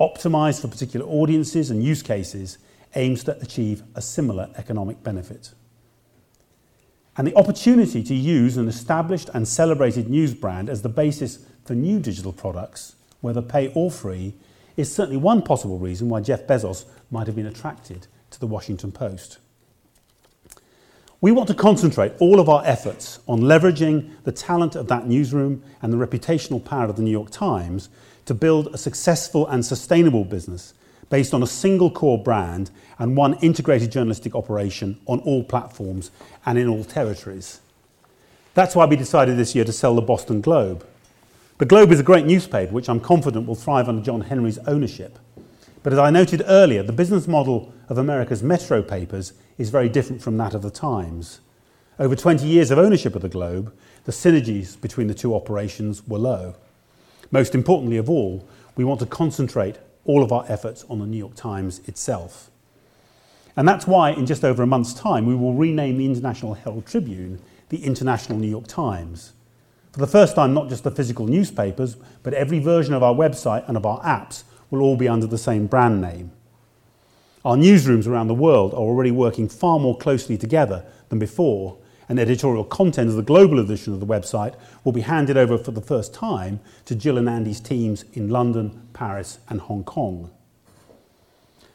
optimized 0.00 0.62
for 0.62 0.68
particular 0.68 1.04
audiences 1.04 1.70
and 1.70 1.84
use 1.84 2.02
cases, 2.02 2.56
aims 2.94 3.24
to 3.24 3.38
achieve 3.42 3.82
a 3.94 4.00
similar 4.00 4.48
economic 4.56 5.02
benefit. 5.02 5.52
And 7.16 7.26
the 7.26 7.36
opportunity 7.36 8.02
to 8.04 8.14
use 8.14 8.56
an 8.56 8.68
established 8.68 9.28
and 9.34 9.48
celebrated 9.48 10.08
news 10.08 10.34
brand 10.34 10.70
as 10.70 10.82
the 10.82 10.88
basis 10.88 11.44
for 11.64 11.74
new 11.74 11.98
digital 11.98 12.32
products, 12.32 12.94
whether 13.20 13.42
pay 13.42 13.72
or 13.74 13.90
free, 13.90 14.34
is 14.76 14.94
certainly 14.94 15.16
one 15.16 15.42
possible 15.42 15.78
reason 15.78 16.08
why 16.08 16.20
Jeff 16.20 16.46
Bezos 16.46 16.84
might 17.10 17.26
have 17.26 17.34
been 17.34 17.46
attracted 17.46 18.06
to 18.30 18.38
the 18.38 18.46
Washington 18.46 18.92
Post. 18.92 19.38
We 21.26 21.32
want 21.32 21.48
to 21.48 21.54
concentrate 21.54 22.12
all 22.20 22.38
of 22.38 22.48
our 22.48 22.62
efforts 22.64 23.18
on 23.26 23.40
leveraging 23.40 24.12
the 24.22 24.30
talent 24.30 24.76
of 24.76 24.86
that 24.86 25.08
newsroom 25.08 25.60
and 25.82 25.92
the 25.92 25.96
reputational 25.96 26.64
power 26.64 26.84
of 26.84 26.94
the 26.94 27.02
New 27.02 27.10
York 27.10 27.30
Times 27.30 27.88
to 28.26 28.32
build 28.32 28.68
a 28.68 28.78
successful 28.78 29.44
and 29.48 29.66
sustainable 29.66 30.24
business 30.24 30.72
based 31.10 31.34
on 31.34 31.42
a 31.42 31.46
single 31.48 31.90
core 31.90 32.22
brand 32.22 32.70
and 33.00 33.16
one 33.16 33.34
integrated 33.40 33.90
journalistic 33.90 34.36
operation 34.36 35.00
on 35.06 35.18
all 35.22 35.42
platforms 35.42 36.12
and 36.46 36.60
in 36.60 36.68
all 36.68 36.84
territories. 36.84 37.60
That's 38.54 38.76
why 38.76 38.86
we 38.86 38.94
decided 38.94 39.36
this 39.36 39.52
year 39.52 39.64
to 39.64 39.72
sell 39.72 39.96
the 39.96 40.02
Boston 40.02 40.40
Globe. 40.40 40.86
The 41.58 41.66
Globe 41.66 41.90
is 41.90 41.98
a 41.98 42.04
great 42.04 42.24
newspaper 42.24 42.72
which 42.72 42.88
I'm 42.88 43.00
confident 43.00 43.48
will 43.48 43.56
thrive 43.56 43.88
under 43.88 44.00
John 44.00 44.20
Henry's 44.20 44.58
ownership. 44.58 45.18
But 45.82 45.92
as 45.92 45.98
I 45.98 46.10
noted 46.10 46.44
earlier, 46.46 46.84
the 46.84 46.92
business 46.92 47.26
model 47.26 47.72
of 47.88 47.98
America's 47.98 48.44
metro 48.44 48.80
papers 48.80 49.32
is 49.58 49.70
very 49.70 49.88
different 49.88 50.22
from 50.22 50.36
that 50.36 50.54
of 50.54 50.62
the 50.62 50.70
Times. 50.70 51.40
Over 51.98 52.14
20 52.14 52.46
years 52.46 52.70
of 52.70 52.78
ownership 52.78 53.14
of 53.14 53.22
the 53.22 53.28
Globe, 53.28 53.72
the 54.04 54.12
synergies 54.12 54.80
between 54.80 55.06
the 55.06 55.14
two 55.14 55.34
operations 55.34 56.06
were 56.06 56.18
low. 56.18 56.54
Most 57.30 57.54
importantly 57.54 57.96
of 57.96 58.10
all, 58.10 58.46
we 58.76 58.84
want 58.84 59.00
to 59.00 59.06
concentrate 59.06 59.78
all 60.04 60.22
of 60.22 60.32
our 60.32 60.44
efforts 60.48 60.84
on 60.88 60.98
the 60.98 61.06
New 61.06 61.16
York 61.16 61.34
Times 61.34 61.80
itself. 61.86 62.50
And 63.56 63.66
that's 63.66 63.86
why, 63.86 64.10
in 64.10 64.26
just 64.26 64.44
over 64.44 64.62
a 64.62 64.66
month's 64.66 64.92
time, 64.92 65.26
we 65.26 65.34
will 65.34 65.54
rename 65.54 65.96
the 65.96 66.04
International 66.04 66.54
Herald 66.54 66.86
Tribune 66.86 67.40
the 67.68 67.84
International 67.84 68.38
New 68.38 68.48
York 68.48 68.66
Times. 68.66 69.32
For 69.92 69.98
the 69.98 70.06
first 70.06 70.36
time, 70.36 70.54
not 70.54 70.68
just 70.68 70.84
the 70.84 70.90
physical 70.90 71.26
newspapers, 71.26 71.96
but 72.22 72.34
every 72.34 72.58
version 72.58 72.94
of 72.94 73.02
our 73.02 73.14
website 73.14 73.66
and 73.66 73.76
of 73.76 73.86
our 73.86 74.00
apps 74.02 74.44
will 74.70 74.82
all 74.82 74.96
be 74.96 75.08
under 75.08 75.26
the 75.26 75.38
same 75.38 75.66
brand 75.66 76.00
name. 76.00 76.30
Our 77.46 77.54
newsrooms 77.54 78.08
around 78.08 78.26
the 78.26 78.34
world 78.34 78.74
are 78.74 78.78
already 78.78 79.12
working 79.12 79.48
far 79.48 79.78
more 79.78 79.96
closely 79.96 80.36
together 80.36 80.84
than 81.10 81.20
before, 81.20 81.78
and 82.08 82.18
editorial 82.18 82.64
content 82.64 83.08
of 83.08 83.14
the 83.14 83.22
global 83.22 83.60
edition 83.60 83.94
of 83.94 84.00
the 84.00 84.06
website 84.06 84.56
will 84.82 84.90
be 84.90 85.02
handed 85.02 85.36
over 85.36 85.56
for 85.56 85.70
the 85.70 85.80
first 85.80 86.12
time 86.12 86.58
to 86.86 86.96
Jill 86.96 87.18
and 87.18 87.28
Andy's 87.28 87.60
teams 87.60 88.04
in 88.14 88.30
London, 88.30 88.88
Paris, 88.94 89.38
and 89.48 89.60
Hong 89.60 89.84
Kong. 89.84 90.32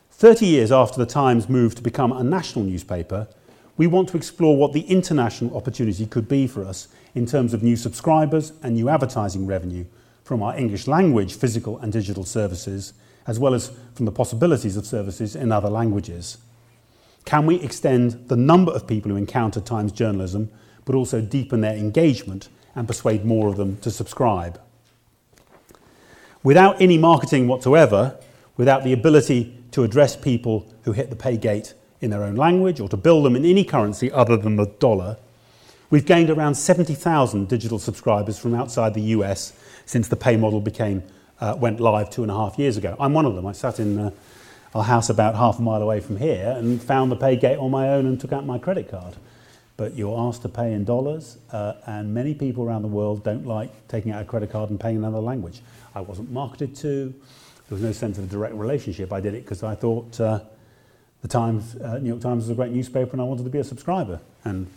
30 0.10 0.46
years 0.46 0.74
after 0.74 0.98
the 0.98 1.06
Times 1.06 1.48
moved 1.48 1.78
to 1.78 1.84
become 1.84 2.12
a 2.12 2.22
national 2.22 2.66
newspaper, 2.66 3.30
we 3.78 3.88
want 3.88 4.10
to 4.10 4.18
explore 4.18 4.58
what 4.58 4.74
the 4.74 4.82
international 4.82 5.56
opportunity 5.56 6.06
could 6.06 6.28
be 6.28 6.48
for 6.48 6.66
us 6.66 6.90
in 7.16 7.26
terms 7.26 7.54
of 7.54 7.64
new 7.64 7.78
subscribers 7.78 8.52
and 8.62 8.76
new 8.76 8.90
advertising 8.90 9.48
revenue 9.48 9.86
from 10.26 10.44
our 10.44 10.54
English 10.58 10.86
language 10.86 11.34
physical 11.34 11.78
and 11.78 11.94
digital 11.94 12.26
services, 12.26 12.92
as 13.28 13.40
well 13.40 13.54
as 13.54 13.72
from 13.94 14.06
the 14.06 14.12
possibilities 14.12 14.78
of 14.78 14.86
services 14.86 15.36
in 15.36 15.52
other 15.52 15.70
languages. 15.70 16.38
Can 17.26 17.46
we 17.46 17.60
extend 17.62 18.28
the 18.30 18.36
number 18.36 18.72
of 18.72 18.88
people 18.88 19.12
who 19.12 19.18
encounter 19.18 19.62
Times 19.62 19.92
journalism, 19.92 20.50
but 20.86 20.96
also 20.96 21.22
deepen 21.22 21.62
their 21.62 21.76
engagement 21.76 22.50
and 22.76 22.88
persuade 22.88 23.26
more 23.26 23.48
of 23.48 23.58
them 23.58 23.78
to 23.78 23.92
subscribe? 23.92 24.60
Without 26.44 26.82
any 26.82 26.98
marketing 26.98 27.48
whatsoever, 27.48 28.18
without 28.58 28.84
the 28.84 28.94
ability 28.94 29.56
to 29.72 29.84
address 29.84 30.16
people 30.16 30.68
who 30.84 30.92
hit 30.92 31.10
the 31.10 31.16
pay 31.16 31.38
gate 31.38 31.74
in 32.02 32.10
their 32.10 32.24
own 32.24 32.36
language 32.36 32.80
or 32.80 32.90
to 32.90 32.98
bill 32.98 33.22
them 33.22 33.36
in 33.36 33.46
any 33.46 33.64
currency 33.64 34.12
other 34.12 34.36
than 34.36 34.56
the 34.56 34.66
dollar, 34.66 35.18
we've 35.92 36.06
gained 36.06 36.32
around 36.32 36.56
70,000 36.56 37.48
digital 37.48 37.78
subscribers 37.78 38.40
from 38.40 38.56
outside 38.56 38.96
the 38.96 39.02
US 39.02 39.54
since 39.86 40.08
the 40.08 40.16
pay 40.16 40.36
model 40.36 40.60
became 40.60 41.04
uh, 41.42 41.56
went 41.60 41.80
live 41.80 42.10
two 42.10 42.22
and 42.22 42.32
a 42.32 42.36
half 42.36 42.58
years 42.58 42.78
ago. 42.78 42.96
I'm 43.00 43.14
one 43.14 43.26
of 43.26 43.36
them. 43.36 43.46
I 43.46 43.52
sat 43.52 43.80
in 43.80 44.14
our 44.74 44.84
house 44.84 45.10
about 45.10 45.36
half 45.36 45.60
a 45.60 45.62
mile 45.62 45.82
away 45.82 46.00
from 46.00 46.18
here 46.18 46.54
and 46.58 46.82
found 46.82 47.12
the 47.12 47.16
pay 47.16 47.36
gate 47.36 47.58
on 47.58 47.72
my 47.72 47.90
own 47.90 48.06
and 48.06 48.20
took 48.20 48.32
out 48.32 48.46
my 48.46 48.58
credit 48.58 48.90
card. 48.90 49.16
But 49.76 49.96
you're 49.96 50.18
asked 50.20 50.44
to 50.44 50.50
pay 50.50 50.74
in 50.74 50.86
dollars, 50.86 51.38
uh, 51.52 51.74
and 51.88 52.14
many 52.14 52.36
people 52.36 52.64
around 52.64 52.84
the 52.84 52.88
world 52.88 53.24
don't 53.24 53.48
like 53.48 53.88
taking 53.88 54.12
out 54.12 54.22
a 54.22 54.26
credit 54.26 54.52
card 54.52 54.70
and 54.70 54.80
paying 54.80 54.98
in 54.98 55.04
another 55.04 55.22
language. 55.22 55.62
I 55.96 56.02
wasn't 56.02 56.32
marketed 56.32 56.76
to. 56.78 57.14
There 57.68 57.76
was 57.76 57.82
no 57.82 57.92
sense 57.92 58.18
of 58.18 58.26
a 58.26 58.28
direct 58.28 58.54
relationship. 58.54 59.12
I 59.12 59.20
did 59.22 59.34
it 59.34 59.44
because 59.44 59.64
I 59.64 59.76
thought 59.76 60.20
uh, 60.20 60.42
the 61.22 61.28
Times, 61.28 61.76
uh, 61.78 61.98
New 61.98 62.10
York 62.10 62.22
Times 62.22 62.44
was 62.44 62.50
a 62.50 62.56
great 62.56 62.72
newspaper, 62.72 63.12
and 63.14 63.22
I 63.22 63.24
wanted 63.24 63.44
to 63.44 63.50
be 63.50 63.60
a 63.60 63.64
subscriber. 63.64 64.20
And 64.44 64.68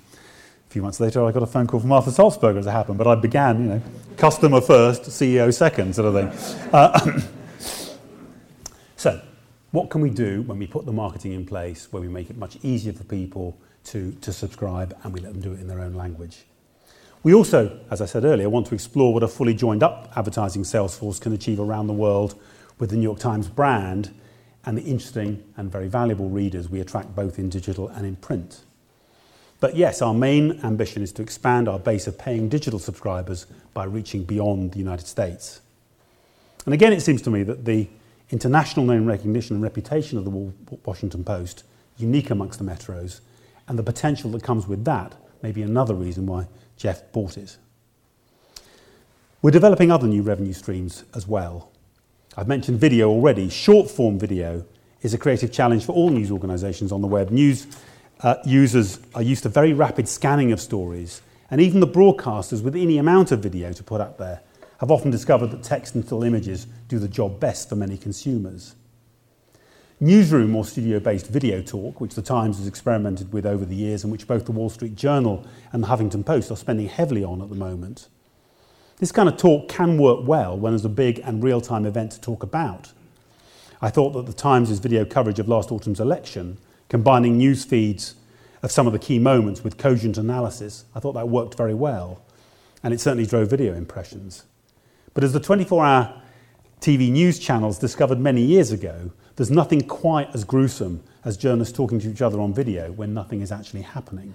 few 0.75 0.83
months 0.83 0.99
later, 0.99 1.25
I 1.25 1.31
got 1.31 1.45
a 1.45 1.47
phone 1.47 1.68
call 1.68 1.79
from 1.79 1.93
Arthur 1.93 2.11
Sulzberger 2.11 2.59
as 2.59 2.66
it 2.66 2.72
happened, 2.72 2.99
but 2.99 3.07
I 3.07 3.14
began, 3.14 3.62
you 3.62 3.68
know, 3.68 3.83
customer 4.16 4.61
first, 4.61 5.03
CEO 5.03 5.55
second 5.55 5.95
sort 5.95 6.12
of 6.12 6.14
thing. 6.14 6.68
Uh, 6.72 7.20
so, 8.97 9.22
what 9.70 9.89
can 9.89 10.01
we 10.01 10.11
do 10.11 10.43
when 10.43 10.59
we 10.59 10.66
put 10.66 10.85
the 10.85 10.93
marketing 10.93 11.31
in 11.31 11.47
place, 11.47 11.93
where 11.93 12.03
we 12.03 12.09
make 12.09 12.29
it 12.29 12.37
much 12.37 12.59
easier 12.64 12.93
for 12.93 13.05
people 13.05 13.57
to, 13.85 14.11
to 14.20 14.33
subscribe 14.33 14.99
and 15.05 15.14
we 15.14 15.20
let 15.20 15.33
them 15.33 15.41
do 15.41 15.53
it 15.53 15.61
in 15.61 15.68
their 15.68 15.79
own 15.79 15.95
language? 15.95 16.45
We 17.22 17.35
also, 17.35 17.79
as 17.93 18.01
I 18.01 18.07
said 18.07 18.25
earlier, 18.25 18.51
want 18.51 18.66
to 18.66 18.75
explore 18.75 19.14
what 19.14 19.22
a 19.22 19.29
fully 19.29 19.55
joined 19.55 19.85
up 19.85 20.12
advertising 20.16 20.64
sales 20.64 20.99
force 20.99 21.20
can 21.20 21.33
achieve 21.33 21.61
around 21.61 21.87
the 21.87 21.93
world 21.93 22.35
with 22.81 22.91
the 22.91 22.97
New 22.97 23.05
York 23.05 23.20
Times 23.20 23.47
brand 23.47 24.12
and 24.64 24.77
the 24.77 24.83
interesting 24.83 25.45
and 25.57 25.70
very 25.70 25.87
valuable 25.87 26.31
readers 26.31 26.68
we 26.68 26.81
attract 26.81 27.14
both 27.14 27.39
in 27.39 27.49
digital 27.49 27.87
and 27.91 28.05
in 28.05 28.16
print. 28.16 28.64
But 29.61 29.76
yes, 29.76 30.02
our 30.02 30.14
main 30.14 30.61
ambition 30.62 31.02
is 31.02 31.12
to 31.12 31.22
expand 31.22 31.68
our 31.68 31.78
base 31.78 32.07
of 32.07 32.18
paying 32.18 32.48
digital 32.48 32.78
subscribers 32.78 33.46
by 33.72 33.84
reaching 33.84 34.24
beyond 34.24 34.72
the 34.72 34.78
United 34.78 35.07
States. 35.07 35.61
And 36.64 36.74
again, 36.74 36.92
it 36.92 37.00
seems 37.00 37.22
to 37.22 37.30
me 37.30 37.42
that 37.44 37.64
the 37.64 37.88
international 38.30 38.86
name 38.86 39.07
recognition 39.07 39.57
and 39.57 39.62
reputation 39.62 40.18
of 40.18 40.24
the 40.24 40.78
Washington 40.84 41.24
Post, 41.24 41.64
unique 41.96 42.30
amongst 42.30 42.59
the 42.59 42.64
metros, 42.64 43.20
and 43.68 43.78
the 43.78 43.82
potential 43.82 44.30
that 44.32 44.42
comes 44.42 44.66
with 44.66 44.84
that 44.84 45.14
may 45.42 45.52
be 45.52 45.62
another 45.62 45.94
reason 45.94 46.26
why 46.26 46.46
Jeff 46.76 47.11
bought 47.12 47.38
it. 47.38 47.57
We're 49.42 49.50
developing 49.50 49.90
other 49.90 50.07
new 50.07 50.22
revenue 50.22 50.55
streams 50.55 51.05
as 51.14 51.28
well. 51.28 51.70
I've 52.36 52.48
mentioned 52.48 52.80
video 52.80 53.11
already. 53.11 53.48
Short 53.50 53.90
form 53.90 54.18
video 54.18 54.64
is 55.02 55.12
a 55.12 55.18
creative 55.18 55.52
challenge 55.52 55.84
for 55.84 55.92
all 55.92 56.09
news 56.09 56.30
organisations 56.30 56.92
on 56.92 57.02
the 57.02 57.07
web. 57.07 57.30
News 57.30 57.66
uh, 58.25 58.37
users 58.47 58.99
are 59.14 59.22
used 59.22 59.43
to 59.43 59.49
very 59.51 59.75
rapid 59.75 60.09
scanning 60.09 60.51
of 60.51 60.61
stories, 60.61 61.20
and 61.51 61.61
even 61.61 61.79
the 61.81 61.87
broadcasters 61.87 62.62
with 62.62 62.75
any 62.75 62.97
amount 62.97 63.31
of 63.31 63.41
video 63.41 63.72
to 63.72 63.85
put 63.85 64.01
up 64.01 64.16
there 64.16 64.41
have 64.81 64.91
often 64.91 65.11
discovered 65.11 65.49
that 65.49 65.62
text 65.62 65.95
and 65.95 66.05
still 66.05 66.25
images 66.25 66.66
do 66.89 66.99
the 66.99 67.07
job 67.07 67.39
best 67.39 67.68
for 67.68 67.77
many 67.77 67.99
consumers. 67.99 68.75
Newsroom 70.01 70.57
or 70.57 70.64
studio 70.64 70.99
based 70.99 71.29
video 71.29 71.61
talk, 71.61 72.01
which 72.01 72.14
the 72.14 72.22
Times 72.22 72.57
has 72.57 72.66
experimented 72.66 73.31
with 73.33 73.45
over 73.45 73.64
the 73.64 73.77
years 73.77 74.03
and 74.03 74.11
which 74.11 74.27
both 74.27 74.47
the 74.47 74.53
Wall 74.53 74.70
Street 74.70 74.97
Journal 74.97 75.47
and 75.72 75.83
the 75.83 75.87
Huffington 75.87 76.25
Post 76.25 76.51
are 76.51 76.57
spending 76.57 76.89
heavily 76.89 77.22
on 77.22 77.43
at 77.43 77.51
the 77.51 77.55
moment. 77.55 78.09
This 78.97 79.12
kind 79.12 79.29
of 79.29 79.37
talk 79.37 79.68
can 79.68 79.99
work 79.99 80.27
well 80.27 80.57
when 80.57 80.72
there's 80.72 80.85
a 80.85 80.89
big 80.89 81.20
and 81.25 81.45
real 81.45 81.61
time 81.61 81.85
event 81.85 82.12
to 82.12 82.20
talk 82.20 82.43
about. 82.43 82.93
I 83.83 83.91
thought 83.91 84.12
that 84.14 84.25
the 84.25 84.33
Times' 84.33 84.79
video 84.79 85.05
coverage 85.05 85.39
of 85.39 85.47
last 85.47 85.70
autumn's 85.70 86.01
election 86.01 86.57
combining 86.95 87.36
news 87.36 87.64
feeds 87.64 88.14
of 88.62 88.70
some 88.70 88.86
of 88.86 88.92
the 88.92 89.01
key 89.01 89.18
moments 89.18 89.64
with 89.64 89.76
cogent 89.76 90.16
analysis. 90.16 90.84
I 90.95 91.01
thought 91.01 91.14
that 91.14 91.28
worked 91.28 91.57
very 91.57 91.74
well, 91.74 92.22
and 92.84 92.95
it 92.95 93.01
certainly 93.01 93.26
drove 93.26 93.51
video 93.51 93.74
impressions. 93.74 94.45
But 95.12 95.24
as 95.24 95.32
the 95.32 95.40
24 95.40 95.84
hour 95.84 96.22
TV 96.80 97.11
news 97.11 97.40
channels 97.40 97.80
discovered 97.80 98.20
many 98.20 98.42
years 98.42 98.70
ago, 98.70 99.11
there's 99.34 99.51
nothing 99.51 99.80
quite 99.80 100.32
as 100.36 100.45
gruesome 100.45 101.03
as 101.24 101.36
journalists 101.36 101.76
talking 101.76 101.99
to 101.99 102.09
each 102.09 102.22
other 102.22 102.40
on 102.40 102.55
video 102.55 102.92
when 102.92 103.12
nothing 103.12 103.40
is 103.40 103.51
actually 103.51 103.82
happening. 103.82 104.32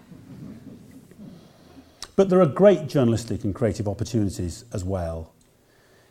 But 2.17 2.27
there 2.27 2.41
are 2.41 2.45
great 2.45 2.89
journalistic 2.89 3.45
and 3.45 3.55
creative 3.55 3.87
opportunities 3.87 4.65
as 4.73 4.83
well. 4.83 5.31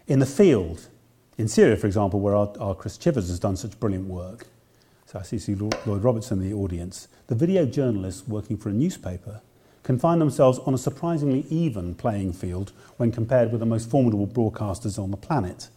In 0.07 0.19
the 0.19 0.25
field, 0.25 0.89
in 1.37 1.47
Syria, 1.47 1.77
for 1.77 1.87
example, 1.87 2.21
where 2.21 2.35
our, 2.35 2.51
our 2.59 2.75
Chris 2.75 2.97
Chivers 2.97 3.29
has 3.29 3.39
done 3.39 3.55
such 3.55 3.79
brilliant 3.79 4.07
work, 4.07 4.47
so 5.11 5.19
I 5.19 5.23
see 5.23 5.55
Lloyd 5.55 6.05
Robertson 6.05 6.43
in 6.43 6.51
the 6.51 6.55
audience, 6.55 7.09
the 7.29 7.35
video 7.35 7.65
journalists 7.65 8.29
working 8.29 8.59
for 8.59 8.69
a 8.69 8.75
newspaper 8.75 9.41
can 9.83 9.99
find 9.99 10.21
themselves 10.21 10.59
on 10.59 10.75
a 10.75 10.79
surprisingly 10.79 11.47
even 11.49 11.95
playing 11.95 12.35
field 12.35 12.73
when 12.99 13.11
compared 13.11 13.51
with 13.51 13.61
the 13.61 13.67
most 13.67 13.89
formidable 13.89 14.27
broadcasters 14.27 15.03
on 15.03 15.11
the 15.11 15.17
planet. 15.17 15.71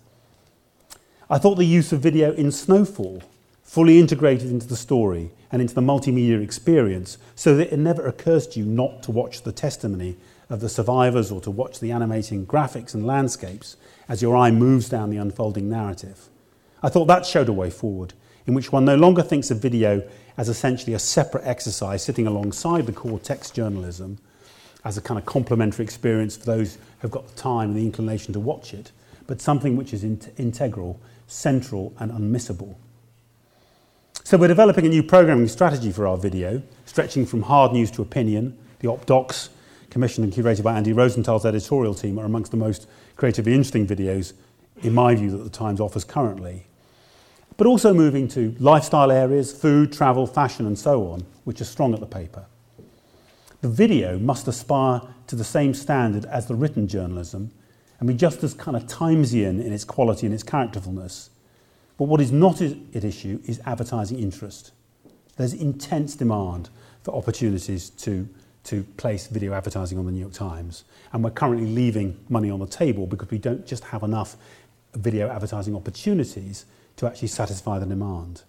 I 1.29 1.37
thought 1.37 1.55
the 1.55 1.63
use 1.63 1.93
of 1.93 2.01
video 2.01 2.33
in 2.33 2.51
Snowfall, 2.51 3.23
fully 3.63 3.99
integrated 3.99 4.51
into 4.51 4.67
the 4.67 4.75
story 4.75 5.31
and 5.49 5.61
into 5.61 5.75
the 5.75 5.79
multimedia 5.79 6.43
experience, 6.43 7.17
so 7.33 7.55
that 7.55 7.71
it 7.71 7.79
never 7.79 8.05
occurs 8.05 8.47
to 8.47 8.59
you 8.59 8.65
not 8.65 9.01
to 9.03 9.11
watch 9.11 9.43
the 9.43 9.53
testimony 9.53 10.17
of 10.49 10.59
the 10.59 10.67
survivors 10.67 11.31
or 11.31 11.39
to 11.39 11.51
watch 11.51 11.79
the 11.79 11.93
animating 11.93 12.45
graphics 12.45 12.93
and 12.93 13.07
landscapes 13.07 13.77
as 14.09 14.21
your 14.21 14.35
eye 14.35 14.51
moves 14.51 14.89
down 14.89 15.09
the 15.09 15.15
unfolding 15.15 15.69
narrative. 15.69 16.27
I 16.83 16.89
thought 16.89 17.05
that 17.05 17.25
showed 17.25 17.47
a 17.47 17.53
way 17.53 17.69
forward 17.69 18.13
in 18.51 18.55
which 18.55 18.73
one 18.73 18.83
no 18.83 18.95
longer 18.95 19.23
thinks 19.23 19.49
of 19.49 19.59
video 19.59 20.03
as 20.35 20.49
essentially 20.49 20.93
a 20.93 20.99
separate 20.99 21.41
exercise 21.45 22.03
sitting 22.03 22.27
alongside 22.27 22.85
the 22.85 22.91
core 22.91 23.17
text 23.17 23.55
journalism 23.55 24.17
as 24.83 24.97
a 24.97 25.01
kind 25.01 25.17
of 25.17 25.25
complementary 25.25 25.85
experience 25.85 26.35
for 26.35 26.43
those 26.47 26.77
who've 26.99 27.11
got 27.11 27.25
the 27.29 27.35
time 27.35 27.69
and 27.69 27.77
the 27.77 27.85
inclination 27.85 28.33
to 28.33 28.41
watch 28.41 28.73
it, 28.73 28.91
but 29.25 29.39
something 29.39 29.77
which 29.77 29.93
is 29.93 30.03
in- 30.03 30.19
integral, 30.37 30.99
central, 31.27 31.93
and 31.97 32.11
unmissable. 32.11 32.75
So 34.25 34.35
we're 34.35 34.49
developing 34.49 34.85
a 34.85 34.89
new 34.89 35.01
programming 35.01 35.47
strategy 35.47 35.89
for 35.93 36.05
our 36.05 36.17
video, 36.17 36.61
stretching 36.85 37.25
from 37.25 37.43
hard 37.43 37.71
news 37.71 37.89
to 37.91 38.01
opinion. 38.01 38.57
The 38.79 38.89
Op 38.89 39.05
Docs, 39.05 39.49
commissioned 39.89 40.25
and 40.25 40.33
curated 40.33 40.63
by 40.63 40.75
Andy 40.75 40.91
Rosenthal's 40.91 41.45
editorial 41.45 41.93
team, 41.93 42.19
are 42.19 42.25
amongst 42.25 42.51
the 42.51 42.57
most 42.57 42.85
creatively 43.15 43.53
interesting 43.53 43.87
videos, 43.87 44.33
in 44.83 44.93
my 44.93 45.15
view, 45.15 45.31
that 45.31 45.37
the 45.37 45.49
Times 45.49 45.79
offers 45.79 46.03
currently. 46.03 46.65
But 47.57 47.67
also 47.67 47.93
moving 47.93 48.27
to 48.29 48.55
lifestyle 48.59 49.11
areas, 49.11 49.51
food, 49.51 49.93
travel, 49.93 50.25
fashion, 50.25 50.65
and 50.65 50.77
so 50.77 51.07
on, 51.07 51.25
which 51.43 51.61
are 51.61 51.65
strong 51.65 51.93
at 51.93 51.99
the 51.99 52.05
paper. 52.05 52.45
The 53.61 53.69
video 53.69 54.17
must 54.17 54.47
aspire 54.47 55.01
to 55.27 55.35
the 55.35 55.43
same 55.43 55.73
standard 55.73 56.25
as 56.25 56.47
the 56.47 56.55
written 56.55 56.87
journalism 56.87 57.51
and 57.99 58.07
be 58.07 58.15
just 58.15 58.43
as 58.43 58.55
kind 58.55 58.75
of 58.75 58.87
Timesian 58.87 59.63
in 59.63 59.71
its 59.71 59.83
quality 59.83 60.25
and 60.25 60.33
its 60.33 60.43
characterfulness. 60.43 61.29
But 61.97 62.05
what 62.05 62.19
is 62.19 62.31
not 62.31 62.61
at 62.61 63.05
issue 63.05 63.39
is 63.45 63.61
advertising 63.65 64.17
interest. 64.17 64.71
There's 65.37 65.53
intense 65.53 66.15
demand 66.15 66.69
for 67.03 67.13
opportunities 67.13 67.91
to, 67.91 68.27
to 68.63 68.83
place 68.97 69.27
video 69.27 69.53
advertising 69.53 69.99
on 69.99 70.07
the 70.07 70.11
New 70.11 70.19
York 70.19 70.33
Times. 70.33 70.83
And 71.13 71.23
we're 71.23 71.29
currently 71.29 71.67
leaving 71.67 72.17
money 72.27 72.49
on 72.49 72.59
the 72.59 72.65
table 72.65 73.05
because 73.05 73.29
we 73.29 73.37
don't 73.37 73.67
just 73.67 73.83
have 73.83 74.01
enough 74.01 74.35
video 74.95 75.29
advertising 75.29 75.75
opportunities 75.75 76.65
to 76.97 77.07
actually 77.07 77.27
satisfy 77.27 77.79
the 77.79 77.85
demand. 77.85 78.43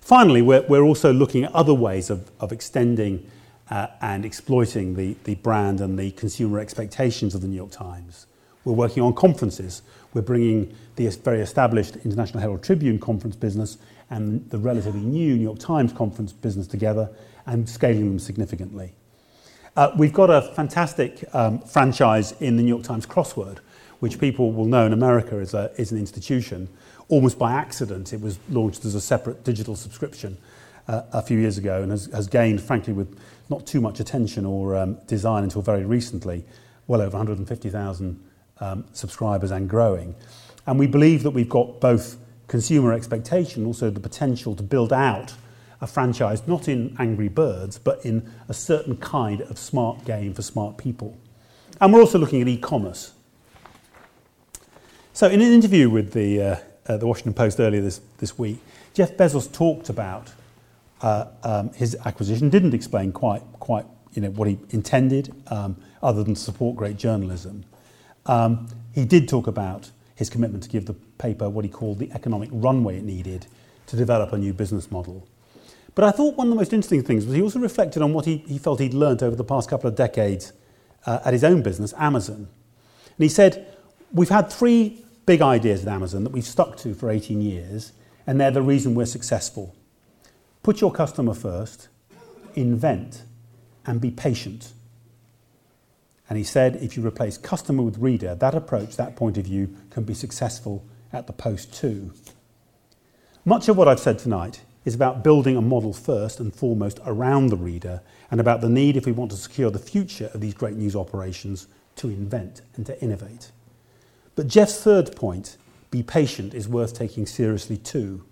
Finally, 0.00 0.42
we're, 0.42 0.62
we're 0.68 0.82
also 0.82 1.12
looking 1.12 1.44
at 1.44 1.54
other 1.54 1.74
ways 1.74 2.10
of, 2.10 2.30
of 2.40 2.52
extending 2.52 3.30
uh, 3.70 3.86
and 4.02 4.24
exploiting 4.24 4.94
the, 4.94 5.16
the 5.24 5.34
brand 5.36 5.80
and 5.80 5.98
the 5.98 6.10
consumer 6.12 6.60
expectations 6.60 7.34
of 7.34 7.40
the 7.40 7.48
New 7.48 7.56
York 7.56 7.70
Times. 7.70 8.26
We're 8.64 8.74
working 8.74 9.02
on 9.02 9.14
conferences. 9.14 9.82
We're 10.12 10.22
bringing 10.22 10.74
the 10.96 11.08
very 11.08 11.40
established 11.40 11.96
International 12.04 12.40
Herald 12.40 12.62
Tribune 12.62 12.98
conference 12.98 13.36
business 13.36 13.78
and 14.10 14.48
the 14.50 14.58
relatively 14.58 15.00
new 15.00 15.36
New 15.36 15.42
York 15.42 15.58
Times 15.58 15.92
conference 15.92 16.32
business 16.32 16.66
together 16.66 17.10
and 17.46 17.68
scaling 17.68 18.08
them 18.08 18.18
significantly. 18.18 18.92
Uh, 19.76 19.90
we've 19.96 20.12
got 20.12 20.30
a 20.30 20.42
fantastic 20.54 21.24
um, 21.34 21.58
franchise 21.60 22.32
in 22.40 22.56
the 22.56 22.62
New 22.62 22.68
York 22.68 22.84
Times 22.84 23.06
crossword, 23.06 23.58
which 23.98 24.20
people 24.20 24.52
will 24.52 24.66
know 24.66 24.86
in 24.86 24.92
America 24.92 25.38
is, 25.38 25.52
a, 25.52 25.72
is 25.76 25.90
an 25.90 25.98
institution. 25.98 26.68
Almost 27.08 27.38
by 27.38 27.52
accident, 27.52 28.12
it 28.12 28.20
was 28.20 28.38
launched 28.48 28.84
as 28.84 28.94
a 28.94 29.00
separate 29.00 29.44
digital 29.44 29.76
subscription 29.76 30.38
uh, 30.88 31.02
a 31.12 31.22
few 31.22 31.38
years 31.38 31.58
ago 31.58 31.82
and 31.82 31.90
has, 31.90 32.06
has 32.06 32.26
gained, 32.26 32.62
frankly, 32.62 32.92
with 32.92 33.18
not 33.50 33.66
too 33.66 33.80
much 33.80 34.00
attention 34.00 34.46
or 34.46 34.76
um, 34.76 34.98
design 35.06 35.44
until 35.44 35.62
very 35.62 35.84
recently, 35.84 36.44
well 36.86 37.00
over 37.00 37.16
150,000 37.16 38.24
um, 38.60 38.84
subscribers 38.92 39.50
and 39.50 39.68
growing. 39.68 40.14
And 40.66 40.78
we 40.78 40.86
believe 40.86 41.22
that 41.24 41.30
we've 41.30 41.48
got 41.48 41.80
both 41.80 42.16
consumer 42.48 42.92
expectation, 42.92 43.66
also 43.66 43.90
the 43.90 44.00
potential 44.00 44.54
to 44.54 44.62
build 44.62 44.92
out 44.92 45.34
a 45.80 45.86
franchise, 45.86 46.46
not 46.46 46.68
in 46.68 46.96
Angry 46.98 47.28
Birds, 47.28 47.78
but 47.78 48.04
in 48.04 48.30
a 48.48 48.54
certain 48.54 48.96
kind 48.96 49.42
of 49.42 49.58
smart 49.58 50.04
game 50.04 50.32
for 50.32 50.42
smart 50.42 50.78
people. 50.78 51.16
And 51.80 51.92
we're 51.92 52.00
also 52.00 52.18
looking 52.18 52.40
at 52.40 52.48
e 52.48 52.56
commerce. 52.56 53.12
So, 55.12 55.28
in 55.28 55.40
an 55.40 55.52
interview 55.52 55.90
with 55.90 56.12
the, 56.12 56.42
uh, 56.42 56.56
uh, 56.86 56.96
the 56.96 57.06
Washington 57.06 57.34
Post 57.34 57.60
earlier 57.60 57.80
this, 57.80 58.00
this 58.18 58.38
week, 58.38 58.58
Jeff 58.92 59.16
Bezos 59.16 59.52
talked 59.52 59.88
about 59.88 60.32
uh, 61.00 61.26
um, 61.42 61.72
his 61.72 61.96
acquisition 62.04 62.48
didn't 62.48 62.74
explain 62.74 63.12
quite, 63.12 63.42
quite 63.58 63.86
you 64.12 64.22
know, 64.22 64.30
what 64.30 64.48
he 64.48 64.58
intended, 64.70 65.34
um, 65.48 65.76
other 66.02 66.22
than 66.22 66.34
to 66.34 66.40
support 66.40 66.76
great 66.76 66.96
journalism. 66.96 67.64
Um, 68.26 68.68
he 68.94 69.04
did 69.04 69.28
talk 69.28 69.46
about 69.46 69.90
his 70.14 70.30
commitment 70.30 70.62
to 70.62 70.68
give 70.68 70.86
the 70.86 70.94
paper 71.18 71.50
what 71.50 71.64
he 71.64 71.70
called 71.70 71.98
the 71.98 72.10
economic 72.12 72.48
runway 72.52 72.98
it 72.98 73.04
needed 73.04 73.46
to 73.86 73.96
develop 73.96 74.32
a 74.32 74.38
new 74.38 74.52
business 74.52 74.90
model. 74.90 75.26
But 75.94 76.04
I 76.04 76.10
thought 76.10 76.36
one 76.36 76.48
of 76.48 76.50
the 76.50 76.56
most 76.56 76.72
interesting 76.72 77.02
things 77.02 77.26
was 77.26 77.34
he 77.34 77.42
also 77.42 77.58
reflected 77.58 78.02
on 78.02 78.12
what 78.12 78.24
he, 78.24 78.38
he 78.38 78.58
felt 78.58 78.80
he'd 78.80 78.94
learnt 78.94 79.22
over 79.22 79.36
the 79.36 79.44
past 79.44 79.68
couple 79.68 79.88
of 79.88 79.96
decades 79.96 80.52
uh, 81.06 81.20
at 81.24 81.32
his 81.32 81.44
own 81.44 81.62
business, 81.62 81.92
Amazon. 81.98 82.36
And 82.36 82.48
he 83.18 83.28
said, 83.28 83.70
We've 84.12 84.28
had 84.28 84.52
three 84.52 85.03
big 85.26 85.42
ideas 85.42 85.82
at 85.82 85.88
Amazon 85.88 86.24
that 86.24 86.30
we've 86.30 86.44
stuck 86.44 86.76
to 86.78 86.94
for 86.94 87.10
18 87.10 87.40
years, 87.40 87.92
and 88.26 88.40
they're 88.40 88.50
the 88.50 88.62
reason 88.62 88.94
we're 88.94 89.06
successful. 89.06 89.74
Put 90.62 90.80
your 90.80 90.92
customer 90.92 91.34
first, 91.34 91.88
invent, 92.54 93.22
and 93.86 94.00
be 94.00 94.10
patient. 94.10 94.72
And 96.28 96.38
he 96.38 96.44
said 96.44 96.76
if 96.76 96.96
you 96.96 97.06
replace 97.06 97.36
customer 97.36 97.82
with 97.82 97.98
reader, 97.98 98.34
that 98.34 98.54
approach, 98.54 98.96
that 98.96 99.16
point 99.16 99.36
of 99.36 99.44
view, 99.44 99.76
can 99.90 100.04
be 100.04 100.14
successful 100.14 100.84
at 101.12 101.26
the 101.26 101.32
post 101.32 101.74
too. 101.74 102.12
Much 103.44 103.68
of 103.68 103.76
what 103.76 103.88
I've 103.88 104.00
said 104.00 104.18
tonight 104.18 104.62
is 104.86 104.94
about 104.94 105.22
building 105.22 105.56
a 105.56 105.62
model 105.62 105.92
first 105.92 106.40
and 106.40 106.54
foremost 106.54 106.98
around 107.04 107.48
the 107.48 107.56
reader 107.56 108.00
and 108.30 108.40
about 108.40 108.60
the 108.60 108.68
need, 108.68 108.96
if 108.96 109.06
we 109.06 109.12
want 109.12 109.30
to 109.30 109.36
secure 109.36 109.70
the 109.70 109.78
future 109.78 110.30
of 110.34 110.40
these 110.40 110.54
great 110.54 110.76
news 110.76 110.96
operations, 110.96 111.66
to 111.96 112.08
invent 112.08 112.62
and 112.74 112.86
to 112.86 113.00
innovate. 113.02 113.50
But 114.36 114.48
Jeff's 114.48 114.80
third 114.80 115.14
point, 115.14 115.56
be 115.90 116.02
patient, 116.02 116.54
is 116.54 116.68
worth 116.68 116.94
taking 116.94 117.26
seriously 117.26 117.76
too. 117.76 118.24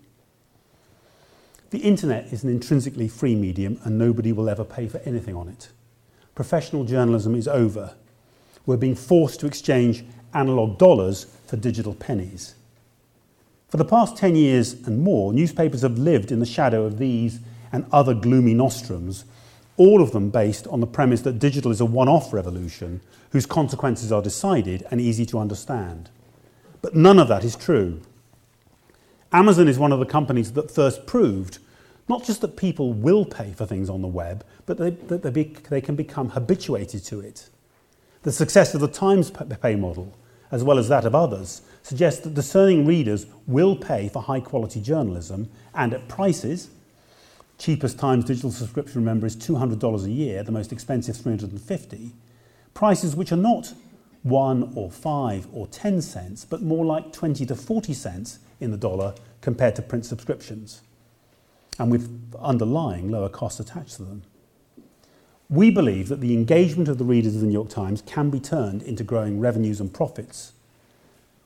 The 1.70 1.78
internet 1.78 2.32
is 2.32 2.44
an 2.44 2.50
intrinsically 2.50 3.08
free 3.08 3.34
medium 3.34 3.80
and 3.84 3.98
nobody 3.98 4.32
will 4.32 4.48
ever 4.48 4.64
pay 4.64 4.88
for 4.88 4.98
anything 4.98 5.34
on 5.34 5.48
it. 5.48 5.70
Professional 6.34 6.84
journalism 6.84 7.34
is 7.34 7.48
over. 7.48 7.94
We're 8.66 8.76
being 8.76 8.94
forced 8.94 9.40
to 9.40 9.46
exchange 9.46 10.04
analogue 10.34 10.78
dollars 10.78 11.26
for 11.46 11.56
digital 11.56 11.94
pennies. 11.94 12.54
For 13.68 13.76
the 13.76 13.84
past 13.84 14.16
10 14.16 14.36
years 14.36 14.74
and 14.86 15.00
more, 15.00 15.32
newspapers 15.32 15.82
have 15.82 15.96
lived 15.96 16.30
in 16.30 16.40
the 16.40 16.46
shadow 16.46 16.84
of 16.84 16.98
these 16.98 17.40
and 17.72 17.86
other 17.90 18.12
gloomy 18.12 18.52
nostrums, 18.52 19.24
all 19.78 20.02
of 20.02 20.12
them 20.12 20.28
based 20.28 20.66
on 20.66 20.80
the 20.80 20.86
premise 20.86 21.22
that 21.22 21.38
digital 21.38 21.70
is 21.70 21.80
a 21.80 21.86
one 21.86 22.08
off 22.08 22.32
revolution 22.32 23.00
whose 23.32 23.46
consequences 23.46 24.12
are 24.12 24.22
decided 24.22 24.86
and 24.90 25.00
easy 25.00 25.26
to 25.26 25.38
understand. 25.38 26.10
But 26.82 26.94
none 26.94 27.18
of 27.18 27.28
that 27.28 27.44
is 27.44 27.56
true. 27.56 28.00
Amazon 29.32 29.68
is 29.68 29.78
one 29.78 29.92
of 29.92 29.98
the 29.98 30.06
companies 30.06 30.52
that 30.52 30.70
first 30.70 31.06
proved 31.06 31.58
not 32.08 32.24
just 32.24 32.42
that 32.42 32.56
people 32.56 32.92
will 32.92 33.24
pay 33.24 33.52
for 33.52 33.64
things 33.64 33.88
on 33.88 34.02
the 34.02 34.08
web, 34.08 34.44
but 34.66 34.76
they, 34.76 34.90
that 34.90 35.22
they, 35.22 35.30
be, 35.30 35.44
they 35.70 35.80
can 35.80 35.96
become 35.96 36.30
habituated 36.30 37.04
to 37.04 37.20
it. 37.20 37.48
The 38.22 38.32
success 38.32 38.74
of 38.74 38.80
the 38.80 38.88
Times 38.88 39.30
pay 39.30 39.76
model, 39.76 40.12
as 40.50 40.62
well 40.62 40.78
as 40.78 40.88
that 40.88 41.06
of 41.06 41.14
others, 41.14 41.62
suggests 41.82 42.20
that 42.20 42.34
discerning 42.34 42.84
readers 42.84 43.26
will 43.46 43.76
pay 43.76 44.08
for 44.08 44.20
high 44.20 44.40
quality 44.40 44.80
journalism 44.80 45.48
and 45.74 45.94
at 45.94 46.08
prices. 46.08 46.68
Cheapest 47.56 47.98
Times 47.98 48.24
digital 48.24 48.50
subscription, 48.50 49.00
remember, 49.00 49.26
is 49.26 49.36
$200 49.36 50.04
a 50.04 50.10
year, 50.10 50.42
the 50.42 50.52
most 50.52 50.72
expensive 50.72 51.16
350 51.16 52.12
Prices 52.74 53.14
which 53.14 53.32
are 53.32 53.36
not 53.36 53.74
1 54.22 54.72
or 54.76 54.90
5 54.90 55.48
or 55.52 55.66
10 55.66 56.00
cents, 56.00 56.44
but 56.44 56.62
more 56.62 56.84
like 56.84 57.12
20 57.12 57.44
to 57.46 57.56
40 57.56 57.92
cents 57.92 58.38
in 58.60 58.70
the 58.70 58.76
dollar 58.76 59.14
compared 59.40 59.74
to 59.76 59.82
print 59.82 60.06
subscriptions 60.06 60.82
and 61.78 61.90
with 61.90 62.34
underlying 62.38 63.10
lower 63.10 63.28
costs 63.28 63.60
attached 63.60 63.96
to 63.96 64.04
them. 64.04 64.22
We 65.48 65.70
believe 65.70 66.08
that 66.08 66.20
the 66.20 66.32
engagement 66.32 66.88
of 66.88 66.98
the 66.98 67.04
readers 67.04 67.34
of 67.34 67.40
the 67.40 67.46
New 67.46 67.52
York 67.52 67.68
Times 67.68 68.02
can 68.06 68.30
be 68.30 68.40
turned 68.40 68.82
into 68.82 69.04
growing 69.04 69.40
revenues 69.40 69.80
and 69.80 69.92
profits. 69.92 70.52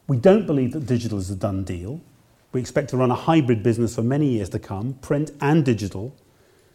We 0.07 0.17
don't 0.17 0.47
believe 0.47 0.73
that 0.73 0.87
digital 0.87 1.19
is 1.19 1.31
a 1.31 1.37
done 1.37 1.65
deal. 1.65 2.01
We 2.53 2.61
expect 2.61 2.91
to 2.91 2.97
run 2.97 3.11
a 3.11 3.17
hybrid 3.17 3.63
business 3.63 3.95
for 3.95 4.03
many 4.03 4.29
years 4.29 4.49
to 4.51 4.59
come, 4.59 4.95
print 4.95 5.33
and 5.41 5.65
digital, 5.65 6.15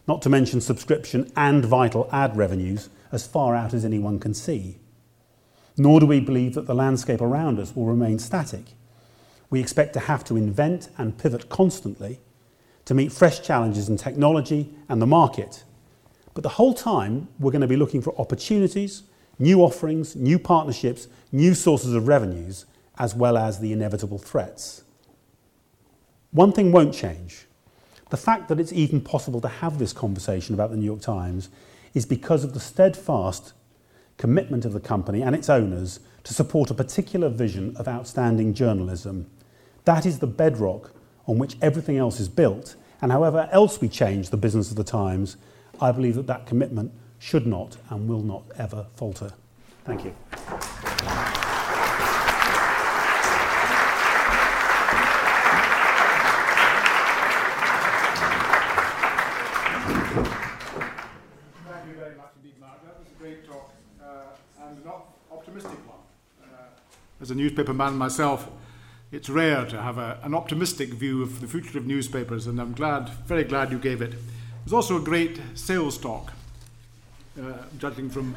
not 0.08 0.22
to 0.22 0.30
mention 0.30 0.62
subscription 0.62 1.32
and 1.36 1.66
vital 1.66 2.10
ad 2.12 2.36
revenues 2.36 2.89
as 3.12 3.28
far 3.28 3.56
out 3.56 3.74
as 3.74 3.86
anyone 3.86 4.20
can 4.20 4.34
see. 4.34 4.80
Nor 5.78 5.99
do 5.99 6.06
we 6.06 6.20
believe 6.20 6.54
that 6.56 6.68
the 6.68 6.76
landscape 6.76 7.22
around 7.22 7.60
us 7.60 7.76
will 7.76 7.86
remain 7.86 8.20
static. 8.20 8.74
We 9.49 9.60
expect 9.60 9.93
to 9.93 9.99
have 10.02 10.24
to 10.26 10.38
invent 10.38 10.89
and 10.97 11.18
pivot 11.18 11.49
constantly 11.49 12.20
to 12.86 12.93
meet 12.93 13.12
fresh 13.12 13.41
challenges 13.41 13.89
in 13.89 13.97
technology 13.97 14.74
and 14.89 15.02
the 15.02 15.08
market. 15.08 15.64
But 16.34 16.43
the 16.43 16.49
whole 16.49 16.74
time, 16.74 17.28
we're 17.39 17.52
going 17.52 17.62
to 17.62 17.68
be 17.68 17.76
looking 17.76 18.02
for 18.02 18.20
opportunities, 18.20 19.04
new 19.38 19.62
offerings, 19.62 20.16
new 20.16 20.39
partnerships, 20.39 21.08
new 21.32 21.54
sources 21.54 21.93
of 21.93 22.08
revenues, 22.08 22.66
as 22.97 23.14
well 23.16 23.38
as 23.38 23.60
the 23.60 23.74
inevitable 23.74 24.18
threats. 24.18 24.84
One 26.32 26.54
thing 26.54 26.72
won't 26.72 26.93
change. 26.93 27.45
The 28.12 28.18
fact 28.18 28.49
that 28.49 28.59
it's 28.59 28.74
even 28.74 28.99
possible 28.99 29.39
to 29.39 29.47
have 29.47 29.80
this 29.80 29.93
conversation 29.93 30.53
about 30.53 30.70
the 30.70 30.76
New 30.76 30.86
York 30.86 30.99
Times 30.99 31.49
is 31.93 32.05
because 32.05 32.43
of 32.43 32.53
the 32.53 32.59
steadfast 32.59 33.53
commitment 34.18 34.66
of 34.66 34.74
the 34.74 34.82
company 34.82 35.22
and 35.22 35.34
its 35.34 35.49
owners 35.49 36.01
to 36.26 36.34
support 36.34 36.70
a 36.70 36.74
particular 36.74 37.30
vision 37.30 37.74
of 37.78 37.88
outstanding 37.88 38.53
journalism. 38.53 39.32
That 39.86 40.05
is 40.05 40.20
the 40.20 40.28
bedrock 40.28 40.91
on 41.26 41.38
which 41.38 41.55
everything 41.62 41.97
else 41.97 42.20
is 42.20 42.28
built 42.28 42.76
and 43.01 43.14
however 43.14 43.47
else 43.53 43.80
we 43.80 43.88
change 43.88 44.30
the 44.30 44.38
business 44.38 44.70
of 44.70 44.76
the 44.76 44.84
Times, 44.84 45.38
I 45.80 45.93
believe 45.93 46.16
that 46.16 46.28
that 46.28 46.45
commitment 46.45 46.91
should 47.18 47.47
not 47.47 47.78
and 47.89 48.09
will 48.09 48.24
not 48.24 48.43
ever 48.57 48.88
falter. 48.93 49.32
Thank 49.86 50.03
you. 50.03 50.90
Newspaper 67.30 67.74
man 67.74 67.97
myself, 67.97 68.49
it's 69.11 69.30
rare 69.30 69.65
to 69.65 69.82
have 69.82 69.97
a, 69.97 70.19
an 70.24 70.34
optimistic 70.34 70.93
view 70.93 71.22
of 71.22 71.41
the 71.41 71.47
future 71.47 71.78
of 71.78 71.86
newspapers, 71.86 72.47
and 72.47 72.59
I'm 72.59 72.74
glad, 72.74 73.09
very 73.26 73.43
glad 73.43 73.72
you 73.72 73.78
gave 73.78 74.01
it. 74.01 74.15
It's 74.63 74.74
also 74.74 74.97
a 74.97 75.01
great 75.01 75.39
sales 75.53 75.97
talk, 75.97 76.34
uh, 77.39 77.53
judging 77.78 78.09
from 78.09 78.36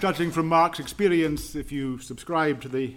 judging 0.00 0.30
from 0.30 0.48
Mark's 0.48 0.80
experience. 0.80 1.54
If 1.54 1.72
you 1.72 1.98
subscribe 1.98 2.60
to 2.62 2.68
the 2.68 2.94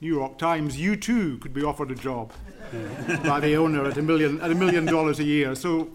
New 0.00 0.14
York 0.14 0.38
Times, 0.38 0.78
you 0.78 0.94
too 0.96 1.38
could 1.38 1.52
be 1.52 1.64
offered 1.64 1.90
a 1.90 1.94
job 1.94 2.32
by 3.24 3.40
the 3.40 3.56
owner 3.56 3.84
at 3.84 3.96
a 3.96 4.02
million 4.02 4.40
at 4.40 4.50
a 4.50 4.54
million 4.54 4.84
dollars 4.84 5.18
a 5.18 5.24
year. 5.24 5.54
So 5.54 5.90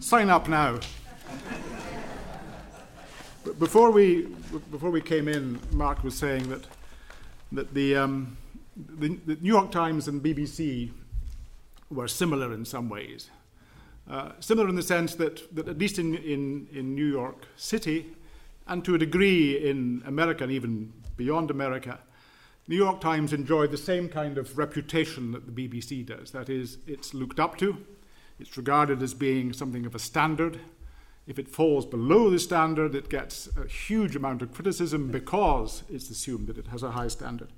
sign 0.00 0.30
up 0.30 0.48
now. 0.48 0.80
Before 3.58 3.90
we 3.90 4.22
before 4.70 4.90
we 4.90 5.00
came 5.00 5.28
in, 5.28 5.60
Mark 5.70 6.02
was 6.02 6.16
saying 6.16 6.48
that 6.48 6.66
that 7.52 7.74
the, 7.74 7.96
um, 7.96 8.36
the, 8.76 9.08
the 9.26 9.36
New 9.36 9.48
York 9.48 9.70
Times 9.70 10.08
and 10.08 10.22
BBC 10.22 10.90
were 11.90 12.08
similar 12.08 12.52
in 12.52 12.64
some 12.64 12.88
ways. 12.88 13.30
Uh, 14.10 14.32
similar 14.40 14.68
in 14.68 14.76
the 14.76 14.82
sense 14.82 15.14
that, 15.16 15.54
that 15.54 15.68
at 15.68 15.78
least 15.78 15.98
in, 15.98 16.14
in, 16.14 16.68
in 16.72 16.94
New 16.94 17.06
York 17.06 17.46
City, 17.56 18.06
and 18.68 18.84
to 18.84 18.94
a 18.94 18.98
degree 18.98 19.68
in 19.68 20.02
America 20.06 20.44
and 20.44 20.52
even 20.52 20.92
beyond 21.16 21.50
America, 21.50 21.98
New 22.68 22.76
York 22.76 23.00
Times 23.00 23.32
enjoyed 23.32 23.70
the 23.70 23.76
same 23.76 24.08
kind 24.08 24.38
of 24.38 24.58
reputation 24.58 25.32
that 25.32 25.46
the 25.46 25.68
BBC 25.68 26.04
does. 26.04 26.32
That 26.32 26.48
is, 26.48 26.78
it's 26.86 27.14
looked 27.14 27.38
up 27.38 27.56
to, 27.58 27.76
it's 28.40 28.56
regarded 28.56 29.02
as 29.02 29.14
being 29.14 29.52
something 29.52 29.86
of 29.86 29.94
a 29.94 29.98
standard. 29.98 30.58
If 31.26 31.38
it 31.38 31.48
falls 31.48 31.84
below 31.86 32.30
the 32.30 32.38
standard, 32.38 32.94
it 32.94 33.08
gets 33.08 33.48
a 33.56 33.66
huge 33.66 34.14
amount 34.14 34.42
of 34.42 34.54
criticism 34.54 35.10
because 35.10 35.82
it's 35.90 36.08
assumed 36.08 36.46
that 36.46 36.56
it 36.56 36.68
has 36.68 36.82
a 36.82 36.92
high 36.92 37.08
standard. 37.08 37.48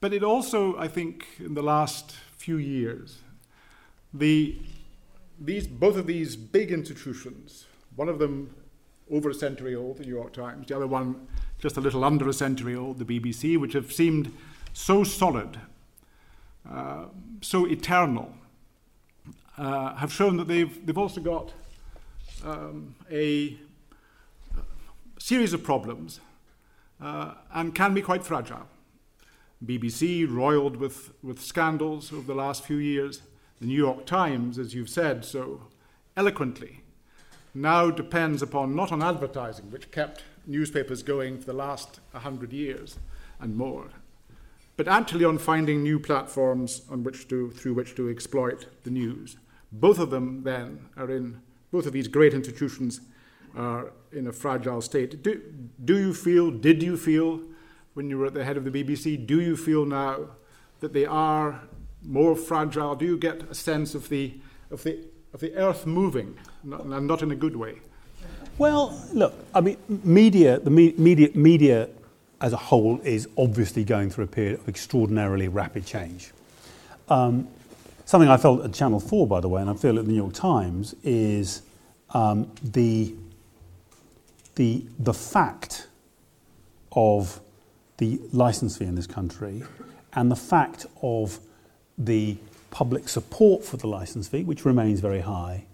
But 0.00 0.12
it 0.12 0.22
also, 0.22 0.78
I 0.78 0.86
think, 0.86 1.26
in 1.40 1.54
the 1.54 1.62
last 1.62 2.14
few 2.36 2.56
years, 2.56 3.18
the, 4.14 4.56
these, 5.40 5.66
both 5.66 5.96
of 5.96 6.06
these 6.06 6.36
big 6.36 6.70
institutions, 6.70 7.66
one 7.96 8.08
of 8.08 8.20
them 8.20 8.54
over 9.10 9.30
a 9.30 9.34
century 9.34 9.74
old, 9.74 9.96
the 9.96 10.04
New 10.04 10.14
York 10.14 10.32
Times, 10.32 10.68
the 10.68 10.76
other 10.76 10.86
one 10.86 11.26
just 11.58 11.76
a 11.76 11.80
little 11.80 12.04
under 12.04 12.28
a 12.28 12.32
century 12.32 12.76
old, 12.76 12.98
the 12.98 13.04
BBC, 13.04 13.58
which 13.58 13.72
have 13.72 13.92
seemed 13.92 14.32
so 14.72 15.02
solid, 15.02 15.58
uh, 16.70 17.06
so 17.40 17.66
eternal, 17.66 18.32
uh, 19.56 19.96
have 19.96 20.12
shown 20.12 20.36
that 20.36 20.46
they've, 20.46 20.86
they've 20.86 20.98
also 20.98 21.20
got 21.20 21.52
um, 22.44 22.94
a 23.10 23.56
series 25.18 25.52
of 25.52 25.62
problems 25.62 26.20
uh, 27.00 27.34
and 27.52 27.74
can 27.74 27.94
be 27.94 28.02
quite 28.02 28.24
fragile. 28.24 28.66
BBC 29.64 30.30
roiled 30.30 30.76
with, 30.76 31.12
with 31.22 31.40
scandals 31.40 32.12
over 32.12 32.26
the 32.26 32.34
last 32.34 32.64
few 32.64 32.76
years. 32.76 33.22
The 33.60 33.66
New 33.66 33.76
York 33.76 34.06
Times, 34.06 34.58
as 34.58 34.74
you've 34.74 34.88
said 34.88 35.24
so 35.24 35.62
eloquently, 36.16 36.82
now 37.54 37.90
depends 37.90 38.40
upon 38.40 38.76
not 38.76 38.92
on 38.92 39.02
advertising, 39.02 39.70
which 39.70 39.90
kept 39.90 40.22
newspapers 40.46 41.02
going 41.02 41.38
for 41.38 41.46
the 41.46 41.52
last 41.52 42.00
100 42.12 42.52
years 42.52 42.98
and 43.40 43.56
more, 43.56 43.88
but 44.76 44.86
actually 44.86 45.24
on 45.24 45.38
finding 45.38 45.82
new 45.82 45.98
platforms 45.98 46.82
on 46.90 47.02
which 47.02 47.26
to, 47.28 47.50
through 47.50 47.74
which 47.74 47.94
to 47.96 48.08
exploit 48.08 48.66
the 48.84 48.90
news. 48.90 49.36
Both 49.72 49.98
of 49.98 50.10
them 50.10 50.44
then 50.44 50.86
are 50.96 51.10
in, 51.10 51.40
both 51.70 51.86
of 51.86 51.92
these 51.92 52.08
great 52.08 52.34
institutions 52.34 53.00
are 53.56 53.92
in 54.12 54.26
a 54.26 54.32
fragile 54.32 54.80
state. 54.80 55.22
Do, 55.22 55.40
do 55.84 55.98
you 55.98 56.14
feel, 56.14 56.50
did 56.50 56.82
you 56.82 56.96
feel, 56.96 57.40
when 57.94 58.08
you 58.08 58.18
were 58.18 58.26
at 58.26 58.34
the 58.34 58.44
head 58.44 58.56
of 58.56 58.64
the 58.64 58.70
BBC, 58.70 59.26
do 59.26 59.40
you 59.40 59.56
feel 59.56 59.84
now 59.84 60.28
that 60.80 60.92
they 60.92 61.04
are 61.04 61.62
more 62.02 62.36
fragile? 62.36 62.94
Do 62.94 63.04
you 63.04 63.18
get 63.18 63.42
a 63.42 63.54
sense 63.54 63.94
of 63.94 64.08
the, 64.08 64.40
of 64.70 64.82
the, 64.84 65.04
of 65.34 65.40
the 65.40 65.54
earth 65.54 65.86
moving, 65.86 66.36
and 66.62 67.06
not 67.06 67.22
in 67.22 67.30
a 67.32 67.36
good 67.36 67.56
way? 67.56 67.80
Well, 68.56 69.00
look, 69.12 69.34
I 69.54 69.60
mean, 69.60 69.76
media, 69.88 70.58
the 70.58 70.70
me- 70.70 70.94
media, 70.96 71.30
media 71.34 71.88
as 72.40 72.52
a 72.52 72.56
whole 72.56 73.00
is 73.02 73.28
obviously 73.36 73.84
going 73.84 74.10
through 74.10 74.24
a 74.24 74.28
period 74.28 74.60
of 74.60 74.68
extraordinarily 74.68 75.48
rapid 75.48 75.84
change. 75.86 76.32
Um, 77.08 77.48
something 78.08 78.30
I 78.30 78.38
felt 78.38 78.64
at 78.64 78.72
Channel 78.72 79.00
4, 79.00 79.26
by 79.26 79.40
the 79.40 79.48
way, 79.50 79.60
and 79.60 79.68
I 79.68 79.74
feel 79.74 79.98
at 79.98 80.06
the 80.06 80.10
New 80.10 80.16
York 80.16 80.32
Times, 80.32 80.94
is 81.04 81.60
um, 82.14 82.50
the, 82.62 83.14
the, 84.54 84.82
the 84.98 85.12
fact 85.12 85.88
of 86.92 87.38
the 87.98 88.18
license 88.32 88.78
fee 88.78 88.86
in 88.86 88.94
this 88.94 89.06
country 89.06 89.62
and 90.14 90.30
the 90.30 90.36
fact 90.36 90.86
of 91.02 91.38
the 91.98 92.38
public 92.70 93.10
support 93.10 93.62
for 93.62 93.76
the 93.76 93.86
license 93.86 94.26
fee, 94.26 94.42
which 94.42 94.64
remains 94.64 95.00
very 95.00 95.20
high, 95.20 95.66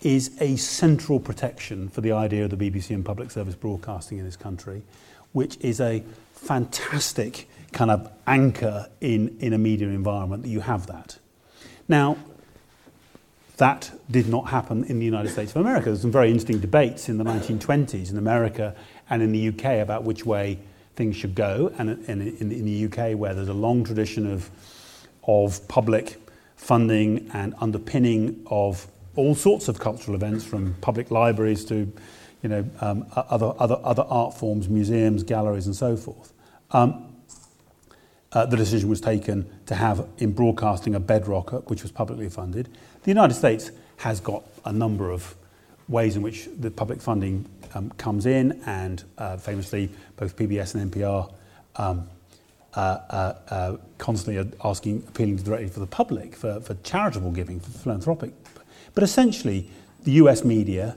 is 0.00 0.34
a 0.40 0.56
central 0.56 1.20
protection 1.20 1.90
for 1.90 2.00
the 2.00 2.12
idea 2.12 2.44
of 2.44 2.50
the 2.50 2.56
BBC 2.56 2.94
and 2.94 3.04
public 3.04 3.30
service 3.30 3.54
broadcasting 3.54 4.16
in 4.16 4.24
this 4.24 4.36
country, 4.36 4.80
which 5.32 5.58
is 5.60 5.82
a 5.82 6.02
fantastic 6.32 7.46
kind 7.72 7.90
of 7.90 8.10
anchor 8.26 8.88
in, 9.02 9.36
in 9.40 9.52
a 9.52 9.58
media 9.58 9.88
environment 9.88 10.44
that 10.44 10.48
you 10.48 10.60
have 10.60 10.86
that. 10.86 11.18
Now, 11.88 12.16
that 13.56 13.92
did 14.10 14.28
not 14.28 14.48
happen 14.48 14.84
in 14.84 14.98
the 14.98 15.04
United 15.04 15.30
States 15.30 15.52
of 15.52 15.58
America. 15.58 15.86
There's 15.86 16.02
some 16.02 16.10
very 16.10 16.28
interesting 16.28 16.58
debates 16.58 17.08
in 17.08 17.18
the 17.18 17.24
1920s 17.24 18.10
in 18.10 18.18
America 18.18 18.74
and 19.08 19.22
in 19.22 19.32
the 19.32 19.48
UK 19.48 19.82
about 19.82 20.02
which 20.02 20.26
way 20.26 20.58
things 20.96 21.16
should 21.16 21.34
go, 21.34 21.72
and 21.78 21.90
in, 22.08 22.64
the 22.64 22.84
UK, 22.86 23.18
where 23.18 23.34
there's 23.34 23.48
a 23.48 23.54
long 23.54 23.84
tradition 23.84 24.30
of, 24.30 24.50
of 25.24 25.66
public 25.68 26.20
funding 26.56 27.28
and 27.32 27.54
underpinning 27.60 28.44
of 28.46 28.86
all 29.16 29.34
sorts 29.34 29.68
of 29.68 29.78
cultural 29.78 30.14
events, 30.14 30.44
from 30.44 30.74
public 30.80 31.10
libraries 31.10 31.64
to 31.64 31.92
you 32.42 32.48
know, 32.48 32.64
um, 32.80 33.06
other, 33.16 33.52
other, 33.58 33.78
other 33.82 34.04
art 34.08 34.34
forms, 34.34 34.68
museums, 34.68 35.22
galleries, 35.22 35.66
and 35.66 35.74
so 35.74 35.96
forth. 35.96 36.32
Um, 36.70 37.13
uh, 38.34 38.44
the 38.44 38.56
decision 38.56 38.88
was 38.88 39.00
taken 39.00 39.48
to 39.66 39.74
have 39.74 40.06
in 40.18 40.32
broadcasting 40.32 40.94
a 40.94 41.00
bedrock, 41.00 41.52
uh, 41.52 41.58
which 41.60 41.82
was 41.82 41.92
publicly 41.92 42.28
funded. 42.28 42.68
The 43.04 43.10
United 43.10 43.34
States 43.34 43.70
has 43.98 44.20
got 44.20 44.42
a 44.64 44.72
number 44.72 45.10
of 45.10 45.34
ways 45.88 46.16
in 46.16 46.22
which 46.22 46.48
the 46.58 46.70
public 46.70 47.00
funding 47.00 47.46
um, 47.74 47.90
comes 47.90 48.26
in, 48.26 48.60
and 48.66 49.02
uh, 49.18 49.36
famously, 49.36 49.90
both 50.16 50.36
PBS 50.36 50.74
and 50.74 50.90
NPR 50.90 51.32
um, 51.76 52.08
uh, 52.74 52.80
uh, 52.80 53.34
uh, 53.48 53.76
constantly 53.98 54.38
are 54.38 54.68
asking, 54.68 55.04
appealing 55.08 55.36
directly 55.36 55.68
for 55.68 55.80
the 55.80 55.86
public, 55.86 56.34
for, 56.34 56.60
for 56.60 56.74
charitable 56.82 57.30
giving, 57.30 57.60
for 57.60 57.70
philanthropic. 57.70 58.32
But 58.94 59.04
essentially, 59.04 59.68
the 60.02 60.12
US 60.12 60.44
media, 60.44 60.96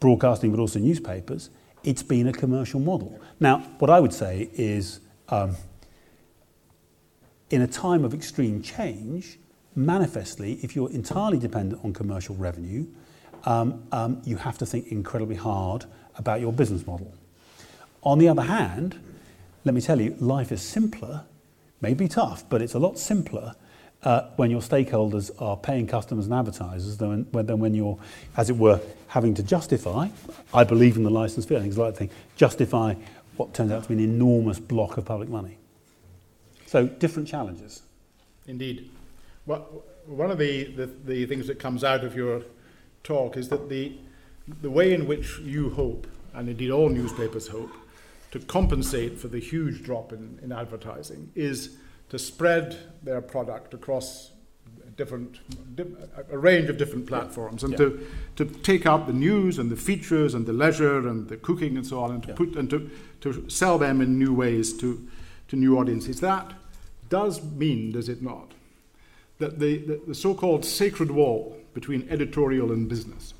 broadcasting, 0.00 0.50
but 0.50 0.60
also 0.60 0.78
newspapers, 0.78 1.50
it's 1.84 2.02
been 2.02 2.26
a 2.26 2.32
commercial 2.32 2.80
model. 2.80 3.20
Now, 3.38 3.58
what 3.78 3.90
I 3.90 4.00
would 4.00 4.12
say 4.12 4.50
is, 4.54 5.00
um, 5.28 5.56
in 7.50 7.62
a 7.62 7.66
time 7.66 8.04
of 8.04 8.14
extreme 8.14 8.62
change, 8.62 9.38
manifestly, 9.74 10.54
if 10.62 10.74
you're 10.74 10.90
entirely 10.90 11.38
dependent 11.38 11.84
on 11.84 11.92
commercial 11.92 12.34
revenue, 12.36 12.86
um, 13.44 13.82
um, 13.92 14.22
you 14.24 14.36
have 14.36 14.58
to 14.58 14.66
think 14.66 14.88
incredibly 14.88 15.36
hard 15.36 15.84
about 16.16 16.40
your 16.40 16.52
business 16.52 16.86
model. 16.86 17.12
On 18.02 18.18
the 18.18 18.28
other 18.28 18.42
hand, 18.42 18.98
let 19.64 19.74
me 19.74 19.80
tell 19.80 20.00
you, 20.00 20.16
life 20.20 20.52
is 20.52 20.62
simpler, 20.62 21.24
may 21.80 21.94
be 21.94 22.08
tough, 22.08 22.48
but 22.48 22.62
it's 22.62 22.74
a 22.74 22.78
lot 22.78 22.98
simpler 22.98 23.54
uh, 24.02 24.28
when 24.36 24.50
your 24.50 24.60
stakeholders 24.60 25.30
are 25.40 25.56
paying 25.56 25.86
customers 25.86 26.26
and 26.26 26.34
advertisers 26.34 26.96
than 26.96 27.26
when, 27.32 27.46
than 27.46 27.58
when 27.58 27.74
you're, 27.74 27.98
as 28.36 28.48
it 28.48 28.56
were, 28.56 28.80
having 29.08 29.34
to 29.34 29.42
justify, 29.42 30.08
I 30.54 30.64
believe 30.64 30.96
in 30.96 31.02
the 31.02 31.10
license 31.10 31.44
fee, 31.44 31.56
I 31.56 31.58
think 31.58 31.68
it's 31.68 31.76
the 31.76 31.82
right 31.82 31.96
thing, 31.96 32.10
justify 32.36 32.94
what 33.36 33.52
turns 33.54 33.72
out 33.72 33.82
to 33.82 33.88
be 33.88 33.94
an 33.94 34.00
enormous 34.00 34.58
block 34.58 34.96
of 34.96 35.04
public 35.04 35.28
money. 35.28 35.59
So, 36.70 36.86
different 36.86 37.26
challenges. 37.26 37.82
Indeed. 38.46 38.92
Well, 39.44 39.82
one 40.06 40.30
of 40.30 40.38
the, 40.38 40.66
the, 40.66 40.86
the 40.86 41.26
things 41.26 41.48
that 41.48 41.58
comes 41.58 41.82
out 41.82 42.04
of 42.04 42.14
your 42.14 42.42
talk 43.02 43.36
is 43.36 43.48
that 43.48 43.68
the, 43.68 43.94
the 44.62 44.70
way 44.70 44.94
in 44.94 45.08
which 45.08 45.40
you 45.40 45.70
hope, 45.70 46.06
and 46.32 46.48
indeed 46.48 46.70
all 46.70 46.88
newspapers 46.88 47.48
hope, 47.48 47.72
to 48.30 48.38
compensate 48.38 49.18
for 49.18 49.26
the 49.26 49.40
huge 49.40 49.82
drop 49.82 50.12
in, 50.12 50.38
in 50.44 50.52
advertising 50.52 51.32
is 51.34 51.76
to 52.08 52.20
spread 52.20 52.76
their 53.02 53.20
product 53.20 53.74
across 53.74 54.30
different 54.96 55.40
a 56.30 56.38
range 56.38 56.68
of 56.68 56.76
different 56.76 57.06
platforms 57.06 57.64
and 57.64 57.72
yeah. 57.72 57.78
to 57.78 58.06
to 58.36 58.44
take 58.44 58.84
up 58.84 59.06
the 59.06 59.12
news 59.12 59.58
and 59.58 59.70
the 59.70 59.76
features 59.76 60.34
and 60.34 60.44
the 60.44 60.52
leisure 60.52 61.08
and 61.08 61.28
the 61.28 61.38
cooking 61.38 61.76
and 61.76 61.86
so 61.86 61.98
on 62.00 62.10
and 62.10 62.22
to 62.22 62.28
yeah. 62.28 62.34
put 62.34 62.54
and 62.54 62.68
to 62.68 62.90
to 63.20 63.48
sell 63.48 63.78
them 63.78 64.02
in 64.02 64.18
new 64.18 64.34
ways 64.34 64.76
to 64.76 65.08
to 65.50 65.56
new 65.56 65.78
audiences 65.78 66.20
that 66.20 66.52
does 67.10 67.42
mean 67.42 67.92
does 67.92 68.08
it 68.08 68.22
not 68.22 68.52
that 69.38 69.58
the, 69.58 69.78
the, 69.78 70.00
the 70.08 70.14
so-called 70.14 70.64
sacred 70.64 71.10
wall 71.10 71.56
between 71.74 72.06
editorial 72.10 72.72
and 72.72 72.88
business 72.88 73.34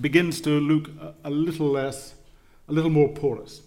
begins 0.00 0.40
to 0.40 0.50
look 0.50 0.88
a, 1.00 1.14
a 1.24 1.30
little 1.30 1.68
less, 1.68 2.14
a 2.68 2.72
little 2.72 2.90
more 2.90 3.08
porous, 3.08 3.62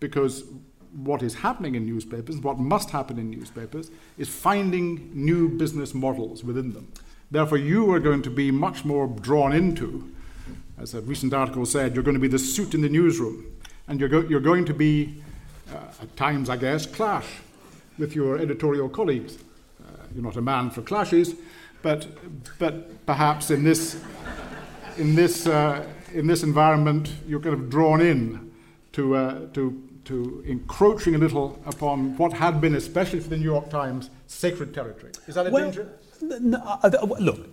because 0.00 0.44
what 0.92 1.22
is 1.22 1.34
happening 1.34 1.74
in 1.74 1.86
newspapers, 1.86 2.36
what 2.38 2.58
must 2.58 2.90
happen 2.90 3.18
in 3.18 3.30
newspapers, 3.30 3.90
is 4.18 4.28
finding 4.28 5.10
new 5.12 5.48
business 5.48 5.94
models 5.94 6.44
within 6.44 6.72
them. 6.72 6.92
Therefore, 7.30 7.58
you 7.58 7.92
are 7.92 8.00
going 8.00 8.22
to 8.22 8.30
be 8.30 8.50
much 8.50 8.84
more 8.84 9.08
drawn 9.08 9.52
into, 9.52 10.12
as 10.78 10.94
a 10.94 11.00
recent 11.00 11.34
article 11.34 11.66
said, 11.66 11.94
you're 11.94 12.04
going 12.04 12.14
to 12.14 12.20
be 12.20 12.28
the 12.28 12.38
suit 12.38 12.74
in 12.74 12.80
the 12.80 12.88
newsroom. 12.88 13.44
And 13.88 13.98
you're, 13.98 14.08
go- 14.08 14.26
you're 14.28 14.40
going 14.40 14.64
to 14.66 14.74
be, 14.74 15.22
at 15.72 16.16
times, 16.16 16.48
I 16.48 16.56
guess, 16.56 16.86
clash 16.86 17.26
with 17.98 18.14
your 18.14 18.38
editorial 18.38 18.88
colleagues. 18.88 19.38
Uh, 19.82 19.90
you're 20.14 20.24
not 20.24 20.36
a 20.36 20.42
man 20.42 20.70
for 20.70 20.82
clashes, 20.82 21.34
but, 21.82 22.06
but 22.58 23.06
perhaps 23.06 23.50
in 23.50 23.64
this, 23.64 24.00
in, 24.96 25.14
this, 25.14 25.46
uh, 25.46 25.86
in 26.12 26.26
this 26.26 26.42
environment, 26.42 27.12
you're 27.26 27.40
kind 27.40 27.54
of 27.54 27.70
drawn 27.70 28.00
in 28.00 28.52
to, 28.92 29.16
uh, 29.16 29.46
to 29.54 29.80
to 30.04 30.44
encroaching 30.46 31.14
a 31.14 31.18
little 31.18 31.58
upon 31.66 32.16
what 32.16 32.32
had 32.32 32.60
been, 32.60 32.74
especially 32.74 33.20
for 33.20 33.30
the 33.30 33.36
New 33.36 33.44
York 33.44 33.70
Times, 33.70 34.10
sacred 34.26 34.74
territory. 34.74 35.12
Is 35.26 35.34
that 35.34 35.46
a 35.46 35.50
well, 35.50 35.64
danger? 35.64 35.88
No, 36.20 36.58
uh, 36.58 36.90
look, 37.18 37.48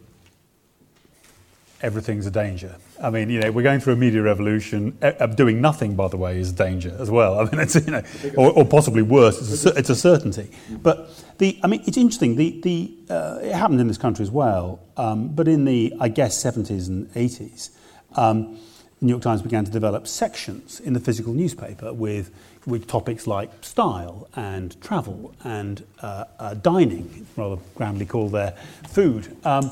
everything's 1.81 2.25
a 2.25 2.31
danger. 2.31 2.75
I 3.01 3.09
mean, 3.09 3.29
you 3.29 3.39
know, 3.39 3.51
we're 3.51 3.63
going 3.63 3.79
through 3.79 3.93
a 3.93 3.97
media 3.97 4.21
revolution. 4.21 4.97
Uh, 5.01 5.25
doing 5.27 5.61
nothing, 5.61 5.95
by 5.95 6.07
the 6.07 6.17
way, 6.17 6.39
is 6.39 6.51
danger 6.51 6.95
as 6.99 7.09
well. 7.09 7.39
I 7.41 7.43
mean, 7.43 7.59
it's 7.59 7.75
you 7.75 7.91
know, 7.91 8.03
or, 8.37 8.51
or 8.51 8.65
possibly 8.65 9.01
worse. 9.01 9.39
It's 9.39 9.65
a, 9.65 9.69
it's 9.77 9.89
a, 9.89 9.95
certainty. 9.95 10.49
But 10.69 11.09
the, 11.37 11.59
I 11.63 11.67
mean, 11.67 11.83
it's 11.85 11.97
interesting. 11.97 12.35
The 12.35 12.61
the 12.61 12.93
uh, 13.09 13.39
it 13.41 13.53
happened 13.53 13.81
in 13.81 13.87
this 13.87 13.97
country 13.97 14.23
as 14.23 14.31
well. 14.31 14.79
Um, 14.97 15.29
but 15.29 15.47
in 15.47 15.65
the, 15.65 15.93
I 15.99 16.09
guess, 16.09 16.37
seventies 16.37 16.87
and 16.87 17.09
eighties. 17.15 17.71
Um, 18.15 18.59
the 18.99 19.05
New 19.05 19.13
York 19.13 19.23
Times 19.23 19.41
began 19.41 19.65
to 19.65 19.71
develop 19.71 20.07
sections 20.07 20.79
in 20.79 20.93
the 20.93 20.99
physical 20.99 21.33
newspaper 21.33 21.91
with, 21.91 22.29
with 22.67 22.87
topics 22.87 23.25
like 23.25 23.49
style 23.61 24.27
and 24.35 24.79
travel 24.79 25.33
and 25.43 25.83
uh, 26.03 26.25
uh, 26.37 26.53
dining, 26.53 27.25
rather 27.35 27.59
grandly 27.73 28.05
called 28.05 28.31
there, 28.31 28.51
food. 28.87 29.35
Um, 29.43 29.71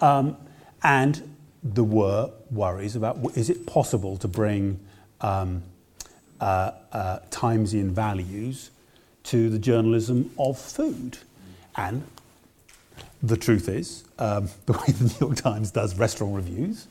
um, 0.00 0.36
and 0.84 1.29
there 1.62 1.84
were 1.84 2.30
worries 2.50 2.96
about 2.96 3.18
is 3.36 3.50
it 3.50 3.66
possible 3.66 4.16
to 4.18 4.28
bring 4.28 4.80
um, 5.20 5.62
uh, 6.40 6.72
uh 6.92 7.18
Timesian 7.30 7.90
values 7.90 8.70
to 9.24 9.50
the 9.50 9.58
journalism 9.58 10.30
of 10.38 10.58
food? 10.58 11.18
And 11.76 12.04
the 13.22 13.36
truth 13.36 13.68
is, 13.68 14.04
um, 14.18 14.48
the 14.66 14.72
way 14.72 14.86
the 14.88 15.04
New 15.04 15.26
York 15.26 15.36
Times 15.36 15.70
does 15.70 15.96
restaurant 15.96 16.34
reviews, 16.34 16.86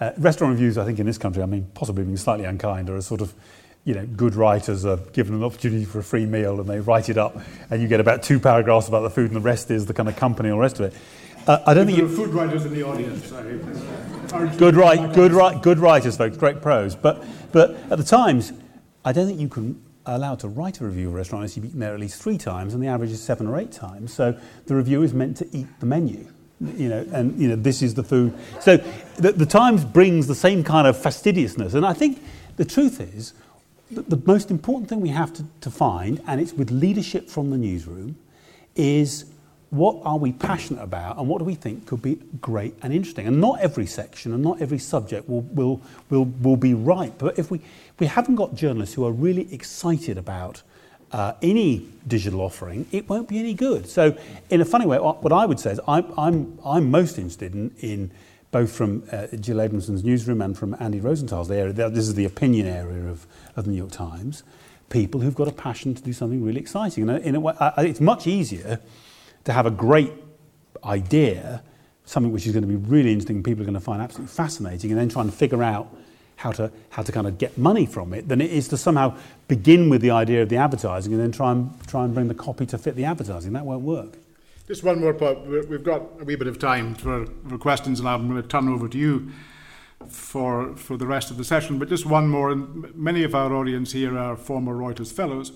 uh, 0.00 0.12
restaurant 0.18 0.52
reviews, 0.52 0.76
I 0.78 0.84
think, 0.84 0.98
in 0.98 1.06
this 1.06 1.18
country, 1.18 1.42
I 1.42 1.46
mean, 1.46 1.66
possibly 1.74 2.04
being 2.04 2.16
slightly 2.16 2.44
unkind, 2.44 2.90
are 2.90 2.96
a 2.96 3.02
sort 3.02 3.20
of, 3.20 3.32
you 3.84 3.94
know, 3.94 4.06
good 4.06 4.34
writers 4.34 4.84
are 4.84 4.96
given 4.96 5.34
an 5.34 5.44
opportunity 5.44 5.84
for 5.84 6.00
a 6.00 6.02
free 6.02 6.26
meal 6.26 6.60
and 6.60 6.68
they 6.68 6.80
write 6.80 7.08
it 7.08 7.18
up, 7.18 7.36
and 7.70 7.80
you 7.80 7.88
get 7.88 8.00
about 8.00 8.22
two 8.22 8.40
paragraphs 8.40 8.88
about 8.88 9.00
the 9.00 9.10
food, 9.10 9.26
and 9.26 9.36
the 9.36 9.40
rest 9.40 9.70
is 9.70 9.86
the 9.86 9.94
kind 9.94 10.08
of 10.08 10.16
company 10.16 10.48
the 10.48 10.56
rest 10.56 10.80
of 10.80 10.86
it. 10.86 10.94
Uh, 11.46 11.62
I 11.66 11.74
don't 11.74 11.86
think 11.86 11.98
you... 11.98 12.06
are 12.06 12.08
food 12.08 12.30
writers 12.30 12.64
in 12.64 12.72
the 12.72 12.82
audience. 12.82 13.30
good, 14.56 14.76
right, 14.76 15.12
good, 15.12 15.32
right, 15.32 15.60
good 15.62 15.78
writers, 15.78 16.16
folks. 16.16 16.36
Great 16.36 16.62
prose, 16.62 16.94
but 16.94 17.24
but 17.52 17.76
at 17.90 17.98
the 17.98 18.04
Times, 18.04 18.52
I 19.04 19.12
don't 19.12 19.26
think 19.26 19.40
you 19.40 19.48
can 19.48 19.82
allowed 20.06 20.38
to 20.40 20.48
write 20.48 20.80
a 20.80 20.84
review 20.84 21.08
of 21.08 21.14
a 21.14 21.16
restaurant 21.16 21.40
unless 21.40 21.56
you've 21.56 21.64
eaten 21.64 21.80
there 21.80 21.94
at 21.94 22.00
least 22.00 22.20
three 22.22 22.36
times, 22.36 22.74
and 22.74 22.82
the 22.82 22.88
average 22.88 23.10
is 23.10 23.22
seven 23.22 23.46
or 23.46 23.58
eight 23.58 23.72
times. 23.72 24.12
So 24.12 24.38
the 24.66 24.74
review 24.74 25.02
is 25.02 25.14
meant 25.14 25.38
to 25.38 25.48
eat 25.56 25.66
the 25.80 25.86
menu 25.86 26.26
you 26.60 26.88
know, 26.88 27.06
and 27.12 27.38
you 27.40 27.48
know, 27.48 27.56
this 27.56 27.82
is 27.82 27.94
the 27.94 28.02
food. 28.02 28.32
So 28.60 28.76
the, 29.16 29.32
the 29.32 29.46
Times 29.46 29.84
brings 29.84 30.26
the 30.26 30.34
same 30.34 30.64
kind 30.64 30.86
of 30.86 31.00
fastidiousness, 31.00 31.74
and 31.74 31.84
I 31.84 31.92
think 31.92 32.22
the 32.56 32.64
truth 32.64 33.00
is 33.00 33.34
that 33.90 34.08
the 34.08 34.20
most 34.24 34.50
important 34.50 34.88
thing 34.88 35.00
we 35.00 35.10
have 35.10 35.32
to, 35.34 35.44
to 35.60 35.70
find, 35.70 36.22
and 36.26 36.40
it's 36.40 36.52
with 36.52 36.70
leadership 36.70 37.28
from 37.28 37.50
the 37.50 37.58
newsroom, 37.58 38.16
is 38.76 39.26
what 39.70 40.00
are 40.04 40.18
we 40.18 40.32
passionate 40.32 40.82
about 40.82 41.18
and 41.18 41.28
what 41.28 41.38
do 41.38 41.44
we 41.44 41.54
think 41.54 41.86
could 41.86 42.02
be 42.02 42.18
great 42.40 42.74
and 42.82 42.92
interesting? 42.92 43.26
And 43.26 43.40
not 43.40 43.60
every 43.60 43.86
section 43.86 44.32
and 44.32 44.42
not 44.42 44.60
every 44.60 44.78
subject 44.78 45.28
will, 45.28 45.42
will, 45.42 45.80
will, 46.10 46.26
will 46.26 46.56
be 46.56 46.74
right. 46.74 47.12
But 47.18 47.38
if 47.38 47.50
we, 47.50 47.60
we 47.98 48.06
haven't 48.06 48.36
got 48.36 48.54
journalists 48.54 48.94
who 48.94 49.04
are 49.04 49.12
really 49.12 49.52
excited 49.52 50.16
about 50.16 50.62
uh, 51.12 51.34
any 51.42 51.86
digital 52.06 52.40
offering, 52.40 52.86
it 52.92 53.08
won't 53.08 53.28
be 53.28 53.38
any 53.38 53.54
good. 53.54 53.88
So, 53.88 54.16
in 54.50 54.60
a 54.60 54.64
funny 54.64 54.86
way, 54.86 54.98
what 54.98 55.32
I 55.32 55.46
would 55.46 55.60
say 55.60 55.72
is 55.72 55.80
I'm, 55.86 56.12
I'm, 56.18 56.58
I'm 56.64 56.90
most 56.90 57.18
interested 57.18 57.54
in, 57.54 57.74
in 57.80 58.10
both 58.50 58.70
from 58.70 59.02
uh, 59.10 59.26
Jill 59.38 59.60
Abramson's 59.60 60.04
newsroom 60.04 60.40
and 60.40 60.56
from 60.56 60.76
Andy 60.78 61.00
Rosenthal's 61.00 61.50
area. 61.50 61.72
This 61.72 62.06
is 62.06 62.14
the 62.14 62.24
opinion 62.24 62.66
area 62.66 63.04
of, 63.06 63.26
of 63.56 63.64
the 63.64 63.72
New 63.72 63.76
York 63.76 63.90
Times. 63.90 64.44
People 64.90 65.20
who've 65.20 65.34
got 65.34 65.48
a 65.48 65.52
passion 65.52 65.94
to 65.94 66.02
do 66.02 66.12
something 66.12 66.44
really 66.44 66.60
exciting. 66.60 67.08
And 67.08 67.24
in 67.24 67.34
a 67.34 67.40
way, 67.40 67.54
it's 67.78 68.00
much 68.00 68.28
easier 68.28 68.78
to 69.44 69.52
have 69.52 69.66
a 69.66 69.70
great 69.70 70.12
idea, 70.84 71.62
something 72.04 72.32
which 72.32 72.46
is 72.46 72.52
going 72.52 72.62
to 72.62 72.68
be 72.68 72.76
really 72.76 73.12
interesting, 73.12 73.42
people 73.42 73.62
are 73.62 73.66
going 73.66 73.74
to 73.74 73.80
find 73.80 74.02
absolutely 74.02 74.34
fascinating, 74.34 74.90
and 74.90 75.00
then 75.00 75.08
try 75.08 75.22
and 75.22 75.32
figure 75.32 75.62
out 75.62 75.88
how 76.36 76.52
to, 76.52 76.70
how 76.90 77.02
to 77.02 77.12
kind 77.12 77.26
of 77.26 77.38
get 77.38 77.56
money 77.56 77.86
from 77.86 78.12
it 78.12 78.28
than 78.28 78.40
it 78.40 78.50
is 78.50 78.68
to 78.68 78.76
somehow 78.76 79.16
begin 79.48 79.88
with 79.88 80.00
the 80.00 80.10
idea 80.10 80.42
of 80.42 80.48
the 80.48 80.56
advertising 80.56 81.12
and 81.12 81.22
then 81.22 81.30
try 81.30 81.52
and, 81.52 81.70
try 81.86 82.04
and 82.04 82.12
bring 82.12 82.28
the 82.28 82.34
copy 82.34 82.66
to 82.66 82.76
fit 82.76 82.96
the 82.96 83.04
advertising. 83.04 83.52
That 83.52 83.64
won't 83.64 83.82
work. 83.82 84.18
Just 84.66 84.82
one 84.82 85.00
more 85.00 85.12
point. 85.12 85.46
We've 85.68 85.84
got 85.84 86.02
a 86.20 86.24
wee 86.24 86.36
bit 86.36 86.48
of 86.48 86.58
time 86.58 86.94
for, 86.94 87.26
for 87.48 87.58
questions, 87.58 88.00
and 88.00 88.08
I'm 88.08 88.28
going 88.28 88.40
to 88.40 88.48
turn 88.48 88.68
over 88.68 88.88
to 88.88 88.98
you 88.98 89.30
for, 90.08 90.74
for 90.76 90.96
the 90.96 91.06
rest 91.06 91.30
of 91.30 91.36
the 91.36 91.44
session. 91.44 91.78
But 91.78 91.90
just 91.90 92.06
one 92.06 92.28
more. 92.28 92.50
And 92.50 92.94
many 92.94 93.24
of 93.24 93.34
our 93.34 93.54
audience 93.54 93.92
here 93.92 94.16
are 94.18 94.36
former 94.36 94.74
Reuters 94.74 95.12
fellows. 95.12 95.52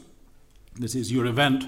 This 0.74 0.94
is 0.94 1.10
your 1.10 1.24
event, 1.24 1.64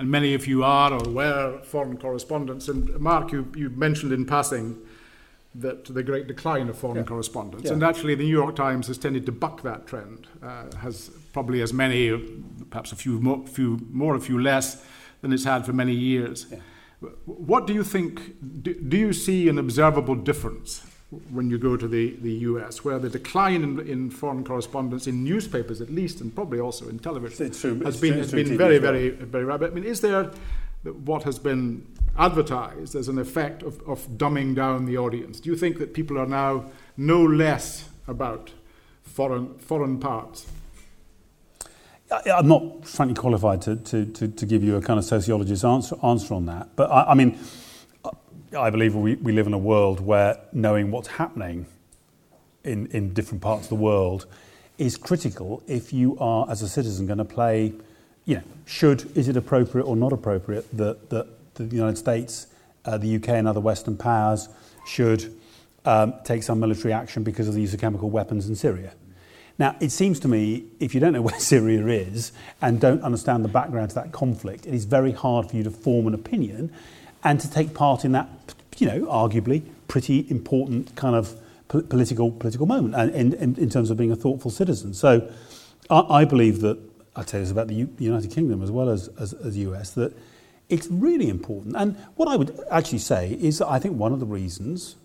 and 0.00 0.10
many 0.10 0.32
of 0.32 0.46
you 0.46 0.64
are 0.64 0.94
or 0.94 1.12
were 1.12 1.60
foreign 1.62 1.98
correspondents. 1.98 2.68
And 2.68 2.98
Mark, 2.98 3.32
you, 3.32 3.52
you 3.54 3.68
mentioned 3.68 4.12
in 4.12 4.24
passing 4.24 4.78
that 5.54 5.84
the 5.84 6.02
great 6.02 6.26
decline 6.26 6.70
of 6.70 6.78
foreign 6.78 6.96
yeah. 6.96 7.02
correspondence. 7.02 7.64
Yeah. 7.66 7.74
And 7.74 7.82
actually, 7.84 8.14
the 8.14 8.24
New 8.24 8.30
York 8.30 8.56
Times 8.56 8.86
has 8.86 8.96
tended 8.96 9.26
to 9.26 9.32
buck 9.32 9.62
that 9.62 9.86
trend, 9.86 10.26
uh, 10.42 10.74
has 10.78 11.10
probably 11.34 11.60
as 11.60 11.74
many, 11.74 12.16
perhaps 12.70 12.92
a 12.92 12.96
few 12.96 13.20
more, 13.20 13.46
few 13.46 13.78
more, 13.90 14.14
a 14.14 14.20
few 14.20 14.40
less, 14.40 14.82
than 15.20 15.34
it's 15.34 15.44
had 15.44 15.66
for 15.66 15.74
many 15.74 15.92
years. 15.92 16.46
Yeah. 16.50 16.58
What 17.26 17.66
do 17.66 17.74
you 17.74 17.84
think? 17.84 18.62
Do, 18.62 18.72
do, 18.72 18.96
you 18.96 19.12
see 19.12 19.50
an 19.50 19.58
observable 19.58 20.14
difference 20.14 20.86
when 21.30 21.50
you 21.50 21.58
go 21.58 21.76
to 21.76 21.88
the, 21.88 22.16
the 22.22 22.32
US, 22.32 22.84
where 22.84 22.98
the 22.98 23.10
decline 23.10 23.62
in, 23.62 23.80
in 23.80 24.10
foreign 24.10 24.44
correspondence, 24.44 25.06
in 25.06 25.24
newspapers 25.24 25.80
at 25.80 25.90
least, 25.90 26.20
and 26.20 26.34
probably 26.34 26.60
also 26.60 26.88
in 26.88 26.98
television, 26.98 27.46
it's 27.46 27.60
true, 27.60 27.80
has 27.80 28.00
been, 28.00 28.14
has 28.14 28.32
been 28.32 28.56
very, 28.56 28.78
very, 28.78 29.10
very 29.10 29.44
rapid? 29.44 29.72
I 29.72 29.74
mean, 29.74 29.84
is 29.84 30.00
there 30.00 30.30
what 30.82 31.24
has 31.24 31.38
been 31.38 31.86
advertised 32.16 32.94
as 32.94 33.08
an 33.08 33.18
effect 33.18 33.62
of, 33.62 33.80
of 33.88 34.06
dumbing 34.16 34.54
down 34.54 34.86
the 34.86 34.96
audience? 34.96 35.40
Do 35.40 35.50
you 35.50 35.56
think 35.56 35.78
that 35.78 35.94
people 35.94 36.18
are 36.18 36.26
now 36.26 36.66
know 36.96 37.22
less 37.22 37.88
about 38.06 38.52
foreign, 39.02 39.58
foreign 39.58 39.98
parts? 39.98 40.46
I'm 42.26 42.48
not 42.48 42.86
frankly 42.86 43.14
qualified 43.14 43.62
to, 43.62 43.76
to, 43.76 44.04
to, 44.04 44.28
to, 44.28 44.46
give 44.46 44.64
you 44.64 44.76
a 44.76 44.82
kind 44.82 44.98
of 44.98 45.04
sociologist's 45.04 45.64
answer, 45.64 45.96
answer 46.02 46.34
on 46.34 46.46
that. 46.46 46.74
But 46.74 46.90
I, 46.90 47.12
I 47.12 47.14
mean, 47.14 47.38
I 48.56 48.70
believe 48.70 48.96
we, 48.96 49.14
we 49.16 49.32
live 49.32 49.46
in 49.46 49.52
a 49.52 49.58
world 49.58 50.00
where 50.00 50.38
knowing 50.52 50.90
what's 50.90 51.06
happening 51.06 51.66
in, 52.64 52.88
in 52.88 53.14
different 53.14 53.42
parts 53.42 53.64
of 53.64 53.68
the 53.68 53.76
world 53.76 54.26
is 54.76 54.96
critical 54.96 55.62
if 55.68 55.92
you 55.92 56.18
are, 56.18 56.50
as 56.50 56.60
a 56.62 56.68
citizen, 56.68 57.06
going 57.06 57.18
to 57.18 57.24
play, 57.24 57.72
you 58.24 58.36
know, 58.36 58.42
should, 58.66 59.16
is 59.16 59.28
it 59.28 59.36
appropriate 59.36 59.84
or 59.84 59.94
not 59.94 60.12
appropriate 60.12 60.66
that, 60.76 61.10
that 61.10 61.28
the 61.54 61.64
United 61.64 61.96
States, 61.96 62.48
uh, 62.86 62.98
the 62.98 63.16
UK, 63.16 63.28
and 63.28 63.46
other 63.46 63.60
Western 63.60 63.96
powers 63.96 64.48
should 64.84 65.32
um, 65.84 66.14
take 66.24 66.42
some 66.42 66.58
military 66.58 66.92
action 66.92 67.22
because 67.22 67.46
of 67.46 67.54
the 67.54 67.60
use 67.60 67.72
of 67.72 67.80
chemical 67.80 68.10
weapons 68.10 68.48
in 68.48 68.56
Syria. 68.56 68.92
Now, 69.60 69.76
it 69.78 69.90
seems 69.92 70.18
to 70.20 70.28
me, 70.28 70.64
if 70.80 70.92
you 70.92 71.00
don't 71.00 71.12
know 71.12 71.22
where 71.28 71.38
Syria 71.38 71.86
is 71.86 72.32
and 72.60 72.80
don't 72.80 73.02
understand 73.02 73.44
the 73.44 73.48
background 73.48 73.90
to 73.90 73.94
that 73.96 74.10
conflict, 74.10 74.66
it 74.66 74.74
is 74.74 74.86
very 74.86 75.12
hard 75.12 75.48
for 75.48 75.56
you 75.56 75.62
to 75.62 75.70
form 75.70 76.08
an 76.08 76.14
opinion 76.14 76.72
and 77.22 77.40
to 77.40 77.50
take 77.50 77.74
part 77.74 78.04
in 78.04 78.12
that, 78.12 78.28
you 78.78 78.86
know, 78.86 79.00
arguably 79.06 79.62
pretty 79.88 80.26
important 80.30 80.94
kind 80.96 81.16
of 81.16 81.36
political 81.68 82.32
political 82.32 82.66
moment 82.66 82.94
and 82.94 83.34
in, 83.34 83.54
in, 83.56 83.70
terms 83.70 83.90
of 83.90 83.96
being 83.96 84.10
a 84.10 84.16
thoughtful 84.16 84.50
citizen. 84.50 84.92
So 84.92 85.30
I, 85.88 86.00
I 86.00 86.24
believe 86.24 86.60
that, 86.62 86.78
I'll 87.14 87.24
tell 87.24 87.40
you 87.40 87.44
this 87.44 87.52
about 87.52 87.68
the, 87.68 87.74
U, 87.74 87.96
United 87.98 88.30
Kingdom 88.30 88.62
as 88.62 88.70
well 88.70 88.88
as, 88.88 89.08
as, 89.20 89.32
as 89.34 89.56
US, 89.58 89.90
that 89.92 90.16
it's 90.68 90.88
really 90.88 91.28
important. 91.28 91.76
And 91.76 91.96
what 92.16 92.28
I 92.28 92.36
would 92.36 92.58
actually 92.70 92.98
say 92.98 93.32
is 93.40 93.58
that 93.58 93.68
I 93.68 93.78
think 93.78 93.96
one 93.96 94.12
of 94.12 94.20
the 94.20 94.26
reasons 94.26 94.96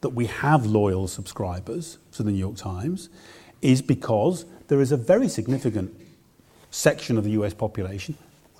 that 0.00 0.10
we 0.10 0.26
have 0.26 0.66
loyal 0.66 1.08
subscribers 1.08 1.98
to 2.12 2.22
the 2.22 2.30
New 2.30 2.38
York 2.38 2.56
Times 2.56 3.08
is 3.62 3.82
because 3.82 4.44
there 4.68 4.80
is 4.80 4.92
a 4.92 4.96
very 4.96 5.28
significant 5.28 5.94
section 6.70 7.18
of 7.18 7.24
the 7.24 7.30
US 7.30 7.54
population 7.54 8.16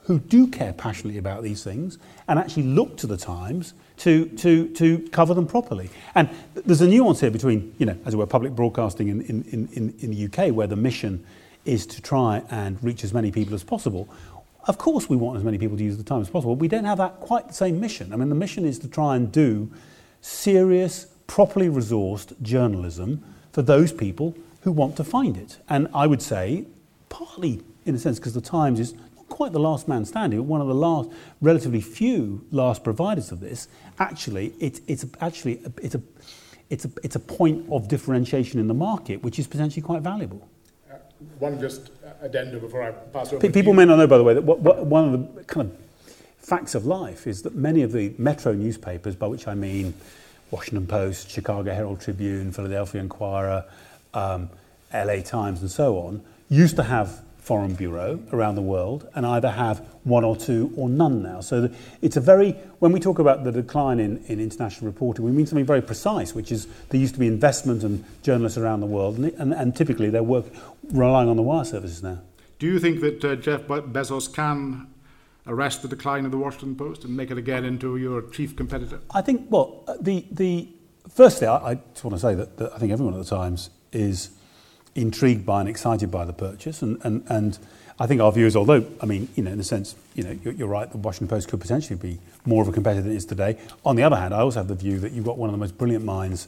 who 0.07 0.21
do 0.21 0.47
care 0.47 0.73
passionately 0.73 1.19
about 1.19 1.43
these 1.43 1.65
things 1.65 1.99
and 2.29 2.39
actually 2.39 2.63
look 2.63 2.97
to 2.97 3.09
the 3.09 3.17
Times 3.17 3.75
to, 3.99 4.27
to, 4.37 4.69
to 4.69 5.01
cover 5.09 5.35
them 5.35 5.49
properly. 5.49 5.91
And 6.15 6.31
there's 6.55 6.81
a 6.81 6.87
nuance 6.87 7.21
here 7.21 7.31
between, 7.31 7.75
you 7.79 7.87
know, 7.87 7.99
as 8.05 8.15
it 8.15 8.17
were, 8.17 8.27
public 8.27 8.53
broadcasting 8.55 9.09
in, 9.09 9.23
in, 9.23 9.69
in, 9.73 9.95
in 9.99 10.11
the 10.11 10.25
UK, 10.27 10.55
where 10.55 10.69
the 10.69 10.77
mission 10.77 11.25
is 11.65 11.87
to 11.87 12.01
try 12.01 12.45
and 12.51 12.83
reach 12.85 13.03
as 13.03 13.13
many 13.13 13.33
people 13.33 13.53
as 13.55 13.65
possible. 13.65 14.09
Of 14.69 14.79
course, 14.79 15.09
we 15.09 15.17
want 15.17 15.39
as 15.39 15.45
many 15.45 15.59
people 15.59 15.77
to 15.77 15.83
use 15.83 15.97
the 15.97 16.05
time 16.05 16.21
as 16.21 16.31
possible. 16.31 16.55
We 16.55 16.69
don't 16.69 16.85
have 16.85 16.99
that 16.99 17.19
quite 17.19 17.49
the 17.49 17.55
same 17.55 17.81
mission. 17.81 18.13
I 18.13 18.17
mean, 18.17 18.29
the 18.29 18.37
mission 18.37 18.65
is 18.65 18.79
to 18.81 18.89
try 18.89 19.17
and 19.17 19.33
do 19.33 19.73
serious, 20.21 21.09
properly 21.27 21.69
resourced 21.69 22.41
journalism 22.43 23.25
for 23.51 23.63
those 23.63 23.93
people 23.93 24.37
who 24.61 24.71
want 24.71 24.97
to 24.97 25.05
find 25.05 25.37
it. 25.37 25.59
And 25.69 25.89
I 25.93 26.07
would 26.07 26.23
say, 26.23 26.67
partly 27.09 27.63
in 27.87 27.95
a 27.95 27.99
sense, 27.99 28.19
because 28.19 28.35
the 28.35 28.41
Times 28.41 28.81
is 28.81 28.95
quite 29.29 29.53
the 29.53 29.61
last 29.61 29.89
man 29.89 30.05
standing, 30.05 30.47
one 30.47 30.61
of 30.61 30.69
the 30.69 30.75
last, 30.75 31.11
relatively 31.41 31.81
few 31.81 32.45
last 32.51 32.85
providers 32.85 33.33
of 33.33 33.41
this. 33.41 33.69
Actually, 33.99 34.55
it, 34.61 34.81
it's 34.87 35.05
actually 35.21 35.61
it's 35.83 35.95
a, 35.95 36.03
it's 36.71 36.85
a, 36.85 36.91
it's 37.03 37.17
a 37.17 37.21
point 37.21 37.67
of 37.71 37.89
differentiation 37.89 38.61
in 38.61 38.67
the 38.69 38.75
market, 38.75 39.23
which 39.23 39.39
is 39.39 39.47
potentially 39.47 39.83
quite 39.83 40.03
valuable. 40.03 40.49
Uh, 40.91 40.97
one 41.39 41.61
just 41.61 41.91
addendum 42.21 42.61
before 42.61 42.83
I 42.83 42.93
pass 42.93 43.33
over. 43.33 43.41
P- 43.41 43.53
people 43.53 43.73
may 43.73 43.85
not 43.85 43.97
know, 43.97 44.07
by 44.07 44.19
the 44.19 44.25
way, 44.25 44.35
that 44.35 44.43
what, 44.43 44.61
what, 44.61 44.87
one 44.87 45.15
of 45.15 45.35
the 45.35 45.45
kind 45.45 45.71
of 45.71 45.77
facts 46.39 46.75
of 46.75 46.87
life 46.87 47.27
is 47.27 47.43
that 47.43 47.55
many 47.55 47.83
of 47.83 47.93
the 47.93 48.15
metro 48.19 48.53
newspapers, 48.53 49.17
by 49.17 49.27
which 49.27 49.49
I 49.49 49.55
mean 49.55 49.95
Washington 50.51 50.87
Post, 50.87 51.31
Chicago 51.31 51.75
Herald 51.75 52.01
Tribune, 52.01 52.53
Philadelphia 52.53 53.01
Inquirer, 53.01 53.65
um, 54.15 54.49
LA 54.95 55.21
Times, 55.21 55.61
and 55.61 55.71
so 55.71 55.99
on, 55.99 56.23
used 56.49 56.77
to 56.77 56.85
have 56.85 57.23
foreign 57.47 57.75
bureau 57.75 58.19
around 58.33 58.57
the 58.57 58.61
world 58.61 59.09
and 59.15 59.25
either 59.25 59.49
have 59.49 59.79
one 60.03 60.25
or 60.25 60.35
two 60.35 60.73
or 60.77 60.89
none 60.89 61.23
now. 61.23 61.41
So 61.41 61.71
it's 62.03 62.17
a 62.17 62.21
very, 62.21 62.51
when 62.81 62.91
we 62.91 62.99
talk 62.99 63.21
about 63.21 63.45
the 63.45 63.53
decline 63.53 64.01
in, 64.01 64.17
in 64.27 64.41
international 64.41 64.89
reporting, 64.89 65.25
we 65.25 65.31
mean 65.31 65.47
something 65.47 65.65
very 65.65 65.81
precise, 65.81 66.35
which 66.35 66.51
is 66.51 66.67
there 66.89 67.01
used 67.01 67.15
to 67.15 67.21
be 67.21 67.29
investment 67.29 67.85
and 67.85 68.05
journalists 68.25 68.59
around 68.59 68.81
the 68.81 68.87
world, 68.87 69.19
and, 69.19 69.27
and, 69.35 69.55
and 69.55 69.77
typically 69.77 70.11
they 70.11 70.21
work 70.21 70.47
relying 70.91 71.29
on 71.29 71.37
the 71.37 71.43
wire 71.43 71.65
services 71.65 72.03
now. 72.03 72.19
Do 72.59 72.67
you 72.67 72.81
think 72.81 73.01
that 73.03 73.25
uh, 73.25 73.37
Jeff 73.37 73.61
Bezos 73.69 74.35
can 74.35 74.89
arrest 75.47 75.83
the 75.83 75.89
decline 75.89 76.25
of 76.25 76.33
the 76.33 76.39
Washington 76.39 76.75
Post 76.75 77.05
and 77.05 77.17
make 77.17 77.31
it 77.31 77.39
again 77.39 77.65
into 77.65 77.97
your 77.97 78.23
chief 78.23 78.57
competitor? 78.57 78.99
I 79.15 79.23
think, 79.23 79.47
well, 79.51 79.85
the, 80.01 80.27
the, 80.33 80.69
firstly, 81.15 81.47
I, 81.47 81.57
I 81.59 81.75
just 81.93 82.03
want 82.03 82.17
to 82.17 82.21
say 82.21 82.35
that, 82.35 82.57
that 82.57 82.73
I 82.73 82.79
think 82.79 82.91
everyone 82.91 83.15
at 83.15 83.23
the 83.23 83.37
Times 83.37 83.71
is 83.93 84.31
intrigued 84.97 85.47
by 85.47 85.61
and 85.61 85.69
excited 85.69 86.11
by 86.11 86.25
the 86.25 86.33
purchase. 86.33 86.83
And, 86.83 87.59
I 87.99 88.07
think 88.07 88.21
our 88.21 88.31
view 88.31 88.45
is, 88.45 88.57
although, 88.57 88.85
I 89.01 89.07
mean, 89.07 89.27
you 89.37 89.43
know, 89.43 89.51
in 89.53 89.59
a 89.59 89.65
sense, 89.65 89.97
you 90.15 90.23
know, 90.23 90.39
you're, 90.45 90.69
right, 90.69 90.91
the 90.91 90.99
Washington 90.99 91.29
Post 91.29 91.49
could 91.49 91.63
potentially 91.63 91.97
be 91.97 92.19
more 92.45 92.61
of 92.61 92.69
a 92.69 92.73
competitor 92.73 93.01
than 93.01 93.13
it 93.13 93.17
is 93.17 93.25
today. 93.25 93.57
On 93.87 93.97
the 93.97 94.03
other 94.03 94.17
hand, 94.17 94.35
I 94.35 94.41
also 94.41 94.61
have 94.61 94.69
the 94.69 94.75
view 94.75 94.99
that 94.99 95.13
you've 95.13 95.25
got 95.25 95.39
one 95.39 95.49
of 95.49 95.53
the 95.55 95.59
most 95.59 95.79
brilliant 95.79 96.05
minds 96.05 96.47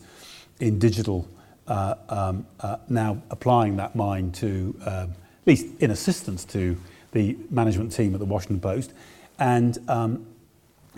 in 0.60 0.78
digital 0.78 1.26
uh, 1.66 1.94
um, 2.10 2.46
uh, 2.60 2.76
now 2.90 3.22
applying 3.30 3.78
that 3.78 3.96
mind 3.96 4.34
to, 4.34 4.78
um, 4.84 5.10
at 5.10 5.46
least 5.46 5.66
in 5.80 5.90
assistance 5.90 6.44
to 6.44 6.76
the 7.12 7.34
management 7.48 7.92
team 7.92 8.12
at 8.12 8.20
the 8.20 8.26
Washington 8.26 8.60
Post. 8.60 8.92
And 9.38 9.78
um, 9.88 10.26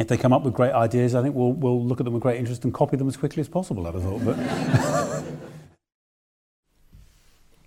if 0.01 0.09
they 0.09 0.17
come 0.17 0.33
up 0.33 0.43
with 0.43 0.55
great 0.55 0.73
ideas, 0.73 1.15
I 1.15 1.23
think 1.23 1.37
we'll, 1.37 1.53
we'll 1.53 1.85
look 1.85 2.01
at 2.01 2.05
them 2.05 2.15
with 2.15 2.25
great 2.25 2.39
interest 2.39 2.65
and 2.65 2.75
copy 2.75 2.97
them 2.97 3.07
as 3.07 3.17
quickly 3.17 3.41
as 3.41 3.49
possible, 3.49 3.87
I'd 3.87 3.95
have 3.95 4.03
thought. 4.03 5.25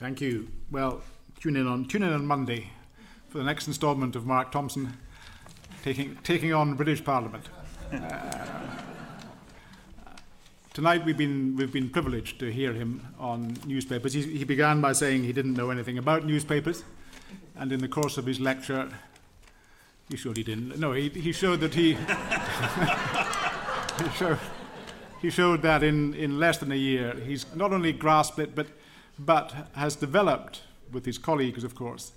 Thank 0.03 0.19
you. 0.19 0.49
Well, 0.69 1.01
tune 1.39 1.55
in 1.55 1.65
on 1.65 1.85
tune 1.85 2.03
in 2.03 2.11
on 2.11 2.27
Monday 2.27 2.71
for 3.29 3.37
the 3.37 3.43
next 3.45 3.67
instalment 3.67 4.17
of 4.17 4.25
Mark 4.25 4.51
Thompson 4.51 4.97
taking 5.81 6.17
taking 6.23 6.53
on 6.53 6.73
British 6.73 7.01
Parliament. 7.01 7.45
Uh, 7.89 8.45
tonight 10.73 11.05
we've 11.05 11.15
been 11.15 11.55
we've 11.55 11.71
been 11.71 11.89
privileged 11.89 12.37
to 12.39 12.51
hear 12.51 12.73
him 12.73 13.15
on 13.17 13.55
newspapers. 13.65 14.11
He, 14.11 14.23
he 14.23 14.43
began 14.43 14.81
by 14.81 14.91
saying 14.91 15.23
he 15.23 15.31
didn't 15.31 15.53
know 15.53 15.69
anything 15.69 15.97
about 15.97 16.25
newspapers, 16.25 16.83
and 17.55 17.71
in 17.71 17.79
the 17.79 17.87
course 17.87 18.17
of 18.17 18.25
his 18.25 18.41
lecture, 18.41 18.89
he 20.09 20.17
showed 20.17 20.35
he 20.35 20.43
didn't. 20.43 20.77
No, 20.77 20.91
he, 20.91 21.07
he 21.07 21.31
showed 21.31 21.61
that 21.61 21.75
he. 21.75 21.93
he, 24.03 24.09
showed, 24.17 24.39
he 25.21 25.29
showed 25.29 25.61
that 25.61 25.81
in, 25.81 26.13
in 26.15 26.41
less 26.41 26.57
than 26.57 26.73
a 26.73 26.75
year, 26.75 27.15
he's 27.25 27.45
not 27.55 27.71
only 27.71 27.93
grasped 27.93 28.39
it, 28.39 28.53
but 28.53 28.67
but 29.25 29.69
has 29.73 29.95
developed, 29.95 30.61
with 30.91 31.05
his 31.05 31.17
colleagues, 31.17 31.63
of 31.63 31.75
course, 31.75 32.11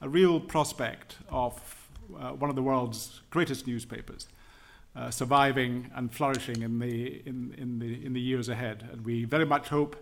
a 0.00 0.08
real 0.08 0.40
prospect 0.40 1.16
of 1.28 1.88
uh, 2.18 2.30
one 2.30 2.50
of 2.50 2.56
the 2.56 2.62
world's 2.62 3.22
greatest 3.30 3.66
newspapers. 3.66 4.28
Uh, 4.94 5.10
surviving 5.10 5.90
and 5.94 6.12
flourishing 6.12 6.60
in 6.60 6.78
the, 6.78 7.22
in, 7.24 7.54
in, 7.56 7.78
the, 7.78 8.04
in 8.04 8.12
the 8.12 8.20
years 8.20 8.50
ahead. 8.50 8.86
And 8.92 9.02
we 9.06 9.24
very 9.24 9.46
much 9.46 9.68
hope 9.68 9.96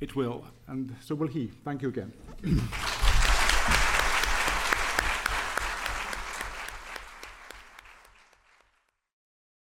it 0.00 0.16
will. 0.16 0.44
And 0.66 0.96
so 1.00 1.14
will 1.14 1.28
he. 1.28 1.52
Thank 1.64 1.82
you 1.82 1.88
again. 1.88 2.12